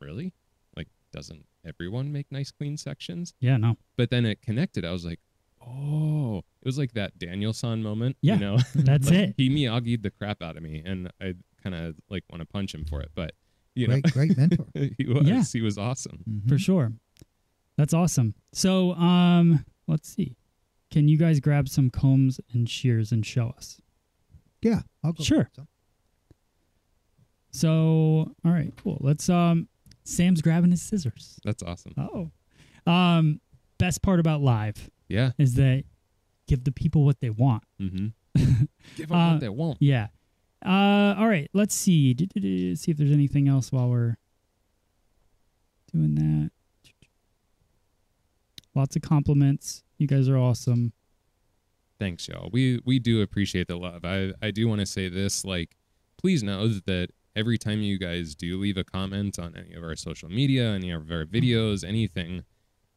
"Really? 0.00 0.32
Like, 0.76 0.88
doesn't 1.12 1.46
everyone 1.64 2.12
make 2.12 2.30
nice 2.32 2.50
clean 2.50 2.76
sections?" 2.76 3.34
yeah, 3.40 3.56
no, 3.56 3.76
But 3.96 4.10
then 4.10 4.24
it 4.26 4.42
connected. 4.42 4.84
I 4.84 4.90
was 4.92 5.04
like, 5.04 5.20
"Oh!" 5.66 6.38
It 6.38 6.66
was 6.66 6.78
like 6.78 6.92
that 6.92 7.18
Daniel-san 7.18 7.82
moment. 7.82 8.16
Yeah. 8.22 8.34
you 8.34 8.40
know, 8.40 8.58
that's 8.74 9.08
Like, 9.10 9.18
it. 9.18 9.34
He 9.36 9.48
Miyagi'd 9.50 10.02
the 10.02 10.10
crap 10.10 10.42
out 10.42 10.56
of 10.56 10.62
me, 10.62 10.82
and 10.84 11.10
I 11.20 11.34
kind 11.62 11.74
of 11.74 11.96
like 12.08 12.24
want 12.30 12.40
to 12.40 12.46
punch 12.46 12.74
him 12.74 12.84
for 12.84 13.00
it. 13.00 13.10
But 13.14 13.32
you 13.74 13.86
Great, 13.86 14.04
know, 14.04 14.10
great 14.12 14.36
mentor. 14.36 14.66
he 14.74 15.06
was. 15.08 15.26
Yeah. 15.26 15.42
He 15.52 15.60
was 15.62 15.78
awesome. 15.78 16.24
Mhm. 16.28 16.48
for 16.48 16.58
sure. 16.58 16.92
That's 17.76 17.94
awesome. 17.94 18.34
So, 18.52 18.92
um, 18.94 19.64
let's 19.88 20.08
see. 20.08 20.36
Can 20.90 21.08
you 21.08 21.16
guys 21.16 21.40
grab 21.40 21.68
some 21.70 21.88
combs 21.88 22.38
and 22.52 22.68
shears 22.68 23.12
and 23.12 23.24
show 23.24 23.48
us? 23.56 23.80
Yeah, 24.60 24.82
I'll 25.02 25.14
go. 25.14 25.24
Sure. 25.24 25.48
So, 25.56 25.66
So, 27.50 28.34
all 28.44 28.52
right, 28.52 28.72
cool. 28.82 28.98
Let's 29.00 29.28
um 29.28 29.68
Sam's 30.04 30.42
grabbing 30.42 30.70
his 30.70 30.82
scissors. 30.82 31.38
That's 31.44 31.62
awesome. 31.62 31.94
Oh. 31.96 32.30
Um 32.90 33.40
best 33.78 34.02
part 34.02 34.20
about 34.20 34.40
live 34.42 34.88
Yeah. 35.08 35.32
is 35.38 35.54
that 35.54 35.84
give 36.46 36.64
the 36.64 36.72
people 36.72 37.04
what 37.04 37.20
they 37.20 37.30
want. 37.30 37.62
Mm-hmm. 37.80 38.06
Give 38.96 39.08
them 39.08 39.16
Uh, 39.18 39.32
what 39.32 39.40
they 39.40 39.48
want. 39.48 39.78
Yeah. 39.80 40.08
Uh 40.64 41.14
all 41.18 41.28
right, 41.28 41.50
let's 41.52 41.74
see. 41.74 42.16
See 42.76 42.90
if 42.90 42.96
there's 42.96 43.12
anything 43.12 43.48
else 43.48 43.70
while 43.72 43.88
we're 43.90 44.16
doing 45.92 46.14
that. 46.14 46.50
Lots 48.74 48.96
of 48.96 49.02
compliments. 49.02 49.82
You 49.98 50.06
guys 50.06 50.28
are 50.28 50.38
awesome. 50.38 50.92
Thanks, 51.98 52.26
y'all. 52.26 52.48
We 52.52 52.80
we 52.84 52.98
do 52.98 53.20
appreciate 53.22 53.68
the 53.68 53.76
love. 53.76 54.04
I 54.04 54.32
I 54.40 54.50
do 54.50 54.66
want 54.66 54.80
to 54.80 54.86
say 54.86 55.08
this. 55.08 55.44
Like, 55.44 55.76
please 56.16 56.42
know 56.42 56.66
that 56.68 57.08
every 57.36 57.58
time 57.58 57.80
you 57.80 57.98
guys 57.98 58.34
do 58.34 58.58
leave 58.58 58.76
a 58.76 58.84
comment 58.84 59.38
on 59.38 59.54
any 59.56 59.74
of 59.74 59.82
our 59.84 59.94
social 59.96 60.28
media, 60.28 60.70
any 60.72 60.90
of 60.90 61.10
our 61.10 61.24
videos, 61.24 61.84
anything, 61.84 62.44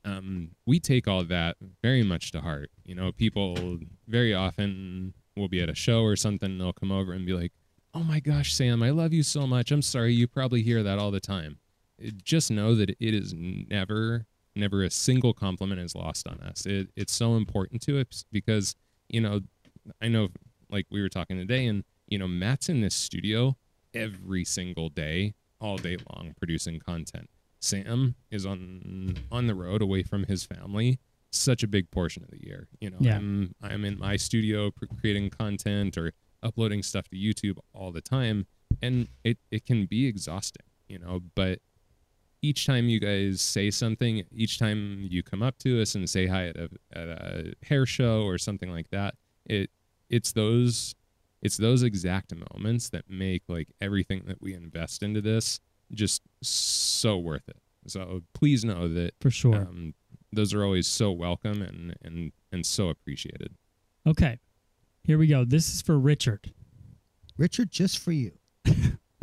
um, 0.06 0.52
we 0.66 0.80
take 0.80 1.08
all 1.08 1.24
that 1.26 1.58
very 1.82 2.04
much 2.04 2.32
to 2.32 2.42
heart. 2.42 2.70
You 2.86 2.96
know, 2.96 3.12
people 3.12 3.80
very 4.08 4.34
often 4.34 5.14
will 5.36 5.50
be 5.50 5.62
at 5.62 5.70
a 5.70 5.76
show 5.76 6.04
or 6.04 6.16
something, 6.16 6.52
and 6.52 6.62
they'll 6.62 6.74
come 6.74 6.92
over 6.92 7.12
and 7.12 7.26
be 7.26 7.34
like, 7.34 7.52
"Oh 7.94 8.04
my 8.04 8.20
gosh, 8.20 8.54
Sam, 8.54 8.84
I 8.84 8.92
love 8.92 9.12
you 9.12 9.24
so 9.24 9.48
much. 9.48 9.72
I'm 9.72 9.82
sorry. 9.82 10.14
You 10.14 10.28
probably 10.28 10.62
hear 10.62 10.84
that 10.84 11.00
all 11.00 11.12
the 11.12 11.20
time." 11.20 11.58
Just 12.24 12.52
know 12.52 12.76
that 12.76 12.90
it 12.92 12.98
is 13.00 13.34
never, 13.36 14.28
never 14.56 14.84
a 14.84 14.90
single 14.90 15.34
compliment 15.34 15.82
is 15.82 15.96
lost 15.96 16.28
on 16.28 16.40
us. 16.42 16.66
It, 16.66 16.90
it's 16.96 17.14
so 17.14 17.36
important 17.36 17.82
to 17.84 18.00
us 18.00 18.26
because 18.32 18.76
you 19.10 19.22
know, 19.22 19.42
I 20.02 20.08
know, 20.08 20.30
like 20.70 20.86
we 20.92 21.02
were 21.02 21.10
talking 21.10 21.38
today, 21.38 21.66
and 21.66 21.84
you 22.08 22.20
know, 22.20 22.28
Matt's 22.28 22.70
in 22.70 22.82
this 22.82 22.96
studio 22.96 23.58
every 23.94 24.46
single 24.46 24.90
day, 24.90 25.34
all 25.60 25.78
day 25.78 25.98
long, 26.12 26.34
producing 26.38 26.80
content. 26.80 27.30
Sam 27.66 28.16
is 28.32 28.46
on 28.46 29.18
on 29.32 29.48
the 29.48 29.56
road, 29.56 29.82
away 29.82 30.04
from 30.04 30.24
his 30.26 30.46
family, 30.46 31.00
such 31.32 31.64
a 31.64 31.68
big 31.68 31.90
portion 31.92 32.24
of 32.24 32.30
the 32.30 32.46
year. 32.46 32.68
You 32.80 32.92
know, 32.92 32.98
Yeah. 33.00 33.18
I'm 33.18 33.56
I'm 33.62 33.84
in 33.86 33.98
my 34.00 34.16
studio 34.16 34.72
creating 34.72 35.32
content 35.32 35.98
or 35.98 36.14
uploading 36.44 36.84
stuff 36.84 37.08
to 37.10 37.18
YouTube 37.18 37.58
all 37.74 37.92
the 37.92 38.02
time, 38.02 38.46
and 38.82 39.08
it 39.24 39.38
it 39.52 39.66
can 39.66 39.86
be 39.86 40.06
exhausting. 40.06 40.66
You 40.88 41.00
know, 41.00 41.22
but 41.34 41.60
each 42.42 42.68
time 42.68 42.88
you 42.90 43.00
guys 43.00 43.42
say 43.42 43.72
something, 43.72 44.24
each 44.32 44.60
time 44.60 45.08
you 45.10 45.24
come 45.24 45.42
up 45.42 45.58
to 45.60 45.82
us 45.82 45.96
and 45.96 46.08
say 46.08 46.28
hi 46.28 46.50
at 46.50 46.58
a, 46.58 46.70
at 46.94 47.08
a 47.08 47.54
hair 47.64 47.88
show 47.88 48.22
or 48.22 48.38
something 48.38 48.70
like 48.70 48.90
that, 48.92 49.16
it 49.46 49.72
it's 50.10 50.34
those 50.34 50.94
it's 51.42 51.58
those 51.58 51.82
exact 51.82 52.34
moments 52.54 52.90
that 52.90 53.10
make 53.10 53.44
like 53.48 53.70
everything 53.82 54.24
that 54.28 54.40
we 54.42 54.54
invest 54.54 55.02
into 55.02 55.22
this 55.22 55.60
just 55.92 56.22
so 56.48 57.18
worth 57.18 57.48
it. 57.48 57.58
So 57.88 58.22
please 58.34 58.66
know 58.66 58.88
that 58.94 59.14
For 59.22 59.30
sure. 59.30 59.56
um, 59.56 59.94
those 60.32 60.54
are 60.54 60.64
always 60.64 60.88
so 60.88 61.12
welcome 61.12 61.62
and 61.62 61.96
and 62.02 62.32
and 62.52 62.66
so 62.66 62.90
appreciated. 62.90 63.56
Okay. 64.08 64.40
Here 65.04 65.18
we 65.18 65.28
go. 65.28 65.46
This 65.46 65.74
is 65.74 65.82
for 65.82 66.00
Richard. 66.00 66.52
Richard, 67.38 67.70
just 67.72 68.00
for 68.00 68.12
you. 68.12 68.32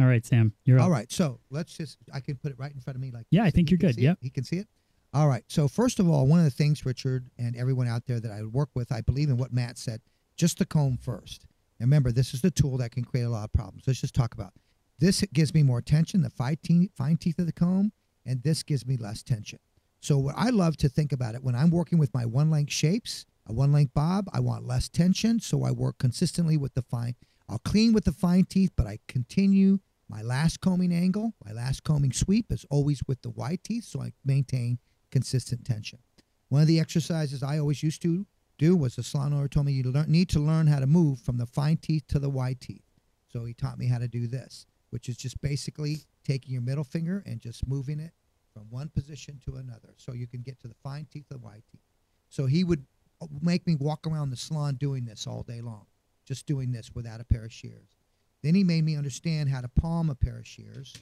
All 0.00 0.06
right, 0.06 0.24
Sam. 0.24 0.52
You're 0.64 0.78
up. 0.78 0.84
All 0.84 0.90
right, 0.90 1.10
so 1.10 1.40
let's 1.50 1.76
just, 1.76 1.98
I 2.12 2.20
can 2.20 2.36
put 2.36 2.52
it 2.52 2.58
right 2.58 2.72
in 2.72 2.80
front 2.80 2.96
of 2.96 3.00
me 3.00 3.10
like 3.10 3.26
Yeah, 3.30 3.42
I 3.44 3.50
think 3.50 3.70
you're 3.70 3.78
good. 3.78 3.96
Yeah. 3.96 4.14
He 4.20 4.30
can 4.30 4.44
see 4.44 4.56
it. 4.56 4.68
All 5.14 5.28
right, 5.28 5.44
so 5.48 5.68
first 5.68 5.98
of 5.98 6.08
all, 6.08 6.26
one 6.26 6.38
of 6.38 6.44
the 6.44 6.50
things, 6.50 6.86
Richard, 6.86 7.28
and 7.38 7.56
everyone 7.56 7.86
out 7.88 8.06
there 8.06 8.18
that 8.20 8.30
I 8.30 8.42
work 8.44 8.70
with, 8.74 8.90
I 8.92 9.00
believe 9.00 9.28
in 9.28 9.36
what 9.36 9.52
Matt 9.52 9.76
said, 9.76 10.00
just 10.36 10.58
the 10.58 10.64
comb 10.66 10.96
first. 10.96 11.46
And 11.78 11.88
remember, 11.88 12.12
this 12.12 12.32
is 12.32 12.40
the 12.40 12.50
tool 12.50 12.76
that 12.78 12.92
can 12.92 13.04
create 13.04 13.24
a 13.24 13.28
lot 13.30 13.44
of 13.44 13.52
problems. 13.52 13.84
Let's 13.86 14.00
just 14.00 14.14
talk 14.14 14.34
about 14.34 14.52
this. 14.98 15.22
gives 15.32 15.54
me 15.54 15.62
more 15.62 15.80
tension, 15.80 16.22
the 16.22 16.30
fine 16.30 16.58
teeth, 16.62 16.90
fine 16.96 17.16
teeth 17.16 17.38
of 17.38 17.46
the 17.46 17.52
comb, 17.52 17.92
and 18.24 18.42
this 18.42 18.62
gives 18.62 18.86
me 18.86 18.96
less 18.96 19.22
tension. 19.22 19.58
So 20.00 20.18
what 20.18 20.34
I 20.36 20.50
love 20.50 20.76
to 20.78 20.88
think 20.88 21.12
about 21.12 21.34
it 21.34 21.44
when 21.44 21.54
I'm 21.54 21.70
working 21.70 21.98
with 21.98 22.12
my 22.12 22.26
one 22.26 22.50
length 22.50 22.72
shapes, 22.72 23.24
a 23.46 23.52
one 23.52 23.72
length 23.72 23.94
bob, 23.94 24.28
I 24.32 24.40
want 24.40 24.66
less 24.66 24.88
tension, 24.88 25.40
so 25.40 25.64
I 25.64 25.70
work 25.70 25.98
consistently 25.98 26.56
with 26.56 26.74
the 26.74 26.82
fine. 26.82 27.14
I'll 27.48 27.58
clean 27.58 27.92
with 27.92 28.04
the 28.04 28.12
fine 28.12 28.44
teeth, 28.44 28.72
but 28.76 28.86
I 28.86 28.98
continue 29.08 29.78
my 30.08 30.22
last 30.22 30.60
combing 30.60 30.92
angle, 30.92 31.34
my 31.44 31.52
last 31.52 31.84
combing 31.84 32.12
sweep 32.12 32.52
is 32.52 32.66
always 32.68 33.00
with 33.06 33.22
the 33.22 33.30
wide 33.30 33.64
teeth, 33.64 33.84
so 33.84 34.02
I 34.02 34.12
maintain 34.24 34.78
consistent 35.10 35.64
tension. 35.64 36.00
One 36.48 36.60
of 36.60 36.68
the 36.68 36.80
exercises 36.80 37.42
I 37.42 37.58
always 37.58 37.82
used 37.82 38.02
to 38.02 38.26
do 38.58 38.76
was 38.76 38.96
the 38.96 39.02
salon 39.02 39.32
owner 39.32 39.48
told 39.48 39.66
me 39.66 39.72
you 39.72 39.90
need 40.06 40.28
to 40.30 40.38
learn 40.38 40.66
how 40.66 40.80
to 40.80 40.86
move 40.86 41.20
from 41.20 41.38
the 41.38 41.46
fine 41.46 41.78
teeth 41.78 42.04
to 42.08 42.18
the 42.18 42.28
wide 42.28 42.60
teeth. 42.60 42.84
So 43.28 43.44
he 43.44 43.54
taught 43.54 43.78
me 43.78 43.86
how 43.86 43.98
to 43.98 44.08
do 44.08 44.26
this, 44.26 44.66
which 44.92 45.08
is 45.08 45.16
just 45.16 45.40
basically 45.40 46.04
taking 46.22 46.52
your 46.52 46.60
middle 46.60 46.84
finger 46.84 47.22
and 47.24 47.40
just 47.40 47.66
moving 47.66 47.98
it 47.98 48.12
from 48.52 48.64
one 48.68 48.90
position 48.90 49.40
to 49.42 49.56
another, 49.56 49.94
so 49.96 50.12
you 50.12 50.26
can 50.26 50.42
get 50.42 50.60
to 50.60 50.68
the 50.68 50.74
fine 50.82 51.06
teeth 51.10 51.24
or 51.32 51.38
wide 51.38 51.62
teeth. 51.72 51.80
So 52.28 52.44
he 52.44 52.62
would 52.62 52.84
uh, 53.22 53.26
make 53.40 53.66
me 53.66 53.74
walk 53.74 54.06
around 54.06 54.28
the 54.28 54.36
salon 54.36 54.74
doing 54.74 55.06
this 55.06 55.26
all 55.26 55.42
day 55.42 55.62
long, 55.62 55.86
just 56.26 56.44
doing 56.44 56.72
this 56.72 56.90
without 56.94 57.22
a 57.22 57.24
pair 57.24 57.46
of 57.46 57.52
shears. 57.52 57.96
Then 58.42 58.54
he 58.54 58.64
made 58.64 58.84
me 58.84 58.94
understand 58.94 59.48
how 59.48 59.62
to 59.62 59.68
palm 59.68 60.10
a 60.10 60.14
pair 60.14 60.38
of 60.38 60.46
shears, 60.46 60.94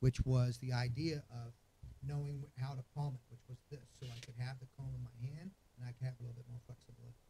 which 0.00 0.24
was 0.24 0.56
the 0.58 0.72
idea 0.72 1.22
of 1.30 1.52
knowing 2.06 2.44
how 2.56 2.72
to 2.72 2.84
palm 2.96 3.12
it, 3.14 3.20
which 3.28 3.44
was 3.48 3.58
this, 3.70 3.84
so 4.00 4.06
I 4.06 4.18
could 4.24 4.34
have 4.38 4.56
the 4.58 4.66
comb 4.78 4.88
in 4.96 5.04
my 5.04 5.28
hand 5.28 5.50
and 5.76 5.84
I 5.86 5.92
could 5.92 6.06
have 6.06 6.14
a 6.18 6.22
little 6.22 6.36
bit 6.36 6.46
more 6.48 6.60
flexibility. 6.64 7.20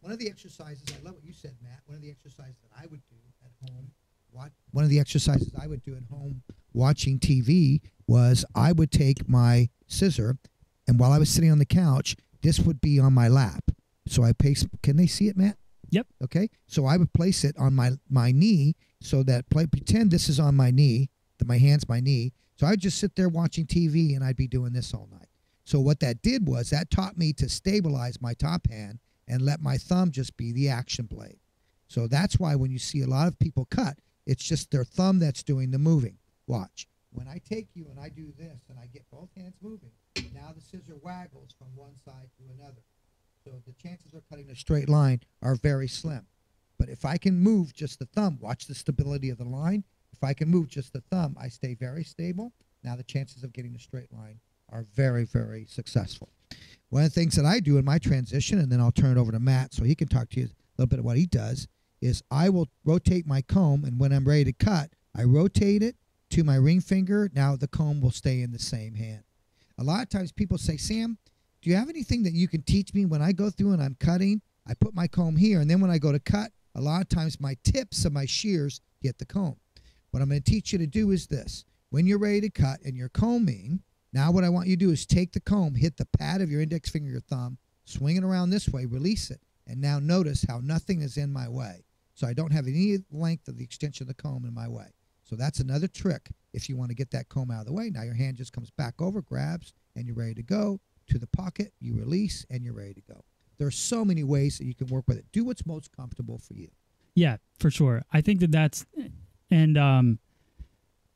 One 0.00 0.12
of 0.12 0.18
the 0.18 0.28
exercises, 0.28 0.84
I 0.92 1.02
love 1.04 1.14
what 1.14 1.24
you 1.24 1.32
said, 1.32 1.56
Matt. 1.62 1.80
One 1.86 1.96
of 1.96 2.02
the 2.02 2.10
exercises 2.10 2.60
that 2.62 2.70
I 2.76 2.86
would 2.86 3.02
do 3.08 3.16
at 3.44 3.52
home, 3.68 3.90
what 4.30 4.52
one 4.70 4.84
of 4.84 4.90
the 4.90 5.00
exercises 5.00 5.52
I 5.60 5.66
would 5.66 5.82
do 5.82 5.96
at 5.96 6.02
home 6.10 6.42
watching 6.72 7.18
TV 7.18 7.80
was 8.06 8.44
I 8.54 8.72
would 8.72 8.90
take 8.90 9.28
my 9.28 9.68
scissor, 9.86 10.38
and 10.86 10.98
while 10.98 11.12
I 11.12 11.18
was 11.18 11.28
sitting 11.28 11.50
on 11.50 11.58
the 11.58 11.66
couch, 11.66 12.16
this 12.42 12.60
would 12.60 12.80
be 12.80 12.98
on 12.98 13.12
my 13.12 13.28
lap. 13.28 13.70
So 14.06 14.22
I 14.22 14.32
place. 14.32 14.66
Can 14.82 14.96
they 14.96 15.06
see 15.06 15.28
it, 15.28 15.36
Matt? 15.36 15.56
Yep. 15.90 16.06
Okay. 16.24 16.48
So 16.66 16.86
I 16.86 16.96
would 16.96 17.12
place 17.12 17.44
it 17.44 17.56
on 17.58 17.74
my 17.74 17.92
my 18.08 18.32
knee 18.32 18.76
so 19.00 19.22
that 19.24 19.48
play 19.50 19.66
pretend 19.66 20.10
this 20.10 20.28
is 20.28 20.40
on 20.40 20.54
my 20.54 20.70
knee, 20.70 21.10
that 21.38 21.48
my 21.48 21.58
hand's 21.58 21.88
my 21.88 22.00
knee. 22.00 22.32
So 22.56 22.66
I'd 22.66 22.80
just 22.80 22.98
sit 22.98 23.14
there 23.16 23.28
watching 23.28 23.66
TV 23.66 24.16
and 24.16 24.24
I'd 24.24 24.36
be 24.36 24.48
doing 24.48 24.72
this 24.72 24.92
all 24.92 25.08
night. 25.12 25.28
So 25.64 25.78
what 25.78 26.00
that 26.00 26.22
did 26.22 26.48
was 26.48 26.70
that 26.70 26.90
taught 26.90 27.18
me 27.18 27.32
to 27.34 27.48
stabilize 27.48 28.20
my 28.20 28.34
top 28.34 28.68
hand 28.68 28.98
and 29.28 29.42
let 29.42 29.60
my 29.60 29.76
thumb 29.76 30.10
just 30.10 30.36
be 30.36 30.50
the 30.50 30.68
action 30.70 31.04
blade. 31.04 31.38
So 31.88 32.06
that's 32.06 32.38
why 32.38 32.54
when 32.54 32.70
you 32.70 32.78
see 32.78 33.02
a 33.02 33.06
lot 33.06 33.28
of 33.28 33.38
people 33.38 33.66
cut, 33.70 33.98
it's 34.28 34.44
just 34.44 34.70
their 34.70 34.84
thumb 34.84 35.18
that's 35.18 35.42
doing 35.42 35.70
the 35.70 35.78
moving. 35.78 36.18
Watch. 36.46 36.86
When 37.12 37.26
I 37.26 37.40
take 37.48 37.68
you 37.74 37.86
and 37.90 37.98
I 37.98 38.10
do 38.10 38.30
this 38.38 38.60
and 38.68 38.78
I 38.78 38.86
get 38.86 39.10
both 39.10 39.30
hands 39.34 39.56
moving, 39.62 39.90
now 40.34 40.52
the 40.54 40.60
scissor 40.60 40.98
waggles 41.02 41.54
from 41.58 41.68
one 41.74 41.94
side 42.04 42.28
to 42.36 42.44
another. 42.54 42.82
So 43.42 43.52
the 43.66 43.72
chances 43.72 44.12
of 44.12 44.28
cutting 44.28 44.50
a 44.50 44.54
straight 44.54 44.90
line 44.90 45.22
are 45.42 45.54
very 45.54 45.88
slim. 45.88 46.26
But 46.78 46.90
if 46.90 47.06
I 47.06 47.16
can 47.16 47.40
move 47.40 47.72
just 47.72 47.98
the 47.98 48.04
thumb, 48.04 48.38
watch 48.38 48.66
the 48.66 48.74
stability 48.74 49.30
of 49.30 49.38
the 49.38 49.48
line. 49.48 49.84
If 50.12 50.22
I 50.22 50.34
can 50.34 50.48
move 50.48 50.68
just 50.68 50.92
the 50.92 51.00
thumb, 51.00 51.34
I 51.40 51.48
stay 51.48 51.72
very 51.72 52.04
stable. 52.04 52.52
Now 52.84 52.96
the 52.96 53.04
chances 53.04 53.42
of 53.42 53.54
getting 53.54 53.74
a 53.74 53.80
straight 53.80 54.12
line 54.12 54.40
are 54.70 54.84
very, 54.94 55.24
very 55.24 55.64
successful. 55.64 56.28
One 56.90 57.02
of 57.02 57.14
the 57.14 57.18
things 57.18 57.34
that 57.36 57.46
I 57.46 57.60
do 57.60 57.78
in 57.78 57.84
my 57.86 57.96
transition, 57.96 58.58
and 58.58 58.70
then 58.70 58.80
I'll 58.80 58.92
turn 58.92 59.16
it 59.16 59.20
over 59.20 59.32
to 59.32 59.40
Matt 59.40 59.72
so 59.72 59.84
he 59.84 59.94
can 59.94 60.08
talk 60.08 60.28
to 60.30 60.40
you 60.40 60.46
a 60.46 60.50
little 60.76 60.88
bit 60.88 60.98
of 60.98 61.06
what 61.06 61.16
he 61.16 61.24
does, 61.24 61.66
is 62.00 62.22
I 62.30 62.48
will 62.48 62.68
rotate 62.84 63.26
my 63.26 63.42
comb, 63.42 63.84
and 63.84 63.98
when 63.98 64.12
I'm 64.12 64.26
ready 64.26 64.44
to 64.44 64.52
cut, 64.52 64.90
I 65.16 65.24
rotate 65.24 65.82
it 65.82 65.96
to 66.30 66.44
my 66.44 66.56
ring 66.56 66.80
finger. 66.80 67.30
Now 67.34 67.56
the 67.56 67.68
comb 67.68 68.00
will 68.00 68.10
stay 68.10 68.42
in 68.42 68.52
the 68.52 68.58
same 68.58 68.94
hand. 68.94 69.24
A 69.78 69.84
lot 69.84 70.02
of 70.02 70.08
times 70.08 70.32
people 70.32 70.58
say, 70.58 70.76
Sam, 70.76 71.18
do 71.62 71.70
you 71.70 71.76
have 71.76 71.88
anything 71.88 72.22
that 72.24 72.32
you 72.32 72.48
can 72.48 72.62
teach 72.62 72.94
me 72.94 73.04
when 73.04 73.22
I 73.22 73.32
go 73.32 73.50
through 73.50 73.72
and 73.72 73.82
I'm 73.82 73.96
cutting? 73.98 74.40
I 74.66 74.74
put 74.74 74.94
my 74.94 75.06
comb 75.06 75.36
here, 75.36 75.60
and 75.60 75.70
then 75.70 75.80
when 75.80 75.90
I 75.90 75.98
go 75.98 76.12
to 76.12 76.20
cut, 76.20 76.52
a 76.74 76.80
lot 76.80 77.00
of 77.00 77.08
times 77.08 77.40
my 77.40 77.56
tips 77.64 78.04
of 78.04 78.12
my 78.12 78.26
shears 78.26 78.80
hit 79.00 79.18
the 79.18 79.26
comb. 79.26 79.56
What 80.10 80.22
I'm 80.22 80.28
going 80.28 80.42
to 80.42 80.50
teach 80.50 80.72
you 80.72 80.78
to 80.78 80.86
do 80.86 81.10
is 81.10 81.26
this. 81.26 81.64
When 81.90 82.06
you're 82.06 82.18
ready 82.18 82.42
to 82.42 82.50
cut 82.50 82.80
and 82.84 82.96
you're 82.96 83.08
combing, 83.08 83.82
now 84.12 84.30
what 84.30 84.44
I 84.44 84.48
want 84.48 84.68
you 84.68 84.76
to 84.76 84.86
do 84.86 84.92
is 84.92 85.06
take 85.06 85.32
the 85.32 85.40
comb, 85.40 85.74
hit 85.74 85.96
the 85.96 86.06
pad 86.06 86.40
of 86.40 86.50
your 86.50 86.60
index 86.60 86.90
finger, 86.90 87.10
your 87.10 87.20
thumb, 87.20 87.58
swing 87.84 88.16
it 88.16 88.24
around 88.24 88.50
this 88.50 88.68
way, 88.68 88.84
release 88.84 89.30
it, 89.30 89.40
and 89.66 89.80
now 89.80 89.98
notice 89.98 90.44
how 90.48 90.60
nothing 90.62 91.02
is 91.02 91.16
in 91.16 91.32
my 91.32 91.48
way. 91.48 91.84
So 92.18 92.26
I 92.26 92.32
don't 92.32 92.52
have 92.52 92.66
any 92.66 92.98
length 93.12 93.46
of 93.46 93.58
the 93.58 93.62
extension 93.62 94.02
of 94.02 94.08
the 94.08 94.20
comb 94.20 94.44
in 94.44 94.52
my 94.52 94.66
way. 94.66 94.88
So 95.22 95.36
that's 95.36 95.60
another 95.60 95.86
trick 95.86 96.30
if 96.52 96.68
you 96.68 96.76
want 96.76 96.90
to 96.90 96.96
get 96.96 97.12
that 97.12 97.28
comb 97.28 97.52
out 97.52 97.60
of 97.60 97.66
the 97.66 97.72
way. 97.72 97.90
Now 97.90 98.02
your 98.02 98.14
hand 98.14 98.38
just 98.38 98.52
comes 98.52 98.70
back 98.70 99.00
over, 99.00 99.22
grabs, 99.22 99.72
and 99.94 100.04
you're 100.04 100.16
ready 100.16 100.34
to 100.34 100.42
go 100.42 100.80
to 101.10 101.18
the 101.20 101.28
pocket, 101.28 101.72
you 101.78 101.94
release, 101.94 102.44
and 102.50 102.64
you're 102.64 102.74
ready 102.74 102.94
to 102.94 103.02
go. 103.02 103.24
There 103.58 103.68
are 103.68 103.70
so 103.70 104.04
many 104.04 104.24
ways 104.24 104.58
that 104.58 104.64
you 104.64 104.74
can 104.74 104.88
work 104.88 105.04
with 105.06 105.16
it. 105.16 105.26
Do 105.30 105.44
what's 105.44 105.64
most 105.64 105.92
comfortable 105.92 106.38
for 106.38 106.54
you. 106.54 106.70
Yeah, 107.14 107.36
for 107.60 107.70
sure. 107.70 108.02
I 108.12 108.20
think 108.20 108.40
that 108.40 108.50
that's 108.50 108.84
and 109.48 109.78
um 109.78 110.18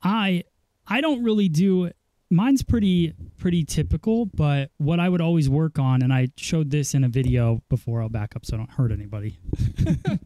I 0.01 0.45
I 0.87 1.01
don't 1.01 1.21
really 1.21 1.49
do 1.49 1.91
mine's 2.33 2.63
pretty 2.63 3.13
pretty 3.37 3.63
typical, 3.63 4.25
but 4.27 4.71
what 4.77 4.99
I 4.99 5.07
would 5.09 5.21
always 5.21 5.49
work 5.49 5.77
on, 5.79 6.01
and 6.01 6.11
I 6.13 6.29
showed 6.37 6.69
this 6.71 6.93
in 6.93 7.03
a 7.03 7.09
video 7.09 7.61
before. 7.69 8.01
I'll 8.01 8.09
back 8.09 8.35
up 8.35 8.45
so 8.45 8.55
I 8.55 8.57
don't 8.57 8.71
hurt 8.71 8.91
anybody. 8.91 9.37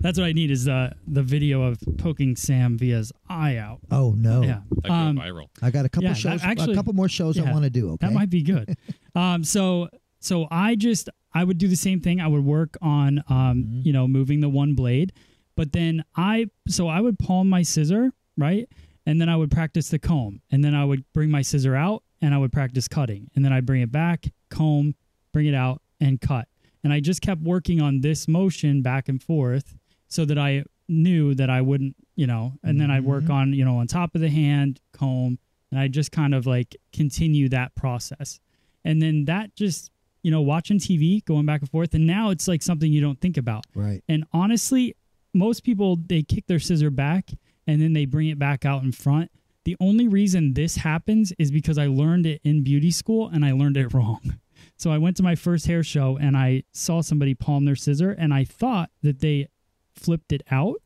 That's 0.00 0.18
what 0.18 0.26
I 0.26 0.32
need 0.32 0.50
is 0.50 0.64
the 0.64 0.92
the 1.06 1.22
video 1.22 1.62
of 1.62 1.78
poking 1.98 2.36
Sam 2.36 2.76
Villa's 2.78 3.12
eye 3.28 3.56
out. 3.56 3.80
Oh 3.90 4.14
no. 4.16 4.42
Yeah, 4.42 4.60
That 4.82 4.90
Um, 4.90 5.16
viral. 5.18 5.48
I 5.62 5.70
got 5.70 5.84
a 5.84 5.88
couple 5.88 6.08
Yeah, 6.08 6.14
shows. 6.14 6.40
actually- 6.42 6.72
a 6.72 6.76
couple 6.76 6.92
more 6.92 7.08
shows 7.08 7.38
I 7.38 7.50
want 7.50 7.64
to 7.64 7.70
do. 7.70 7.90
Okay. 7.92 8.06
that 8.06 8.12
might 8.12 8.30
be 8.30 8.42
good. 8.42 8.76
um, 9.14 9.44
so 9.44 9.88
so 10.20 10.46
I 10.50 10.74
just 10.76 11.08
I 11.34 11.44
would 11.44 11.58
do 11.58 11.68
the 11.68 11.76
same 11.76 12.00
thing. 12.00 12.20
I 12.20 12.26
would 12.26 12.44
work 12.44 12.76
on 12.80 13.18
um, 13.28 13.64
Mhm. 13.64 13.86
you 13.86 13.92
know 13.92 14.08
moving 14.08 14.40
the 14.40 14.48
one 14.48 14.74
blade, 14.74 15.12
but 15.56 15.72
then 15.72 16.04
I 16.16 16.46
so 16.68 16.88
I 16.88 17.00
would 17.00 17.18
palm 17.18 17.48
my 17.48 17.62
scissor 17.62 18.12
right, 18.38 18.68
and 19.06 19.20
then 19.20 19.28
I 19.28 19.36
would 19.36 19.50
practice 19.50 19.88
the 19.88 19.98
comb, 19.98 20.40
and 20.50 20.62
then 20.64 20.74
I 20.74 20.84
would 20.84 21.04
bring 21.12 21.30
my 21.30 21.42
scissor 21.42 21.74
out 21.76 22.02
and 22.20 22.34
I 22.34 22.38
would 22.38 22.52
practice 22.52 22.88
cutting, 22.88 23.30
and 23.34 23.44
then 23.44 23.52
I 23.52 23.60
bring 23.60 23.82
it 23.82 23.92
back, 23.92 24.26
comb, 24.50 24.94
bring 25.32 25.46
it 25.46 25.54
out, 25.54 25.80
and 26.00 26.20
cut, 26.20 26.48
and 26.82 26.92
I 26.92 27.00
just 27.00 27.20
kept 27.22 27.40
working 27.42 27.80
on 27.80 28.00
this 28.00 28.26
motion 28.28 28.82
back 28.82 29.08
and 29.08 29.22
forth 29.22 29.76
so 30.08 30.24
that 30.24 30.38
I 30.38 30.64
knew 30.88 31.34
that 31.34 31.50
I 31.50 31.60
wouldn't 31.60 31.96
you 32.18 32.26
know, 32.26 32.54
and 32.62 32.80
then 32.80 32.90
I'd 32.90 33.04
work 33.04 33.24
Mhm. 33.24 33.30
on 33.34 33.52
you 33.52 33.64
know 33.64 33.76
on 33.78 33.86
top 33.86 34.14
of 34.14 34.20
the 34.22 34.30
hand 34.30 34.80
comb, 34.92 35.38
and 35.70 35.78
I 35.78 35.88
just 35.88 36.10
kind 36.12 36.34
of 36.34 36.46
like 36.46 36.74
continue 36.92 37.48
that 37.50 37.74
process, 37.74 38.40
and 38.84 39.02
then 39.02 39.26
that 39.26 39.54
just 39.54 39.90
you 40.22 40.30
know 40.30 40.40
watching 40.40 40.78
TV, 40.78 41.20
going 41.26 41.44
back 41.44 41.60
and 41.60 41.70
forth, 41.70 41.92
and 41.94 42.06
now 42.06 42.30
it's 42.30 42.48
like 42.48 42.62
something 42.62 42.90
you 42.90 43.00
don't 43.02 43.20
think 43.20 43.36
about. 43.36 43.64
right. 43.74 44.02
And 44.08 44.24
honestly, 44.32 44.94
most 45.34 45.62
people 45.64 45.96
they 45.96 46.22
kick 46.22 46.46
their 46.46 46.58
scissor 46.58 46.88
back 46.90 47.30
and 47.66 47.80
then 47.80 47.92
they 47.92 48.04
bring 48.04 48.28
it 48.28 48.38
back 48.38 48.64
out 48.64 48.82
in 48.82 48.92
front. 48.92 49.30
The 49.64 49.76
only 49.80 50.06
reason 50.06 50.54
this 50.54 50.76
happens 50.76 51.32
is 51.38 51.50
because 51.50 51.76
I 51.78 51.86
learned 51.86 52.24
it 52.26 52.40
in 52.44 52.62
beauty 52.62 52.90
school 52.90 53.28
and 53.28 53.44
I 53.44 53.52
learned 53.52 53.76
it 53.76 53.88
wrong. 53.94 54.36
So 54.76 54.90
I 54.90 54.98
went 54.98 55.16
to 55.16 55.22
my 55.22 55.34
first 55.34 55.66
hair 55.66 55.82
show 55.82 56.16
and 56.16 56.36
I 56.36 56.62
saw 56.72 57.00
somebody 57.00 57.34
palm 57.34 57.64
their 57.64 57.76
scissor 57.76 58.10
and 58.12 58.32
I 58.32 58.44
thought 58.44 58.90
that 59.02 59.20
they 59.20 59.48
flipped 59.94 60.32
it 60.32 60.42
out 60.50 60.76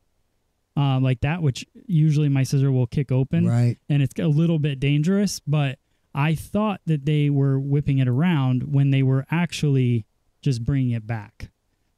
uh, 0.77 0.99
like 0.99 1.19
that, 1.21 1.41
which 1.41 1.65
usually 1.85 2.29
my 2.29 2.43
scissor 2.43 2.71
will 2.71 2.87
kick 2.87 3.11
open 3.11 3.45
Right. 3.47 3.77
and 3.89 4.01
it's 4.01 4.17
a 4.19 4.27
little 4.27 4.57
bit 4.59 4.79
dangerous, 4.79 5.39
but 5.41 5.77
I 6.15 6.35
thought 6.35 6.81
that 6.87 7.05
they 7.05 7.29
were 7.29 7.59
whipping 7.59 7.99
it 7.99 8.07
around 8.07 8.73
when 8.73 8.89
they 8.91 9.03
were 9.03 9.25
actually 9.29 10.05
just 10.41 10.63
bringing 10.63 10.91
it 10.91 11.05
back. 11.05 11.51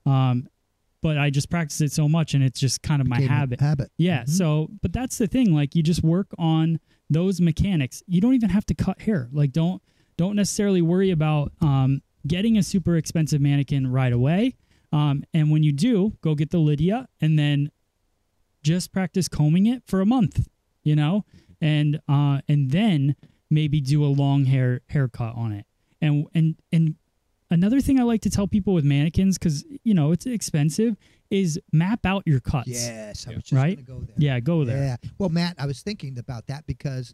Um, 0.06 0.48
but 1.04 1.18
I 1.20 1.30
just 1.30 1.50
practice 1.52 1.82
it 1.82 1.92
so 1.92 2.10
much, 2.10 2.34
and 2.34 2.44
it's 2.44 2.60
just 2.60 2.82
kind 2.82 3.02
of 3.02 3.08
my 3.08 3.18
Became 3.18 3.30
habit. 3.30 3.60
Habit. 3.60 3.92
Yeah. 3.98 4.24
Mhm. 4.24 4.30
So, 4.30 4.70
but 4.82 4.92
that's 4.94 5.20
the 5.20 5.28
thing. 5.28 5.54
Like, 5.54 5.76
you 5.76 5.84
just 5.84 6.02
work 6.02 6.28
on 6.40 6.80
those 7.10 7.40
mechanics. 7.42 8.02
You 8.08 8.22
don't 8.22 8.34
even 8.34 8.50
have 8.50 8.66
to 8.68 8.74
cut 8.74 9.02
hair. 9.02 9.30
Like, 9.32 9.52
don't 9.52 9.84
don't 10.18 10.36
necessarily 10.36 10.82
worry 10.82 11.12
about 11.12 11.52
um, 11.62 12.02
getting 12.26 12.58
a 12.58 12.64
super 12.64 12.96
expensive 12.96 13.42
mannequin 13.42 13.92
right 13.92 14.14
away. 14.14 14.56
Um, 14.92 15.24
and 15.34 15.52
when 15.52 15.62
you 15.64 15.72
do, 15.74 16.14
go 16.22 16.36
get 16.36 16.52
the 16.52 16.60
Lydia, 16.60 17.08
and 17.20 17.38
then 17.38 17.70
just 18.64 18.92
practice 18.94 19.28
combing 19.28 19.66
it 19.68 19.84
for 19.86 20.02
a 20.02 20.06
month. 20.06 20.48
You 20.84 20.96
know, 20.96 21.26
and 21.62 22.00
uh, 22.08 22.40
and 22.48 22.72
then 22.72 23.16
maybe 23.50 23.82
do 23.82 24.04
a 24.06 24.08
long 24.08 24.46
hair 24.46 24.82
haircut 24.88 25.36
on 25.36 25.52
it. 25.52 25.66
And 26.02 26.28
and 26.34 26.56
and 26.72 26.96
another 27.54 27.80
thing 27.82 28.00
I 28.00 28.04
like 28.04 28.22
to 28.22 28.30
tell 28.30 28.48
people 28.48 28.74
with 28.74 28.84
mannequins, 28.84 29.38
because 29.38 29.64
you 29.84 29.94
know 29.94 30.12
it's 30.12 30.26
expensive, 30.26 30.98
is 31.30 31.60
map 31.72 32.06
out 32.06 32.24
your 32.26 32.40
cuts. 32.40 32.68
Yes. 32.70 33.28
I 33.28 33.32
Yeah. 33.32 33.36
was 33.38 33.44
just 33.46 33.54
Right? 33.54 33.76
gonna 33.86 34.00
go 34.00 34.06
there. 34.06 34.16
Yeah, 34.18 34.40
go 34.40 34.66
there. 34.66 34.84
Yeah. 34.84 34.98
Well, 35.18 35.30
Matt, 35.30 35.56
I 35.58 35.66
was 35.66 35.82
thinking 35.82 36.18
about 36.18 36.48
that 36.48 36.66
because 36.68 37.14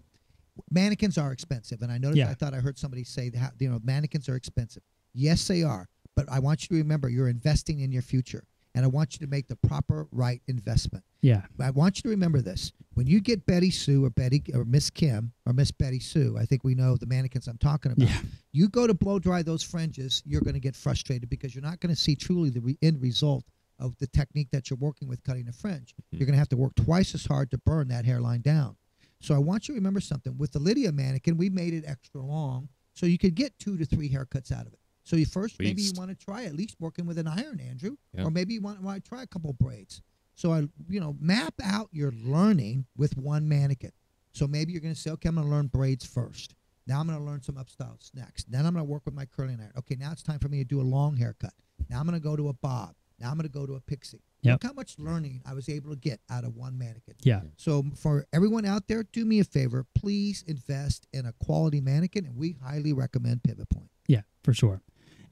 mannequins 0.72 1.18
are 1.18 1.32
expensive, 1.32 1.82
and 1.82 1.92
I 1.92 1.98
noticed. 1.98 2.18
Yeah. 2.18 2.30
I 2.30 2.34
thought 2.34 2.54
I 2.54 2.60
heard 2.60 2.78
somebody 2.78 3.04
say 3.04 3.30
that 3.30 3.54
you 3.60 3.70
know 3.70 3.80
mannequins 3.84 4.28
are 4.30 4.36
expensive. 4.36 4.84
Yes, 5.14 5.48
they 5.48 5.64
are. 5.64 5.88
But 6.16 6.28
I 6.30 6.40
want 6.40 6.64
you 6.64 6.68
to 6.70 6.76
remember 6.76 7.08
you're 7.10 7.30
investing 7.30 7.80
in 7.80 7.92
your 7.92 8.02
future, 8.02 8.44
and 8.80 8.86
I 8.86 8.88
want 8.88 9.14
you 9.14 9.26
to 9.26 9.30
make 9.30 9.50
the 9.50 9.58
proper 9.58 10.08
right 10.10 10.42
investment. 10.48 11.04
Yeah. 11.22 11.42
I 11.60 11.70
want 11.72 11.98
you 11.98 12.04
to 12.04 12.10
remember 12.10 12.40
this: 12.40 12.72
when 12.94 13.08
you 13.08 13.20
get 13.20 13.46
Betty 13.46 13.72
Sue 13.72 14.06
or 14.06 14.10
Betty 14.10 14.42
or 14.54 14.64
Miss 14.64 14.90
Kim 14.90 15.34
or 15.46 15.52
Miss 15.52 15.70
Betty 15.70 16.00
Sue, 16.00 16.38
I 16.40 16.46
think 16.46 16.64
we 16.64 16.76
know 16.76 16.96
the 16.96 17.06
mannequins 17.06 17.50
I'm 17.50 17.58
talking 17.58 17.92
about. 17.92 18.08
Yeah. 18.08 18.22
You 18.54 18.70
go 18.70 18.88
to 18.88 18.94
blow 18.94 19.20
dry 19.20 19.44
those 19.44 19.64
fringes, 19.64 20.24
you're 20.26 20.40
going 20.40 20.54
to 20.54 20.62
get 20.62 20.78
frustrated 20.78 21.30
because 21.30 21.54
you're 21.54 21.62
not 21.62 21.82
going 21.82 21.94
to 21.94 22.00
see 22.00 22.16
truly 22.16 22.50
the 22.50 22.62
re- 22.62 22.78
end 22.82 23.02
result 23.02 23.44
of 23.80 23.98
the 23.98 24.08
technique 24.08 24.48
that 24.54 24.70
you're 24.70 24.80
working 24.80 25.10
with 25.10 25.22
cutting 25.24 25.50
a 25.50 25.52
fringe. 25.52 25.94
Mm-hmm. 25.94 26.18
You're 26.18 26.26
going 26.26 26.36
to 26.36 26.40
have 26.40 26.50
to 26.50 26.58
work 26.58 26.76
twice 26.76 27.14
as 27.14 27.26
hard 27.26 27.52
to 27.52 27.58
burn 27.58 27.90
that 27.90 28.06
hairline 28.06 28.42
down. 28.42 28.78
So 29.20 29.36
I 29.36 29.40
want 29.40 29.68
you 29.68 29.74
to 29.74 29.78
remember 29.78 30.00
something. 30.00 30.38
With 30.38 30.54
the 30.54 30.60
Lydia 30.60 30.94
mannequin, 30.94 31.36
we 31.36 31.50
made 31.50 31.74
it 31.74 31.84
extra 31.86 32.22
long 32.22 32.70
so 32.94 33.06
you 33.06 33.18
could 33.18 33.36
get 33.36 33.60
two 33.60 33.78
to 33.78 33.86
three 33.86 34.10
haircuts 34.10 34.54
out 34.54 34.66
of 34.66 34.72
it. 34.74 34.79
So 35.10 35.16
you 35.16 35.26
first 35.26 35.60
maybe 35.60 35.82
you 35.82 35.92
want 35.98 36.12
to 36.12 36.16
try 36.16 36.44
at 36.44 36.54
least 36.56 36.76
working 36.80 37.08
with 37.08 37.18
an 37.18 37.26
iron, 37.28 37.60
Andrew, 37.60 37.98
Yeah. 38.16 38.26
or 38.26 38.30
maybe 38.30 38.54
you 38.54 38.62
want, 38.62 38.80
want 38.84 39.04
to 39.04 39.10
try 39.10 39.24
a 39.24 39.28
couple 39.28 39.52
braids. 39.54 40.04
So 40.36 40.54
I, 40.54 40.68
you 40.88 41.00
know, 41.00 41.16
map 41.20 41.56
out 41.64 41.90
your 41.92 42.12
learning 42.12 42.86
with 42.96 43.18
one 43.18 43.50
mannequin. 43.50 43.92
So 44.34 44.46
maybe 44.46 44.72
you're 44.72 44.82
going 44.82 44.94
to 44.94 45.00
say, 45.00 45.10
okay, 45.12 45.30
I'm 45.30 45.36
going 45.36 45.48
to 45.48 45.52
learn 45.52 45.66
braids 45.66 46.06
first. 46.06 46.54
Now 46.86 47.00
I'm 47.00 47.08
going 47.08 47.18
to 47.18 47.26
learn 47.26 47.42
some 47.42 47.56
upstyles 47.56 48.14
next. 48.14 48.52
Then 48.52 48.68
I'm 48.68 48.74
going 48.74 48.86
to 48.86 48.90
work 48.92 49.02
with 49.06 49.16
my 49.16 49.26
curling 49.26 49.58
iron. 49.60 49.72
Okay, 49.80 49.96
now 50.00 50.12
it's 50.12 50.22
time 50.22 50.38
for 50.38 50.48
me 50.48 50.60
to 50.60 50.64
do 50.64 50.80
a 50.80 50.84
long 50.84 51.18
haircut. 51.18 51.54
Now 51.90 52.00
I'm 52.00 52.06
going 52.06 52.14
to 52.20 52.24
go 52.24 52.36
to 52.36 52.50
a 52.50 52.54
bob. 52.54 52.94
Now 53.20 53.32
I'm 53.32 53.36
going 53.36 53.48
to 53.48 53.52
go 53.52 53.66
to 53.66 53.74
a 53.74 53.82
pixie. 53.82 54.22
Yep. 54.44 54.54
Look 54.54 54.64
how 54.64 54.74
much 54.74 55.00
learning 55.00 55.42
I 55.44 55.54
was 55.56 55.68
able 55.70 55.90
to 55.90 55.98
get 55.98 56.20
out 56.30 56.44
of 56.46 56.56
one 56.56 56.78
mannequin. 56.78 57.16
Yeah. 57.24 57.42
So 57.58 57.84
for 57.96 58.26
everyone 58.32 58.64
out 58.66 58.88
there, 58.88 59.04
do 59.12 59.26
me 59.26 59.40
a 59.40 59.44
favor. 59.44 59.88
Please 59.96 60.44
invest 60.48 61.08
in 61.14 61.26
a 61.26 61.34
quality 61.44 61.82
mannequin, 61.82 62.26
and 62.28 62.38
we 62.38 62.56
highly 62.64 62.94
recommend 62.94 63.42
Pivot 63.44 63.70
Point. 63.70 63.90
Yeah, 64.08 64.22
for 64.44 64.54
sure. 64.54 64.82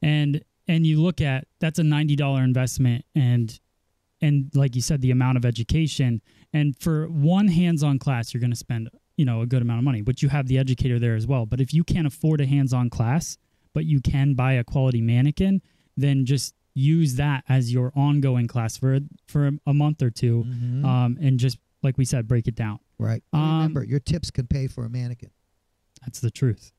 And 0.01 0.43
and 0.67 0.85
you 0.85 1.01
look 1.01 1.21
at 1.21 1.47
that's 1.59 1.79
a 1.79 1.83
ninety 1.83 2.15
dollar 2.15 2.43
investment 2.43 3.05
and 3.15 3.59
and 4.21 4.49
like 4.55 4.75
you 4.75 4.81
said, 4.81 5.01
the 5.01 5.11
amount 5.11 5.37
of 5.37 5.45
education. 5.45 6.21
And 6.53 6.75
for 6.79 7.07
one 7.07 7.47
hands 7.47 7.83
on 7.83 7.99
class, 7.99 8.33
you're 8.33 8.41
gonna 8.41 8.55
spend, 8.55 8.89
you 9.15 9.25
know, 9.25 9.41
a 9.41 9.45
good 9.45 9.61
amount 9.61 9.79
of 9.79 9.83
money. 9.85 10.01
But 10.01 10.21
you 10.23 10.29
have 10.29 10.47
the 10.47 10.57
educator 10.57 10.97
there 10.99 11.15
as 11.15 11.27
well. 11.27 11.45
But 11.45 11.61
if 11.61 11.73
you 11.73 11.83
can't 11.83 12.07
afford 12.07 12.41
a 12.41 12.45
hands 12.45 12.73
on 12.73 12.89
class, 12.89 13.37
but 13.73 13.85
you 13.85 14.01
can 14.01 14.33
buy 14.33 14.53
a 14.53 14.63
quality 14.63 15.01
mannequin, 15.01 15.61
then 15.95 16.25
just 16.25 16.53
use 16.73 17.15
that 17.15 17.43
as 17.49 17.71
your 17.73 17.91
ongoing 17.95 18.47
class 18.47 18.77
for 18.77 18.99
for 19.27 19.51
a 19.65 19.73
month 19.73 20.01
or 20.01 20.09
2 20.11 20.43
Mm-hmm. 20.43 20.85
um, 20.85 21.17
and 21.21 21.39
just 21.39 21.57
like 21.83 21.97
we 21.97 22.05
said, 22.05 22.27
break 22.27 22.47
it 22.47 22.55
down. 22.55 22.79
right. 22.97 23.21
Um, 23.33 23.57
remember, 23.57 23.83
your 23.83 23.99
tips 23.99 24.31
can 24.31 24.47
pay 24.47 24.67
for 24.67 24.83
a 24.85 24.89
mannequin. 24.89 25.29
That's 26.01 26.19
the 26.19 26.31
truth. 26.31 26.71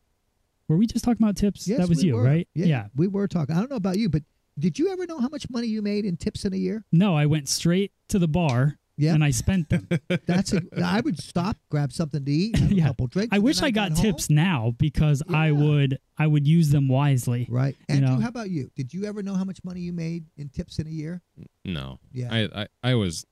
Were 0.68 0.76
we 0.76 0.86
just 0.86 1.04
talking 1.04 1.22
about 1.22 1.36
tips? 1.36 1.66
Yes, 1.66 1.78
that 1.78 1.88
was 1.88 1.98
we 2.02 2.08
you, 2.08 2.16
were. 2.16 2.22
right? 2.22 2.48
Yeah, 2.54 2.86
we 2.94 3.08
were 3.08 3.26
talking. 3.28 3.54
I 3.56 3.60
don't 3.60 3.70
know 3.70 3.76
about 3.76 3.96
you, 3.98 4.08
but 4.08 4.22
did 4.58 4.78
you 4.78 4.90
ever 4.92 5.06
know 5.06 5.18
how 5.18 5.28
much 5.28 5.48
money 5.50 5.66
you 5.66 5.82
made 5.82 6.04
in 6.04 6.16
tips 6.16 6.44
in 6.44 6.52
a 6.52 6.56
year? 6.56 6.84
No, 6.92 7.16
I 7.16 7.26
went 7.26 7.48
straight 7.48 7.92
to 8.08 8.18
the 8.18 8.28
bar 8.28 8.76
Yeah. 8.96 9.14
and 9.14 9.22
I 9.24 9.30
spent 9.30 9.68
them. 9.68 9.88
That's 10.26 10.52
a, 10.52 10.62
I 10.84 11.00
would 11.00 11.18
stop, 11.22 11.56
grab 11.70 11.92
something 11.92 12.24
to 12.24 12.30
eat, 12.30 12.56
have 12.58 12.72
Yeah. 12.72 12.84
a 12.84 12.86
couple 12.88 13.06
drinks. 13.06 13.34
I 13.34 13.38
wish 13.38 13.58
then 13.60 13.66
I 13.68 13.70
got 13.70 13.92
home. 13.92 14.02
tips 14.02 14.28
now 14.28 14.74
because 14.78 15.22
I 15.32 15.52
would 15.52 15.98
I 16.18 16.26
would 16.26 16.46
use 16.46 16.70
them 16.70 16.88
wisely. 16.88 17.46
Right. 17.48 17.76
you 17.88 17.94
Andrew, 17.96 18.16
know. 18.16 18.20
how 18.20 18.28
about 18.28 18.50
you? 18.50 18.70
Did 18.76 18.92
you 18.92 19.04
ever 19.04 19.22
know 19.22 19.34
how 19.34 19.44
much 19.44 19.60
money 19.64 19.80
you 19.80 19.92
made 19.92 20.24
in 20.36 20.48
tips 20.48 20.78
in 20.80 20.86
a 20.86 20.90
year? 20.90 21.22
No, 21.64 22.00
Yeah. 22.12 22.28
I, 22.32 22.62
I 22.62 22.66
I 22.82 22.94
was 22.96 23.24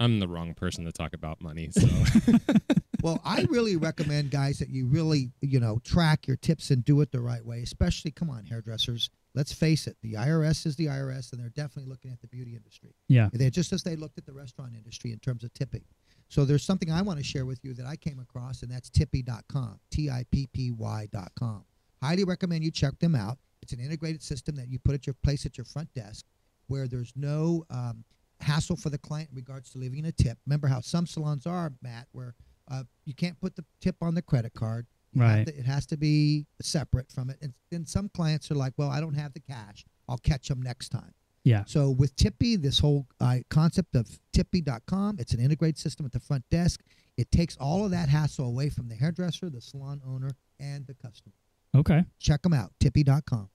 I'm 0.00 0.20
the 0.20 0.28
wrong 0.28 0.54
person 0.54 0.84
to 0.84 0.92
talk 0.92 1.12
about 1.12 1.40
money. 1.40 1.70
So 1.70 1.86
well, 3.02 3.20
I 3.24 3.42
really 3.48 3.76
recommend 3.76 4.30
guys 4.30 4.58
that 4.58 4.68
you 4.68 4.86
really, 4.86 5.30
you 5.40 5.60
know, 5.60 5.78
track 5.84 6.26
your 6.26 6.36
tips 6.36 6.70
and 6.70 6.84
do 6.84 7.00
it 7.02 7.12
the 7.12 7.20
right 7.20 7.44
way. 7.44 7.60
Especially, 7.62 8.10
come 8.10 8.30
on, 8.30 8.44
hairdressers. 8.44 9.10
Let's 9.34 9.52
face 9.52 9.86
it, 9.86 9.96
the 10.02 10.14
IRS 10.14 10.66
is 10.66 10.76
the 10.76 10.86
IRS, 10.86 11.32
and 11.32 11.40
they're 11.40 11.48
definitely 11.50 11.90
looking 11.90 12.10
at 12.10 12.20
the 12.20 12.26
beauty 12.26 12.54
industry. 12.54 12.94
Yeah. 13.08 13.30
They're 13.32 13.48
just 13.48 13.72
as 13.72 13.82
they 13.82 13.96
looked 13.96 14.18
at 14.18 14.26
the 14.26 14.32
restaurant 14.32 14.74
industry 14.76 15.12
in 15.12 15.18
terms 15.20 15.42
of 15.42 15.54
tipping. 15.54 15.84
So 16.28 16.44
there's 16.44 16.64
something 16.64 16.90
I 16.90 17.02
want 17.02 17.18
to 17.18 17.24
share 17.24 17.46
with 17.46 17.60
you 17.62 17.72
that 17.74 17.86
I 17.86 17.96
came 17.96 18.18
across, 18.18 18.62
and 18.62 18.70
that's 18.70 18.90
tippy.com, 18.90 19.80
T-I-P-P-Y.com. 19.90 21.64
Highly 22.02 22.24
recommend 22.24 22.64
you 22.64 22.70
check 22.70 22.98
them 22.98 23.14
out. 23.14 23.38
It's 23.62 23.72
an 23.72 23.80
integrated 23.80 24.22
system 24.22 24.56
that 24.56 24.68
you 24.68 24.78
put 24.78 24.94
at 24.94 25.06
your 25.06 25.14
place 25.22 25.46
at 25.46 25.56
your 25.56 25.64
front 25.64 25.92
desk 25.94 26.26
where 26.66 26.88
there's 26.88 27.12
no 27.14 27.64
um, 27.70 28.04
hassle 28.42 28.76
for 28.76 28.90
the 28.90 28.98
client 28.98 29.30
in 29.30 29.36
regards 29.36 29.70
to 29.70 29.78
leaving 29.78 30.04
a 30.04 30.12
tip. 30.12 30.38
Remember 30.46 30.68
how 30.68 30.80
some 30.80 31.06
salons 31.06 31.46
are, 31.46 31.72
Matt, 31.82 32.06
where 32.12 32.34
uh, 32.70 32.84
you 33.04 33.14
can't 33.14 33.38
put 33.40 33.56
the 33.56 33.64
tip 33.80 33.96
on 34.02 34.14
the 34.14 34.22
credit 34.22 34.54
card. 34.54 34.86
You 35.12 35.22
Right. 35.22 35.46
to- 35.46 35.58
it 35.58 35.66
has 35.66 35.84
to 35.86 35.96
be 35.96 36.46
separate 36.60 37.10
from 37.10 37.28
it. 37.30 37.38
And 37.42 37.52
then 37.70 37.86
some 37.86 38.08
clients 38.08 38.50
are 38.50 38.54
like, 38.54 38.72
well, 38.76 38.88
I 38.90 39.00
don't 39.00 39.14
have 39.14 39.32
the 39.34 39.40
cash. 39.40 39.84
I'll 40.08 40.18
catch 40.18 40.48
them 40.48 40.62
next 40.62 40.88
time. 40.90 41.12
Yeah. 41.44 41.64
So 41.66 41.90
with 41.90 42.14
Tippy, 42.16 42.56
this 42.56 42.78
whole 42.78 43.06
uh, 43.20 43.38
concept 43.50 43.94
of 43.96 44.08
Tippy.com, 44.32 45.16
it's 45.18 45.34
an 45.34 45.40
integrated 45.40 45.76
system 45.78 46.06
at 46.06 46.12
the 46.12 46.20
front 46.20 46.48
desk. 46.50 46.80
It 47.16 47.30
takes 47.30 47.56
all 47.56 47.84
of 47.84 47.90
that 47.90 48.08
hassle 48.08 48.46
away 48.46 48.70
from 48.70 48.88
the 48.88 48.94
hairdresser, 48.94 49.50
the 49.50 49.60
salon 49.60 50.00
owner, 50.06 50.30
and 50.60 50.86
the 50.86 50.94
customer. 50.94 51.34
Okay. 51.74 52.04
Check 52.18 52.42
them 52.42 52.52
out, 52.54 52.72
Tippy.com. 52.80 53.48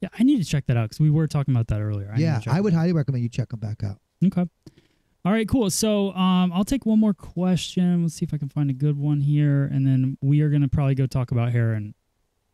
Yeah, 0.00 0.08
I 0.18 0.22
need 0.22 0.38
to 0.42 0.44
check 0.48 0.66
that 0.66 0.76
out 0.76 0.84
because 0.90 1.00
we 1.00 1.10
were 1.10 1.26
talking 1.26 1.54
about 1.54 1.66
that 1.68 1.80
earlier. 1.80 2.12
I 2.14 2.18
yeah, 2.18 2.40
I 2.46 2.60
would 2.60 2.74
highly 2.74 2.92
recommend 2.92 3.22
you 3.22 3.28
check 3.30 3.48
them 3.48 3.60
back 3.60 3.82
out. 3.82 3.98
Out. 4.24 4.26
Okay. 4.26 4.50
All 5.24 5.32
right, 5.32 5.48
cool. 5.48 5.70
So 5.70 6.12
um, 6.12 6.52
I'll 6.52 6.64
take 6.64 6.86
one 6.86 7.00
more 7.00 7.14
question. 7.14 8.02
Let's 8.02 8.14
see 8.14 8.24
if 8.24 8.32
I 8.32 8.38
can 8.38 8.48
find 8.48 8.70
a 8.70 8.72
good 8.72 8.96
one 8.96 9.20
here, 9.20 9.64
and 9.64 9.84
then 9.84 10.16
we 10.20 10.40
are 10.40 10.50
gonna 10.50 10.68
probably 10.68 10.94
go 10.94 11.06
talk 11.06 11.32
about 11.32 11.50
hair 11.50 11.72
and 11.72 11.94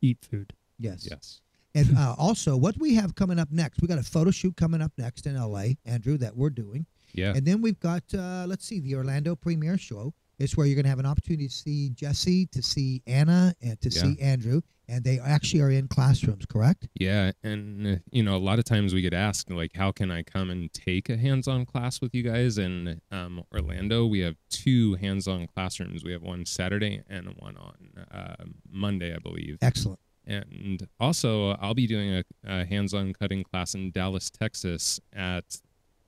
eat 0.01 0.19
food. 0.23 0.55
Yes. 0.79 1.07
Yes. 1.09 1.41
And 1.75 1.97
uh, 1.97 2.15
also, 2.19 2.57
what 2.57 2.79
we 2.79 2.95
have 2.95 3.15
coming 3.15 3.39
up 3.39 3.51
next, 3.51 3.81
we 3.81 3.89
got 3.89 3.99
a 3.99 4.03
photo 4.03 4.31
shoot 4.31 4.57
coming 4.57 4.83
up 4.83 4.93
next 4.99 5.27
in 5.27 5.37
LA, 5.37 5.75
Andrew, 5.85 6.19
that 6.19 6.37
we're 6.37 6.51
doing. 6.51 6.87
Yeah. 7.15 7.33
And 7.35 7.47
then 7.47 7.63
we've 7.63 7.81
got, 7.81 8.03
uh, 8.15 8.45
let's 8.47 8.67
see, 8.67 8.81
the 8.81 8.95
Orlando 8.95 9.37
premiere 9.37 9.79
show. 9.79 10.15
It's 10.43 10.57
where 10.57 10.67
you're 10.67 10.75
going 10.75 10.85
to 10.85 10.91
have 10.91 10.99
an 10.99 11.07
opportunity 11.07 11.47
to 11.49 11.55
see 11.55 11.91
Jesse, 11.91 12.47
to 12.47 12.63
see 12.63 13.03
Anna, 13.07 13.55
and 13.63 13.81
to 13.81 13.89
Yeah. 13.89 14.03
see 14.03 14.21
Andrew. 14.21 14.61
And 14.89 15.05
they 15.05 15.21
actually 15.21 15.61
are 15.63 15.71
in 15.71 15.87
classrooms, 15.89 16.45
correct? 16.45 16.89
Yeah, 16.95 17.31
and 17.43 17.87
uh, 17.87 17.97
you 18.11 18.23
know, 18.23 18.37
a 18.37 18.39
lot 18.39 18.59
of 18.59 18.65
times 18.65 18.93
we 18.93 19.01
get 19.01 19.15
asked 19.15 19.51
like, 19.51 19.75
"How 19.75 19.93
can 19.93 20.11
I 20.11 20.23
come 20.23 20.51
and 20.51 20.71
take 20.73 21.09
a 21.09 21.17
hands-on 21.17 21.65
class 21.65 22.01
with 22.01 22.15
you 22.15 22.23
guys?" 22.25 22.59
In 22.59 23.01
um, 23.11 23.45
Orlando, 23.55 24.05
we 24.05 24.19
have 24.21 24.37
two 24.51 24.95
hands-on 24.95 25.47
classrooms. 25.47 26.03
We 26.05 26.13
have 26.13 26.23
one 26.23 26.45
Saturday 26.45 27.03
and 27.09 27.29
one 27.39 27.57
on 27.57 28.05
uh, 28.11 28.45
Monday, 28.69 29.15
I 29.15 29.19
believe. 29.19 29.59
Excellent. 29.63 30.01
And 30.27 30.87
also, 31.01 31.53
I'll 31.53 31.75
be 31.75 31.87
doing 31.87 32.17
a, 32.17 32.25
a 32.45 32.65
hands-on 32.65 33.15
cutting 33.15 33.45
class 33.45 33.75
in 33.75 33.93
Dallas, 33.93 34.31
Texas. 34.31 35.01
At 35.13 35.61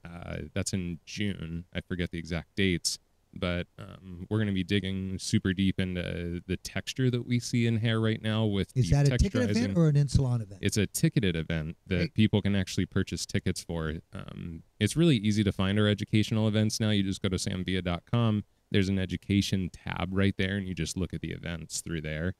uh, 0.05 0.39
that's 0.53 0.72
in 0.72 0.99
June. 1.07 1.64
I 1.74 1.80
forget 1.80 2.11
the 2.11 2.18
exact 2.18 2.55
dates, 2.57 2.99
but 3.37 3.66
um, 3.78 4.26
we're 4.30 4.39
going 4.39 4.49
to 4.49 4.55
be 4.55 4.64
digging 4.64 5.18
super 5.18 5.53
deep 5.53 5.80
into 5.80 6.41
the 6.47 6.57
texture 6.57 7.11
that 7.11 7.26
we 7.26 7.39
see 7.39 7.66
in 7.66 7.78
hair 7.78 8.01
right 8.01 8.22
now. 8.22 8.45
With 8.45 8.76
Is 8.76 8.87
deep 8.87 8.95
that 8.95 9.12
a 9.12 9.18
ticket 9.18 9.51
event 9.51 9.76
or 9.76 9.89
an 9.89 9.97
in 9.97 10.09
salon 10.09 10.41
event? 10.41 10.61
It's 10.62 10.76
a 10.76 10.87
ticketed 10.87 11.37
event 11.37 11.76
that 11.87 11.97
Great. 11.97 12.14
people 12.14 12.43
can 12.43 12.55
actually 12.55 12.87
purchase 12.87 13.26
tickets 13.26 13.62
for. 13.62 13.95
Um, 14.12 14.62
it's 14.80 14.97
really 14.97 15.16
easy 15.16 15.45
to 15.45 15.53
find 15.53 15.78
our 15.78 15.89
educational 15.89 16.49
events 16.49 16.80
now. 16.80 16.91
You 16.91 17.03
just 17.03 17.22
go 17.22 17.28
to 17.28 17.37
samvilla.com. 17.37 18.45
There's 18.70 18.89
an 18.89 18.99
education 18.99 19.70
tab 19.70 20.09
right 20.12 20.35
there, 20.37 20.57
and 20.57 20.66
you 20.66 20.74
just 20.74 20.97
look 20.97 21.14
at 21.14 21.20
the 21.20 21.30
events 21.30 21.80
through 21.80 22.01
there. 22.01 22.35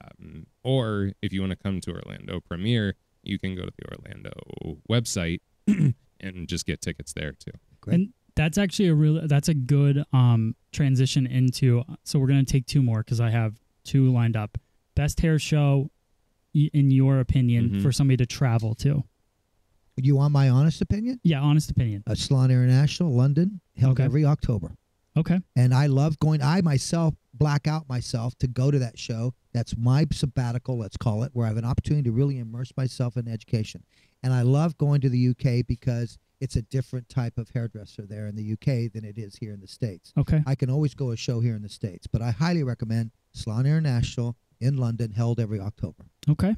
Um, 0.00 0.46
or 0.62 1.12
if 1.22 1.32
you 1.32 1.40
want 1.40 1.50
to 1.50 1.56
come 1.56 1.80
to 1.80 1.92
Orlando 1.92 2.40
Premiere, 2.40 2.94
you 3.22 3.38
can 3.38 3.54
go 3.54 3.62
to 3.62 3.72
the 3.76 3.96
Orlando 3.96 4.80
website 4.90 5.40
and 6.20 6.48
just 6.48 6.66
get 6.66 6.80
tickets 6.80 7.12
there 7.12 7.32
too. 7.32 7.52
Great. 7.80 7.94
And 7.94 8.12
that's 8.38 8.56
actually 8.56 8.88
a 8.88 8.94
real 8.94 9.26
that's 9.26 9.48
a 9.48 9.54
good 9.54 10.04
um 10.12 10.54
transition 10.72 11.26
into 11.26 11.82
so 12.04 12.18
we're 12.18 12.28
going 12.28 12.44
to 12.44 12.50
take 12.52 12.66
two 12.66 12.82
more 12.82 13.02
cuz 13.02 13.20
I 13.20 13.30
have 13.30 13.58
two 13.84 14.10
lined 14.12 14.36
up. 14.36 14.56
Best 14.94 15.20
hair 15.20 15.38
show 15.38 15.90
in 16.54 16.90
your 16.90 17.20
opinion 17.20 17.70
Mhm. 17.70 17.82
for 17.82 17.90
somebody 17.92 18.16
to 18.18 18.26
travel 18.26 18.74
to. 18.76 19.04
you 19.96 20.14
want 20.14 20.32
my 20.32 20.48
honest 20.48 20.80
opinion? 20.80 21.18
Yeah, 21.24 21.40
honest 21.40 21.70
opinion. 21.72 22.04
A 22.06 22.14
Salon 22.14 22.50
International, 22.52 23.12
London, 23.12 23.60
held 23.76 23.94
Okay. 23.98 24.04
every 24.04 24.24
October. 24.24 24.76
Okay. 25.16 25.40
And 25.56 25.74
I 25.74 25.86
love 25.86 26.18
going, 26.20 26.40
I 26.40 26.60
myself 26.60 27.14
black 27.34 27.66
out 27.66 27.88
myself 27.88 28.36
to 28.38 28.46
go 28.46 28.70
to 28.70 28.78
that 28.78 28.96
show. 28.98 29.34
That's 29.52 29.76
my 29.76 30.06
sabbatical, 30.12 30.78
let's 30.78 30.96
call 30.96 31.24
it, 31.24 31.30
where 31.34 31.46
I 31.46 31.48
have 31.48 31.56
an 31.56 31.64
opportunity 31.64 32.04
to 32.04 32.12
really 32.12 32.38
immerse 32.38 32.72
myself 32.76 33.16
in 33.16 33.26
education. 33.26 33.82
And 34.22 34.32
I 34.32 34.42
love 34.42 34.78
going 34.78 35.00
to 35.00 35.08
the 35.08 35.18
UK 35.30 35.62
because 35.66 36.16
it's 36.40 36.56
a 36.56 36.62
different 36.62 37.08
type 37.08 37.36
of 37.38 37.48
hairdresser 37.50 38.06
there 38.06 38.26
in 38.26 38.36
the 38.36 38.52
UK 38.52 38.92
than 38.92 39.04
it 39.04 39.18
is 39.18 39.36
here 39.36 39.52
in 39.52 39.60
the 39.60 39.66
States. 39.66 40.12
Okay. 40.16 40.42
I 40.46 40.54
can 40.54 40.70
always 40.70 40.94
go 40.94 41.10
a 41.10 41.16
show 41.16 41.40
here 41.40 41.56
in 41.56 41.62
the 41.62 41.68
States, 41.68 42.06
but 42.06 42.22
I 42.22 42.30
highly 42.30 42.62
recommend 42.62 43.10
Salon 43.32 43.66
International 43.66 44.36
in 44.60 44.76
London, 44.76 45.12
held 45.12 45.40
every 45.40 45.60
October. 45.60 46.06
Okay. 46.28 46.54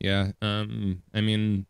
Yeah. 0.00 0.32
Um, 0.42 1.02
I 1.14 1.20
mean, 1.20 1.66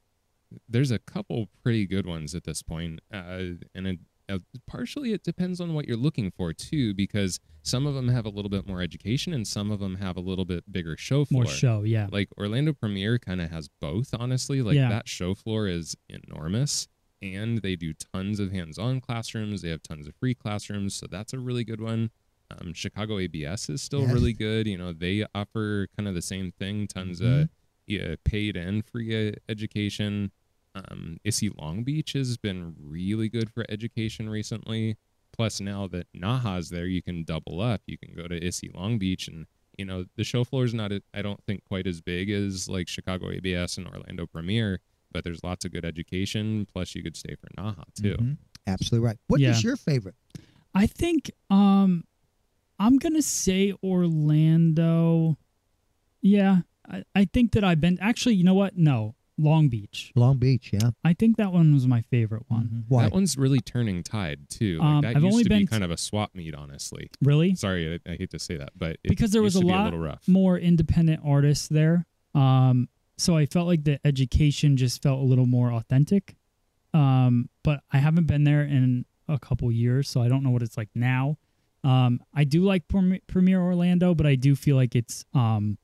there's 0.68 0.90
a 0.90 0.98
couple 0.98 1.48
pretty 1.62 1.86
good 1.86 2.06
ones 2.06 2.34
at 2.34 2.44
this 2.44 2.62
point, 2.62 3.00
uh, 3.12 3.40
and 3.74 3.86
it, 3.86 3.98
uh, 4.28 4.38
partially 4.66 5.12
it 5.12 5.22
depends 5.24 5.60
on 5.60 5.74
what 5.74 5.86
you're 5.88 5.96
looking 5.96 6.30
for 6.30 6.52
too, 6.52 6.94
because 6.94 7.38
some 7.62 7.86
of 7.86 7.94
them 7.94 8.08
have 8.08 8.24
a 8.26 8.28
little 8.28 8.48
bit 8.48 8.66
more 8.66 8.80
education, 8.80 9.32
and 9.32 9.46
some 9.46 9.70
of 9.70 9.78
them 9.80 9.96
have 9.96 10.16
a 10.16 10.20
little 10.20 10.44
bit 10.44 10.70
bigger 10.72 10.96
show 10.96 11.24
floor. 11.24 11.44
More 11.44 11.52
show, 11.52 11.82
yeah. 11.82 12.08
Like 12.10 12.28
Orlando 12.38 12.72
Premiere 12.72 13.18
kind 13.18 13.40
of 13.40 13.50
has 13.50 13.68
both, 13.80 14.10
honestly. 14.18 14.62
Like 14.62 14.76
Yeah. 14.76 14.88
that 14.88 15.08
show 15.08 15.34
floor 15.34 15.66
is 15.68 15.96
enormous, 16.08 16.88
and 17.22 17.58
they 17.62 17.76
do 17.76 17.92
tons 17.92 18.40
of 18.40 18.52
hands-on 18.52 19.00
classrooms. 19.00 19.62
They 19.62 19.70
have 19.70 19.82
tons 19.82 20.06
of 20.06 20.14
free 20.16 20.34
classrooms, 20.34 20.94
so 20.94 21.06
that's 21.06 21.32
a 21.32 21.38
really 21.38 21.64
good 21.64 21.80
one. 21.80 22.10
Um, 22.50 22.72
Chicago 22.74 23.18
ABS 23.18 23.68
is 23.68 23.80
still 23.82 24.02
Yes. 24.02 24.12
really 24.12 24.32
good. 24.32 24.66
You 24.66 24.78
know, 24.78 24.92
they 24.92 25.24
offer 25.34 25.88
kind 25.96 26.08
of 26.08 26.14
the 26.14 26.22
same 26.22 26.50
thing, 26.52 26.86
tons 26.88 27.20
Mhm. 27.20 27.42
of 27.42 27.48
yeah, 27.86 28.14
paid 28.24 28.56
and 28.56 28.84
free 28.84 29.28
uh, 29.28 29.32
education. 29.48 30.30
Um, 30.76 31.18
ISSE 31.24 31.48
Long 31.58 31.82
Beach 31.82 32.12
has 32.12 32.36
been 32.36 32.74
really 32.78 33.28
good 33.28 33.50
for 33.50 33.64
education 33.68 34.28
recently. 34.28 34.96
Plus, 35.32 35.60
now 35.60 35.88
that 35.88 36.06
Naha's 36.14 36.70
there, 36.70 36.86
you 36.86 37.02
can 37.02 37.24
double 37.24 37.60
up. 37.60 37.82
You 37.86 37.98
can 37.98 38.14
go 38.14 38.28
to 38.28 38.36
ISSE 38.44 38.68
Long 38.74 38.98
Beach, 38.98 39.26
and 39.26 39.46
you 39.78 39.84
know 39.84 40.04
the 40.16 40.22
show 40.24 40.44
floor 40.44 40.64
is 40.64 40.74
not, 40.74 40.92
I 41.14 41.22
don't 41.22 41.42
think, 41.44 41.64
quite 41.64 41.86
as 41.88 42.00
big 42.00 42.30
as 42.30 42.68
like 42.68 42.86
Chicago 42.88 43.30
ABS 43.30 43.76
and 43.78 43.86
Orlando 43.88 44.26
Premiere, 44.26 44.80
but 45.12 45.24
there's 45.24 45.42
lots 45.44 45.64
of 45.64 45.72
good 45.72 45.84
education. 45.84 46.66
Plus, 46.72 46.94
you 46.94 47.02
could 47.02 47.16
stay 47.16 47.34
for 47.34 47.48
Naha 47.56 47.84
too. 48.00 48.16
Mhm. 48.16 48.36
Absolutely 48.66 49.06
right. 49.06 49.16
What 49.26 49.40
is 49.40 49.62
Yeah. 49.64 49.68
your 49.68 49.76
favorite? 49.76 50.14
I 50.74 50.86
think 50.86 51.30
um 51.50 52.04
I'm 52.78 52.96
going 52.98 53.12
to 53.14 53.20
say 53.22 53.74
Orlando. 53.82 55.36
Yeah. 56.22 56.60
I, 56.90 57.04
I 57.14 57.24
think 57.26 57.52
that 57.52 57.62
I've 57.64 57.80
been 57.80 57.98
actually, 58.00 58.34
you 58.36 58.44
know 58.44 58.54
what? 58.54 58.76
No. 58.76 59.16
Long 59.38 59.68
Beach. 59.68 60.12
Long 60.16 60.36
Beach, 60.38 60.70
yeah. 60.72 60.90
I 61.02 61.14
think 61.14 61.36
that 61.38 61.50
one 61.52 61.72
was 61.72 61.86
my 61.86 62.02
favorite 62.02 62.44
one. 62.48 62.84
Why? 62.88 63.04
That 63.04 63.12
one's 63.12 63.38
really 63.38 63.60
turning 63.60 64.02
tide 64.02 64.40
too. 64.50 64.78
Like, 64.78 64.86
Um, 64.86 65.00
that 65.02 65.16
I've 65.16 65.22
used 65.22 65.32
only 65.32 65.42
to 65.44 65.48
been 65.48 65.58
be 65.60 65.64
t- 65.66 65.70
kind 65.70 65.84
of 65.84 65.90
a 65.90 65.96
swap 65.96 66.34
meet, 66.34 66.54
honestly. 66.54 67.08
Really? 67.22 67.54
Sorry, 67.54 68.00
I, 68.06 68.10
I 68.12 68.16
hate 68.16 68.30
to 68.30 68.38
say 68.38 68.56
that, 68.58 68.70
but 68.76 68.92
it 69.02 69.08
Because 69.08 69.30
there 69.30 69.40
was 69.42 69.54
used 69.54 69.64
a 69.64 69.66
to 69.68 69.72
be 69.72 69.78
lot 69.78 69.84
little 69.84 69.98
rough. 70.00 70.28
more 70.28 70.58
independent 70.58 71.20
artists 71.24 71.68
there. 71.68 72.06
Um, 72.34 72.88
so 73.20 73.36
I 73.36 73.46
felt 73.46 73.66
like 73.66 73.84
the 73.84 73.98
education 74.04 74.76
just 74.76 75.02
felt 75.02 75.20
a 75.20 75.24
little 75.24 75.46
more 75.46 75.72
authentic. 75.72 76.36
Um, 76.92 77.48
but 77.62 77.80
I 77.92 77.98
haven't 77.98 78.26
been 78.26 78.44
there 78.44 78.62
in 78.62 79.04
a 79.28 79.38
couple 79.38 79.70
years, 79.70 80.08
so 80.08 80.20
I 80.22 80.28
don't 80.28 80.42
know 80.42 80.50
what 80.50 80.62
it's 80.62 80.76
like 80.76 80.88
now. 80.94 81.36
Um, 81.84 82.20
I 82.34 82.44
do 82.44 82.64
like 82.64 82.88
Premiere 82.88 83.60
Orlando, 83.62 84.14
but 84.14 84.26
I 84.26 84.34
do 84.34 84.54
feel 84.56 84.76
like 84.76 84.94
it's 84.96 85.24
um, 85.34 85.78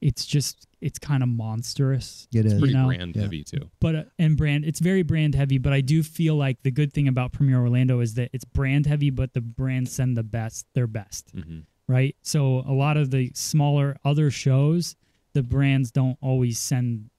it's 0.00 0.26
just 0.26 0.66
it's 0.80 0.98
kind 0.98 1.22
of 1.22 1.28
monstrous. 1.28 2.26
It 2.34 2.46
is. 2.46 2.54
Pretty 2.58 2.74
know, 2.74 2.86
brand 2.86 3.14
Yeah. 3.14 3.22
heavy 3.22 3.44
too. 3.44 3.70
but 3.80 3.94
uh, 3.94 4.02
and 4.18 4.36
brand 4.36 4.64
it's 4.64 4.80
very 4.80 5.02
brand 5.02 5.34
heavy 5.34 5.58
but 5.58 5.72
i 5.74 5.80
do 5.82 6.02
feel 6.02 6.36
like 6.36 6.62
the 6.62 6.70
good 6.70 6.92
thing 6.92 7.06
about 7.08 7.32
premiere 7.32 7.60
orlando 7.60 8.00
is 8.00 8.14
that 8.14 8.30
it's 8.32 8.44
brand 8.44 8.86
heavy 8.86 9.10
but 9.10 9.34
the 9.34 9.40
brands 9.42 9.92
send 9.92 10.16
the 10.16 10.22
best 10.22 10.66
their 10.74 10.86
best 10.86 11.30
hmm 11.34 11.60
right 11.86 12.16
so 12.22 12.64
a 12.66 12.72
lot 12.72 12.96
of 12.96 13.10
the 13.10 13.30
smaller 13.34 13.96
other 14.04 14.30
shows 14.30 14.96
the 15.32 15.42
brands 15.42 15.90
don't 15.90 16.18
always 16.20 16.58
send 16.58 17.10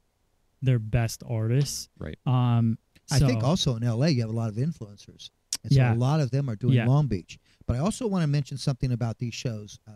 their 0.61 0.79
best 0.79 1.23
artists 1.27 1.89
Right. 1.97 2.17
um 2.25 2.77
I 3.11 3.19
think 3.19 3.43
also 3.43 3.75
in 3.75 3.83
LA 3.83 4.07
you 4.07 4.21
have 4.21 4.29
a 4.29 4.33
lot 4.33 4.49
of 4.49 4.55
influencers, 4.55 5.31
and 5.63 5.71
so 5.73 5.79
Yeah. 5.79 5.93
a 5.93 5.95
lot 5.95 6.21
of 6.21 6.31
them 6.31 6.49
are 6.49 6.55
doing 6.55 6.75
Yeah. 6.75 6.85
Long 6.87 7.07
Beach. 7.07 7.37
But 7.67 7.75
I 7.75 7.79
also 7.79 8.07
want 8.07 8.23
to 8.23 8.27
mention 8.27 8.57
something 8.57 8.91
about 8.93 9.17
these 9.17 9.33
shows, 9.33 9.79
uh, 9.85 9.91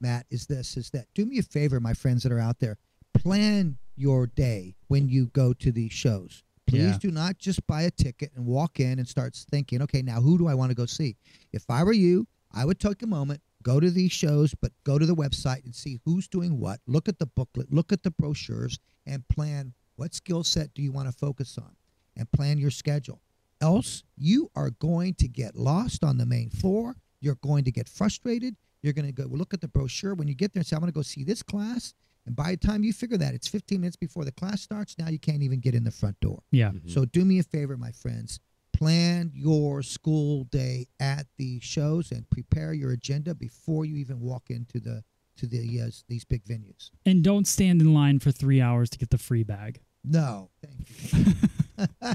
Matt. 0.00 0.26
Is 0.30 0.46
this 0.46 0.76
is 0.78 0.88
that 0.90 1.08
do 1.14 1.26
me 1.26 1.38
a 1.38 1.42
favor, 1.42 1.78
my 1.78 1.92
friends 1.92 2.22
that 2.22 2.32
are 2.32 2.38
out 2.38 2.58
there, 2.60 2.78
plan 3.12 3.76
your 3.96 4.26
day 4.28 4.76
when 4.86 5.08
you 5.08 5.26
go 5.26 5.52
to 5.52 5.70
these 5.72 5.92
shows. 5.92 6.42
Please 6.66 6.92
Yeah. 6.92 6.98
do 6.98 7.10
not 7.10 7.38
just 7.38 7.66
buy 7.66 7.82
a 7.82 7.90
ticket 7.90 8.30
and 8.34 8.46
walk 8.46 8.78
in 8.80 8.98
and 8.98 9.06
start 9.08 9.34
thinking, 9.50 9.82
okay, 9.82 10.00
now 10.02 10.20
who 10.22 10.38
do 10.38 10.46
I 10.46 10.54
want 10.54 10.70
to 10.70 10.74
go 10.74 10.86
see? 10.86 11.16
If 11.52 11.68
I 11.68 11.82
were 11.82 11.92
you, 11.92 12.26
I 12.52 12.64
would 12.64 12.78
take 12.78 13.02
a 13.02 13.06
moment, 13.06 13.42
go 13.62 13.80
to 13.80 13.90
these 13.90 14.12
shows, 14.12 14.54
but 14.60 14.72
go 14.84 14.98
to 14.98 15.06
the 15.06 15.14
website 15.14 15.64
and 15.64 15.74
see 15.74 15.98
who's 16.04 16.28
doing 16.28 16.58
what. 16.60 16.80
Look 16.86 17.08
at 17.08 17.18
the 17.18 17.26
booklet, 17.26 17.72
look 17.72 17.92
at 17.92 18.02
the 18.02 18.10
brochures, 18.10 18.78
and 19.06 19.26
plan 19.28 19.74
what 19.96 20.14
skill 20.14 20.44
set 20.44 20.74
do 20.74 20.82
you 20.82 20.92
want 20.92 21.08
to 21.08 21.12
focus 21.12 21.58
on 21.58 21.74
and 22.16 22.30
plan 22.32 22.58
your 22.58 22.70
schedule. 22.70 23.20
Else, 23.60 24.04
you 24.16 24.50
are 24.54 24.70
going 24.70 25.14
to 25.14 25.26
get 25.28 25.56
lost 25.56 26.04
on 26.04 26.18
the 26.18 26.26
main 26.26 26.50
floor. 26.50 26.96
You're 27.20 27.34
going 27.42 27.64
to 27.64 27.72
get 27.72 27.88
frustrated. 27.88 28.54
You're 28.82 28.92
going 28.92 29.06
to 29.06 29.12
go 29.12 29.24
look 29.24 29.52
at 29.52 29.60
the 29.60 29.66
brochure. 29.66 30.14
When 30.14 30.28
you 30.28 30.34
get 30.34 30.52
there 30.52 30.60
and 30.60 30.66
say, 30.66 30.76
I'm 30.76 30.80
going 30.80 30.92
to 30.92 30.94
go 30.96 31.02
see 31.02 31.24
this 31.24 31.42
class. 31.42 31.94
And 32.26 32.36
by 32.36 32.52
the 32.52 32.56
time 32.58 32.84
you 32.84 32.92
figure 32.92 33.16
that, 33.16 33.34
it's 33.34 33.48
15 33.48 33.80
minutes 33.80 33.96
before 33.96 34.24
the 34.24 34.30
class 34.30 34.60
starts. 34.60 34.96
Now 34.98 35.08
you 35.08 35.18
can't 35.18 35.42
even 35.42 35.58
get 35.58 35.74
in 35.74 35.82
the 35.82 35.90
front 35.90 36.20
door. 36.20 36.42
yeah 36.52 36.70
Mhm. 36.70 36.88
So 36.90 37.04
do 37.04 37.24
me 37.24 37.40
a 37.40 37.42
favor, 37.42 37.76
my 37.76 37.90
friends. 37.90 38.38
Plan 38.78 39.32
your 39.34 39.82
school 39.82 40.44
day 40.44 40.86
at 41.00 41.26
the 41.36 41.58
shows 41.60 42.12
and 42.12 42.28
prepare 42.30 42.72
your 42.72 42.92
agenda 42.92 43.34
before 43.34 43.84
you 43.84 43.96
even 43.96 44.20
walk 44.20 44.50
into 44.50 44.78
the 44.78 45.02
to 45.36 45.46
the 45.46 45.80
uh, 45.80 45.90
these 46.08 46.24
big 46.24 46.44
venues. 46.44 46.90
and 47.04 47.24
don't 47.24 47.46
stand 47.48 47.80
in 47.80 47.92
line 47.92 48.20
for 48.20 48.30
three 48.30 48.60
hours 48.60 48.88
to 48.90 48.98
get 48.98 49.10
the 49.10 49.18
free 49.18 49.42
bag 49.42 49.80
No, 50.04 50.50
thank 50.62 50.88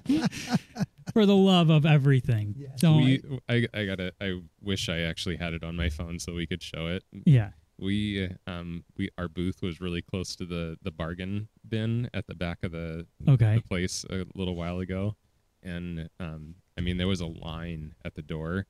you. 0.03 0.23
for 1.13 1.25
the 1.25 1.35
love 1.35 1.69
of 1.69 1.85
everything 1.85 2.55
Yes. 2.57 2.79
don't 2.79 3.03
we, 3.03 3.21
I, 3.49 3.67
I 3.73 3.85
gotta. 3.85 4.13
I 4.21 4.39
wish 4.61 4.87
I 4.89 4.99
actually 4.99 5.35
had 5.37 5.53
it 5.53 5.63
on 5.63 5.75
my 5.75 5.89
phone 5.89 6.17
so 6.19 6.33
we 6.33 6.47
could 6.47 6.63
show 6.63 6.87
it. 6.87 7.03
yeah 7.25 7.51
We, 7.77 8.29
um, 8.47 8.83
we, 8.97 9.09
our 9.17 9.27
booth 9.27 9.61
was 9.61 9.81
really 9.81 10.01
close 10.01 10.35
to 10.37 10.45
the 10.45 10.77
the 10.81 10.91
bargain 10.91 11.49
bin 11.67 12.09
at 12.13 12.27
the 12.27 12.35
back 12.35 12.59
of 12.63 12.71
the, 12.71 13.05
Okay. 13.27 13.55
the 13.55 13.61
place 13.61 14.05
a 14.09 14.25
little 14.35 14.55
while 14.55 14.79
ago, 14.79 15.15
and 15.63 16.09
um, 16.19 16.55
I 16.77 16.81
mean, 16.81 16.97
there 16.97 17.07
was 17.07 17.21
a 17.21 17.25
line 17.27 17.95
at 18.05 18.15
the 18.15 18.21
door 18.21 18.65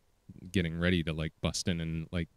getting 0.51 0.79
ready 0.79 1.03
to 1.03 1.13
like 1.13 1.33
bust 1.41 1.67
in 1.67 1.79
and 1.81 2.07
like 2.11 2.29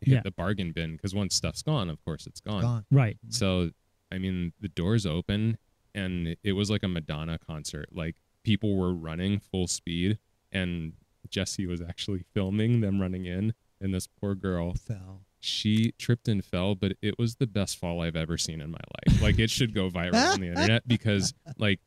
hit 0.00 0.14
Yeah. 0.14 0.20
the 0.22 0.30
bargain 0.30 0.72
bin 0.72 0.96
because 0.96 1.14
once 1.14 1.34
stuff's 1.34 1.62
gone, 1.62 1.88
of 1.90 2.02
course 2.04 2.26
it's 2.26 2.40
gone. 2.40 2.62
Gone. 2.62 2.84
Right. 2.90 3.18
So, 3.28 3.70
I 4.12 4.18
mean, 4.18 4.52
the 4.60 4.68
doors 4.68 5.06
open 5.06 5.58
and 5.94 6.36
it 6.42 6.52
was 6.52 6.70
like 6.70 6.82
a 6.82 6.88
Madonna 6.88 7.38
concert. 7.38 7.88
Like 7.92 8.16
people 8.44 8.76
were 8.76 8.92
running 8.94 9.38
full 9.38 9.66
speed 9.68 10.18
and 10.52 10.94
Jesse 11.28 11.66
was 11.66 11.80
actually 11.80 12.24
filming 12.34 12.80
them 12.80 13.00
running 13.00 13.26
in 13.26 13.54
and 13.80 13.94
this 13.94 14.06
poor 14.06 14.34
girl 14.34 14.74
Fell. 14.74 15.22
she 15.38 15.92
tripped 15.98 16.28
and 16.28 16.44
fell, 16.44 16.74
but 16.74 16.92
it 17.02 17.18
was 17.18 17.36
the 17.36 17.46
best 17.46 17.78
fall 17.78 18.00
I've 18.00 18.16
ever 18.16 18.36
seen 18.36 18.60
in 18.60 18.70
my 18.70 18.78
life. 19.08 19.22
Like 19.22 19.38
it 19.38 19.50
should 19.50 19.74
go 19.74 19.88
viral 19.90 20.32
on 20.34 20.40
the 20.40 20.48
internet 20.54 20.86
because 20.88 21.32
like 21.58 21.80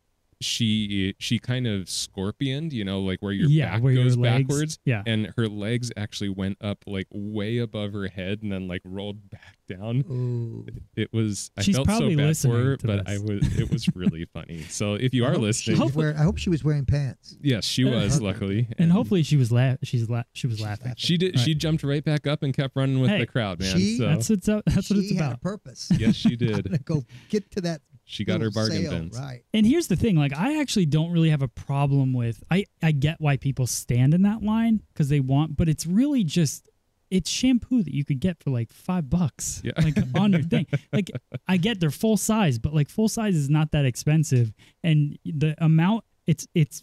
she 0.43 1.15
she 1.19 1.39
kind 1.39 1.65
of 1.67 1.89
scorpioned, 1.89 2.73
you 2.73 2.83
know, 2.85 2.99
like 3.01 3.19
where 3.21 3.31
your 3.31 3.49
yeah, 3.49 3.71
back 3.71 3.83
where 3.83 3.93
goes 3.93 4.15
your 4.15 4.23
legs, 4.23 4.47
backwards 4.47 4.79
Yeah. 4.85 5.03
and 5.05 5.33
her 5.37 5.47
legs 5.47 5.91
actually 5.97 6.29
went 6.29 6.57
up 6.61 6.83
like 6.87 7.07
way 7.11 7.57
above 7.57 7.93
her 7.93 8.07
head 8.07 8.41
and 8.43 8.51
then 8.51 8.67
like 8.67 8.81
rolled 8.85 9.29
back 9.29 9.57
down. 9.67 10.03
Ooh. 10.09 10.65
It 10.95 11.11
was 11.13 11.51
I 11.57 11.61
She's 11.61 11.75
felt 11.75 11.87
so 11.87 11.91
probably 11.97 12.15
bad 12.15 12.27
listening 12.27 12.53
for 12.53 12.63
her, 12.63 12.77
but 12.83 13.05
this. 13.05 13.19
I 13.19 13.21
was 13.23 13.57
it 13.59 13.71
was 13.71 13.87
really 13.95 14.25
funny. 14.33 14.63
So 14.63 14.95
if 14.95 15.13
you 15.13 15.25
I 15.25 15.29
are 15.29 15.31
hope 15.33 15.41
listening, 15.41 15.79
was 15.79 15.93
wear- 15.95 16.15
I 16.17 16.23
hope 16.23 16.37
she 16.37 16.49
was 16.49 16.63
wearing 16.63 16.85
pants. 16.85 17.35
yes, 17.41 17.65
she 17.65 17.87
uh, 17.87 17.91
was 17.91 18.21
luckily, 18.21 18.67
and 18.77 18.91
hopefully 18.91 19.23
she 19.23 19.37
was 19.37 19.51
la- 19.51 19.75
she's 19.83 20.09
la- 20.09 20.23
she 20.33 20.47
was 20.47 20.59
laughing. 20.61 20.87
laughing. 20.87 20.95
she 20.97 21.17
did. 21.17 21.39
She 21.39 21.55
jumped 21.55 21.83
right 21.83 22.03
back 22.03 22.27
up 22.27 22.43
and 22.43 22.53
kept 22.53 22.75
running 22.75 22.99
with 22.99 23.09
Hey, 23.09 23.19
the 23.19 23.25
crowd, 23.27 23.59
man. 23.59 23.75
she- 23.77 23.97
so 23.97 24.07
That's 24.07 24.29
what's 24.29 24.49
up, 24.49 24.63
that's 24.65 24.89
what 24.89 24.99
it's 24.99 25.09
she 25.09 25.15
had 25.15 25.23
a 25.23 25.27
about. 25.29 25.41
purpose. 25.41 25.89
yes, 25.97 26.15
she 26.15 26.31
I'm 26.33 26.37
did. 26.37 26.85
go 26.85 27.03
get 27.29 27.49
to 27.51 27.61
that. 27.61 27.81
She 28.13 28.23
got 28.25 28.41
her 28.41 28.51
bargain 28.51 28.83
sale, 28.83 28.91
bins. 28.91 29.17
Right. 29.19 29.43
And 29.53 29.65
here's 29.65 29.87
the 29.87 29.95
thing, 29.95 30.15
like 30.15 30.33
I 30.37 30.59
actually 30.61 30.85
don't 30.85 31.11
really 31.11 31.29
have 31.29 31.41
a 31.41 31.47
problem 31.47 32.13
with 32.13 32.43
I 32.51 32.65
I 32.81 32.91
get 32.91 33.19
why 33.19 33.37
people 33.37 33.67
stand 33.67 34.13
in 34.13 34.21
that 34.23 34.41
line 34.43 34.81
cuz 34.95 35.09
they 35.09 35.19
want 35.19 35.55
but 35.57 35.67
it's 35.67 35.85
really 35.85 36.23
just 36.23 36.69
it's 37.11 37.29
shampoo 37.29 37.83
that 37.83 37.93
you 37.93 38.03
could 38.03 38.19
get 38.19 38.41
for 38.41 38.49
like 38.49 38.71
5 38.73 39.07
bucks 39.09 39.61
Yeah. 39.63 39.73
like 39.77 39.95
on 40.15 40.31
your 40.31 40.41
thing. 40.43 40.65
Like 40.91 41.11
I 41.47 41.57
get 41.57 41.79
they're 41.79 41.91
full 41.91 42.17
size, 42.17 42.57
but 42.59 42.73
like 42.73 42.89
full 42.89 43.09
size 43.09 43.35
is 43.35 43.49
not 43.49 43.71
that 43.71 43.85
expensive 43.85 44.53
and 44.83 45.17
the 45.25 45.55
amount 45.63 46.05
it's 46.27 46.47
it's 46.55 46.81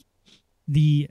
the 0.69 1.09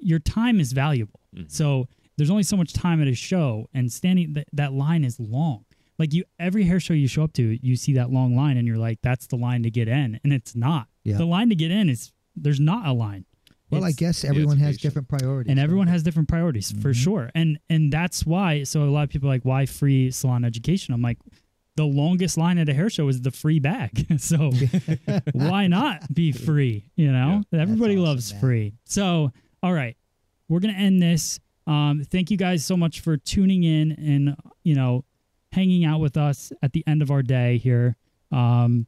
your 0.00 0.18
time 0.18 0.60
is 0.60 0.72
valuable. 0.72 1.20
Mhm. 1.36 1.50
So 1.50 1.86
there's 2.16 2.30
only 2.30 2.42
so 2.42 2.56
much 2.56 2.72
time 2.72 3.00
at 3.00 3.08
a 3.08 3.14
show 3.14 3.68
and 3.72 3.90
standing 3.90 4.34
th- 4.34 4.46
that 4.52 4.72
line 4.74 5.04
is 5.04 5.18
long. 5.20 5.64
Like 6.00 6.12
you 6.14 6.24
every 6.40 6.64
hair 6.64 6.80
show 6.80 6.94
you 6.94 7.06
show 7.06 7.22
up 7.22 7.32
to, 7.34 7.58
you 7.64 7.76
see 7.76 7.92
that 7.92 8.10
long 8.10 8.34
line 8.34 8.56
and 8.56 8.66
you're 8.66 8.78
like 8.78 8.98
that's 9.02 9.26
the 9.28 9.36
line 9.36 9.62
to 9.62 9.70
get 9.70 9.86
in 9.86 10.18
and 10.24 10.32
it's 10.32 10.56
not. 10.56 10.88
Yeah. 11.04 11.18
The 11.18 11.26
line 11.26 11.48
to 11.50 11.54
get 11.54 11.70
in 11.70 11.88
is 11.88 12.10
there's 12.34 12.58
not 12.58 12.86
a 12.88 12.92
line. 12.92 13.26
Well, 13.70 13.84
I 13.84 13.92
guess 13.92 14.24
everyone 14.24 14.56
has 14.58 14.70
education. 14.70 14.88
different 14.88 15.08
priorities. 15.08 15.50
and 15.50 15.60
everyone 15.60 15.86
they? 15.86 15.92
has 15.92 16.02
different 16.02 16.28
priorities 16.28 16.72
for 16.72 16.90
Mhm. 16.90 16.94
sure. 17.04 17.30
And 17.36 17.58
and 17.68 17.92
that's 17.92 18.26
why 18.26 18.64
so 18.64 18.82
a 18.82 18.90
lot 18.90 19.04
of 19.04 19.10
people 19.10 19.28
are 19.28 19.32
like 19.34 19.44
why 19.44 19.66
free 19.66 20.10
salon 20.10 20.44
education? 20.44 20.92
I'm 20.94 21.02
like 21.02 21.18
the 21.76 21.84
longest 21.84 22.36
line 22.36 22.58
at 22.58 22.68
a 22.68 22.74
hair 22.74 22.90
show 22.90 23.06
is 23.08 23.20
the 23.22 23.30
free 23.30 23.60
bag. 23.60 24.06
so 24.18 24.50
why 25.32 25.66
not 25.68 26.12
be 26.12 26.32
free? 26.32 26.86
You 26.96 27.12
know, 27.12 27.42
everybody 27.52 27.94
awesome, 27.94 28.04
loves 28.04 28.32
man. 28.32 28.40
free. 28.40 28.72
So, 28.86 29.32
all 29.62 29.72
right, 29.72 29.96
we're 30.48 30.60
gonna 30.60 30.72
end 30.72 31.00
this. 31.02 31.38
Um, 31.66 32.02
thank 32.04 32.30
you 32.30 32.36
guys 32.36 32.64
so 32.64 32.76
much 32.76 33.00
for 33.00 33.16
tuning 33.18 33.62
in 33.64 33.92
and 33.92 34.34
you 34.64 34.74
know 34.74 35.04
hanging 35.52 35.84
out 35.84 36.00
with 36.00 36.16
us 36.16 36.52
at 36.62 36.72
the 36.72 36.84
end 36.86 37.02
of 37.02 37.10
our 37.10 37.22
day 37.22 37.58
here. 37.58 37.96
Um, 38.32 38.86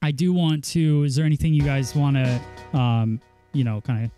I 0.00 0.12
do 0.12 0.32
want 0.32 0.64
to. 0.64 1.02
Is 1.04 1.16
there 1.16 1.24
anything 1.24 1.54
you 1.54 1.62
guys 1.62 1.94
want 1.94 2.16
to, 2.16 2.78
um, 2.78 3.20
you 3.52 3.64
know, 3.64 3.80
kind 3.80 4.04
of? 4.04 4.10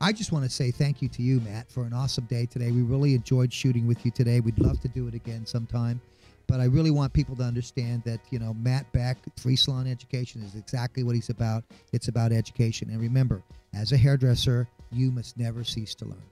I 0.00 0.12
just 0.12 0.32
want 0.32 0.44
to 0.44 0.50
say 0.50 0.70
thank 0.70 1.00
you 1.00 1.08
to 1.08 1.22
you, 1.22 1.40
Matt, 1.40 1.70
for 1.70 1.84
an 1.84 1.94
awesome 1.94 2.24
day 2.24 2.44
today. 2.44 2.70
We 2.70 2.82
really 2.82 3.14
enjoyed 3.14 3.52
shooting 3.52 3.86
with 3.86 4.04
you 4.04 4.10
today. 4.10 4.40
We'd 4.40 4.58
love 4.58 4.80
to 4.80 4.88
do 4.88 5.08
it 5.08 5.14
again 5.14 5.46
sometime. 5.46 6.00
But 6.46 6.60
I 6.60 6.64
really 6.64 6.90
want 6.90 7.14
people 7.14 7.34
to 7.36 7.42
understand 7.42 8.02
that, 8.04 8.20
you 8.30 8.38
know, 8.38 8.52
Matt 8.52 8.92
Beck, 8.92 9.16
Free 9.38 9.56
Salon 9.56 9.86
Education 9.86 10.42
is 10.42 10.56
exactly 10.56 11.02
what 11.02 11.14
he's 11.14 11.30
about. 11.30 11.64
It's 11.94 12.08
about 12.08 12.32
education. 12.32 12.90
And 12.90 13.00
remember, 13.00 13.42
as 13.72 13.92
a 13.92 13.96
hairdresser, 13.96 14.68
you 14.92 15.10
must 15.10 15.38
never 15.38 15.64
cease 15.64 15.94
to 15.94 16.04
learn. 16.04 16.22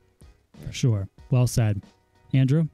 Sure. 0.70 1.08
Well 1.30 1.46
said, 1.46 1.82
Andrew. 2.34 2.68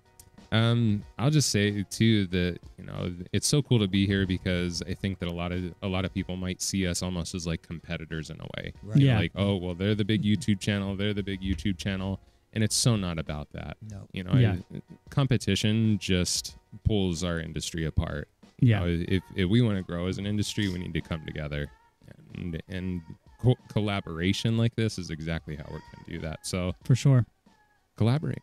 Um, 0.51 1.03
I'll 1.18 1.30
just 1.30 1.51
say 1.51 1.82
too 1.90 2.26
that 2.28 2.59
you 2.78 2.84
know 2.84 3.12
it's 3.32 3.46
so 3.46 3.61
cool 3.61 3.78
to 3.80 3.86
be 3.88 4.07
here 4.07 4.26
because 4.26 4.82
I 4.88 4.94
think 4.94 5.18
that 5.18 5.28
a 5.28 5.32
lot 5.32 5.53
of 5.53 5.74
a 5.82 5.86
lot 5.88 6.05
of 6.07 6.14
people 6.14 6.36
might 6.36 6.62
see 6.62 6.86
us 6.86 7.03
almost 7.03 7.34
as 7.34 7.46
like 7.46 7.62
competitors 7.62 8.30
in 8.30 8.40
a 8.40 8.46
way. 8.57 8.72
Right. 8.82 8.99
Yeah. 8.99 9.18
Like, 9.18 9.32
oh 9.36 9.57
well, 9.57 9.74
they're 9.74 9.94
the 9.94 10.05
big 10.07 10.22
YouTube 10.22 10.59
channel, 10.61 10.96
they're 10.96 11.12
the 11.14 11.22
big 11.22 11.42
YouTube 11.42 11.76
channel, 11.76 12.18
and 12.55 12.64
it's 12.64 12.74
so 12.76 12.96
not 12.96 13.18
about 13.18 13.51
that. 13.53 13.76
No. 13.90 14.07
You 14.12 14.24
know, 14.24 14.34
Yeah. 14.34 14.57
I- 14.74 14.80
competition 15.11 15.99
just 15.99 16.57
pulls 16.84 17.22
our 17.24 17.38
industry 17.38 17.84
apart. 17.84 18.28
You 18.61 18.68
Yeah. 18.68 18.78
know, 18.80 18.86
if 18.88 19.22
if 19.36 19.49
we 19.51 19.61
want 19.61 19.76
to 19.76 19.82
grow 19.82 20.07
as 20.07 20.16
an 20.18 20.24
industry, 20.26 20.68
we 20.68 20.78
need 20.78 20.94
to 20.94 21.03
come 21.03 21.24
together, 21.26 21.70
and 22.36 22.62
and 22.70 23.03
co- 23.42 23.59
collaboration 23.68 24.57
like 24.57 24.74
this 24.76 24.99
is 24.99 25.11
exactly 25.11 25.57
how 25.57 25.64
we're 25.64 25.80
going 25.92 26.05
to 26.07 26.11
do 26.11 26.18
that. 26.20 26.46
So 26.46 26.74
For 26.84 26.94
sure. 26.94 27.26
collaborate. 27.96 28.42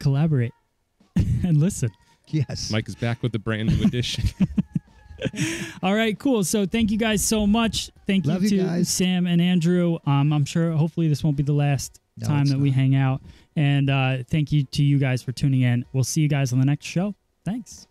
Collaborate 0.00 0.52
and 1.44 1.56
listen. 1.58 1.90
Yes. 2.28 2.70
Mike 2.70 2.88
is 2.88 2.94
back 2.94 3.22
with 3.22 3.32
the 3.32 3.38
brand 3.38 3.68
new 3.68 3.84
edition. 3.86 4.24
All 5.82 5.94
right, 5.94 6.18
cool. 6.18 6.44
So 6.44 6.66
thank 6.66 6.90
you 6.90 6.98
guys 6.98 7.24
so 7.24 7.46
much. 7.46 7.90
Thank 8.06 8.26
Love 8.26 8.42
you 8.42 8.48
you 8.50 8.56
to 8.62 8.64
guys. 8.64 8.88
Sam 8.88 9.26
and 9.26 9.40
Andrew. 9.40 9.98
Um, 10.06 10.32
I'm 10.32 10.44
sure 10.44 10.72
hopefully 10.72 11.08
this 11.08 11.22
won't 11.24 11.36
be 11.36 11.42
the 11.42 11.52
last 11.52 12.00
No, 12.16 12.26
time 12.26 12.42
it's 12.42 12.50
that 12.52 12.58
we 12.58 12.70
hang 12.70 12.94
out. 12.94 13.20
And 13.56 13.88
uh, 13.88 14.18
thank 14.28 14.52
you 14.52 14.64
to 14.64 14.82
you 14.82 14.98
guys 14.98 15.22
for 15.22 15.32
tuning 15.32 15.62
in. 15.62 15.84
We'll 15.92 16.04
see 16.04 16.20
you 16.20 16.28
guys 16.28 16.52
on 16.52 16.58
the 16.58 16.66
next 16.66 16.86
show. 16.86 17.14
Thanks. 17.44 17.86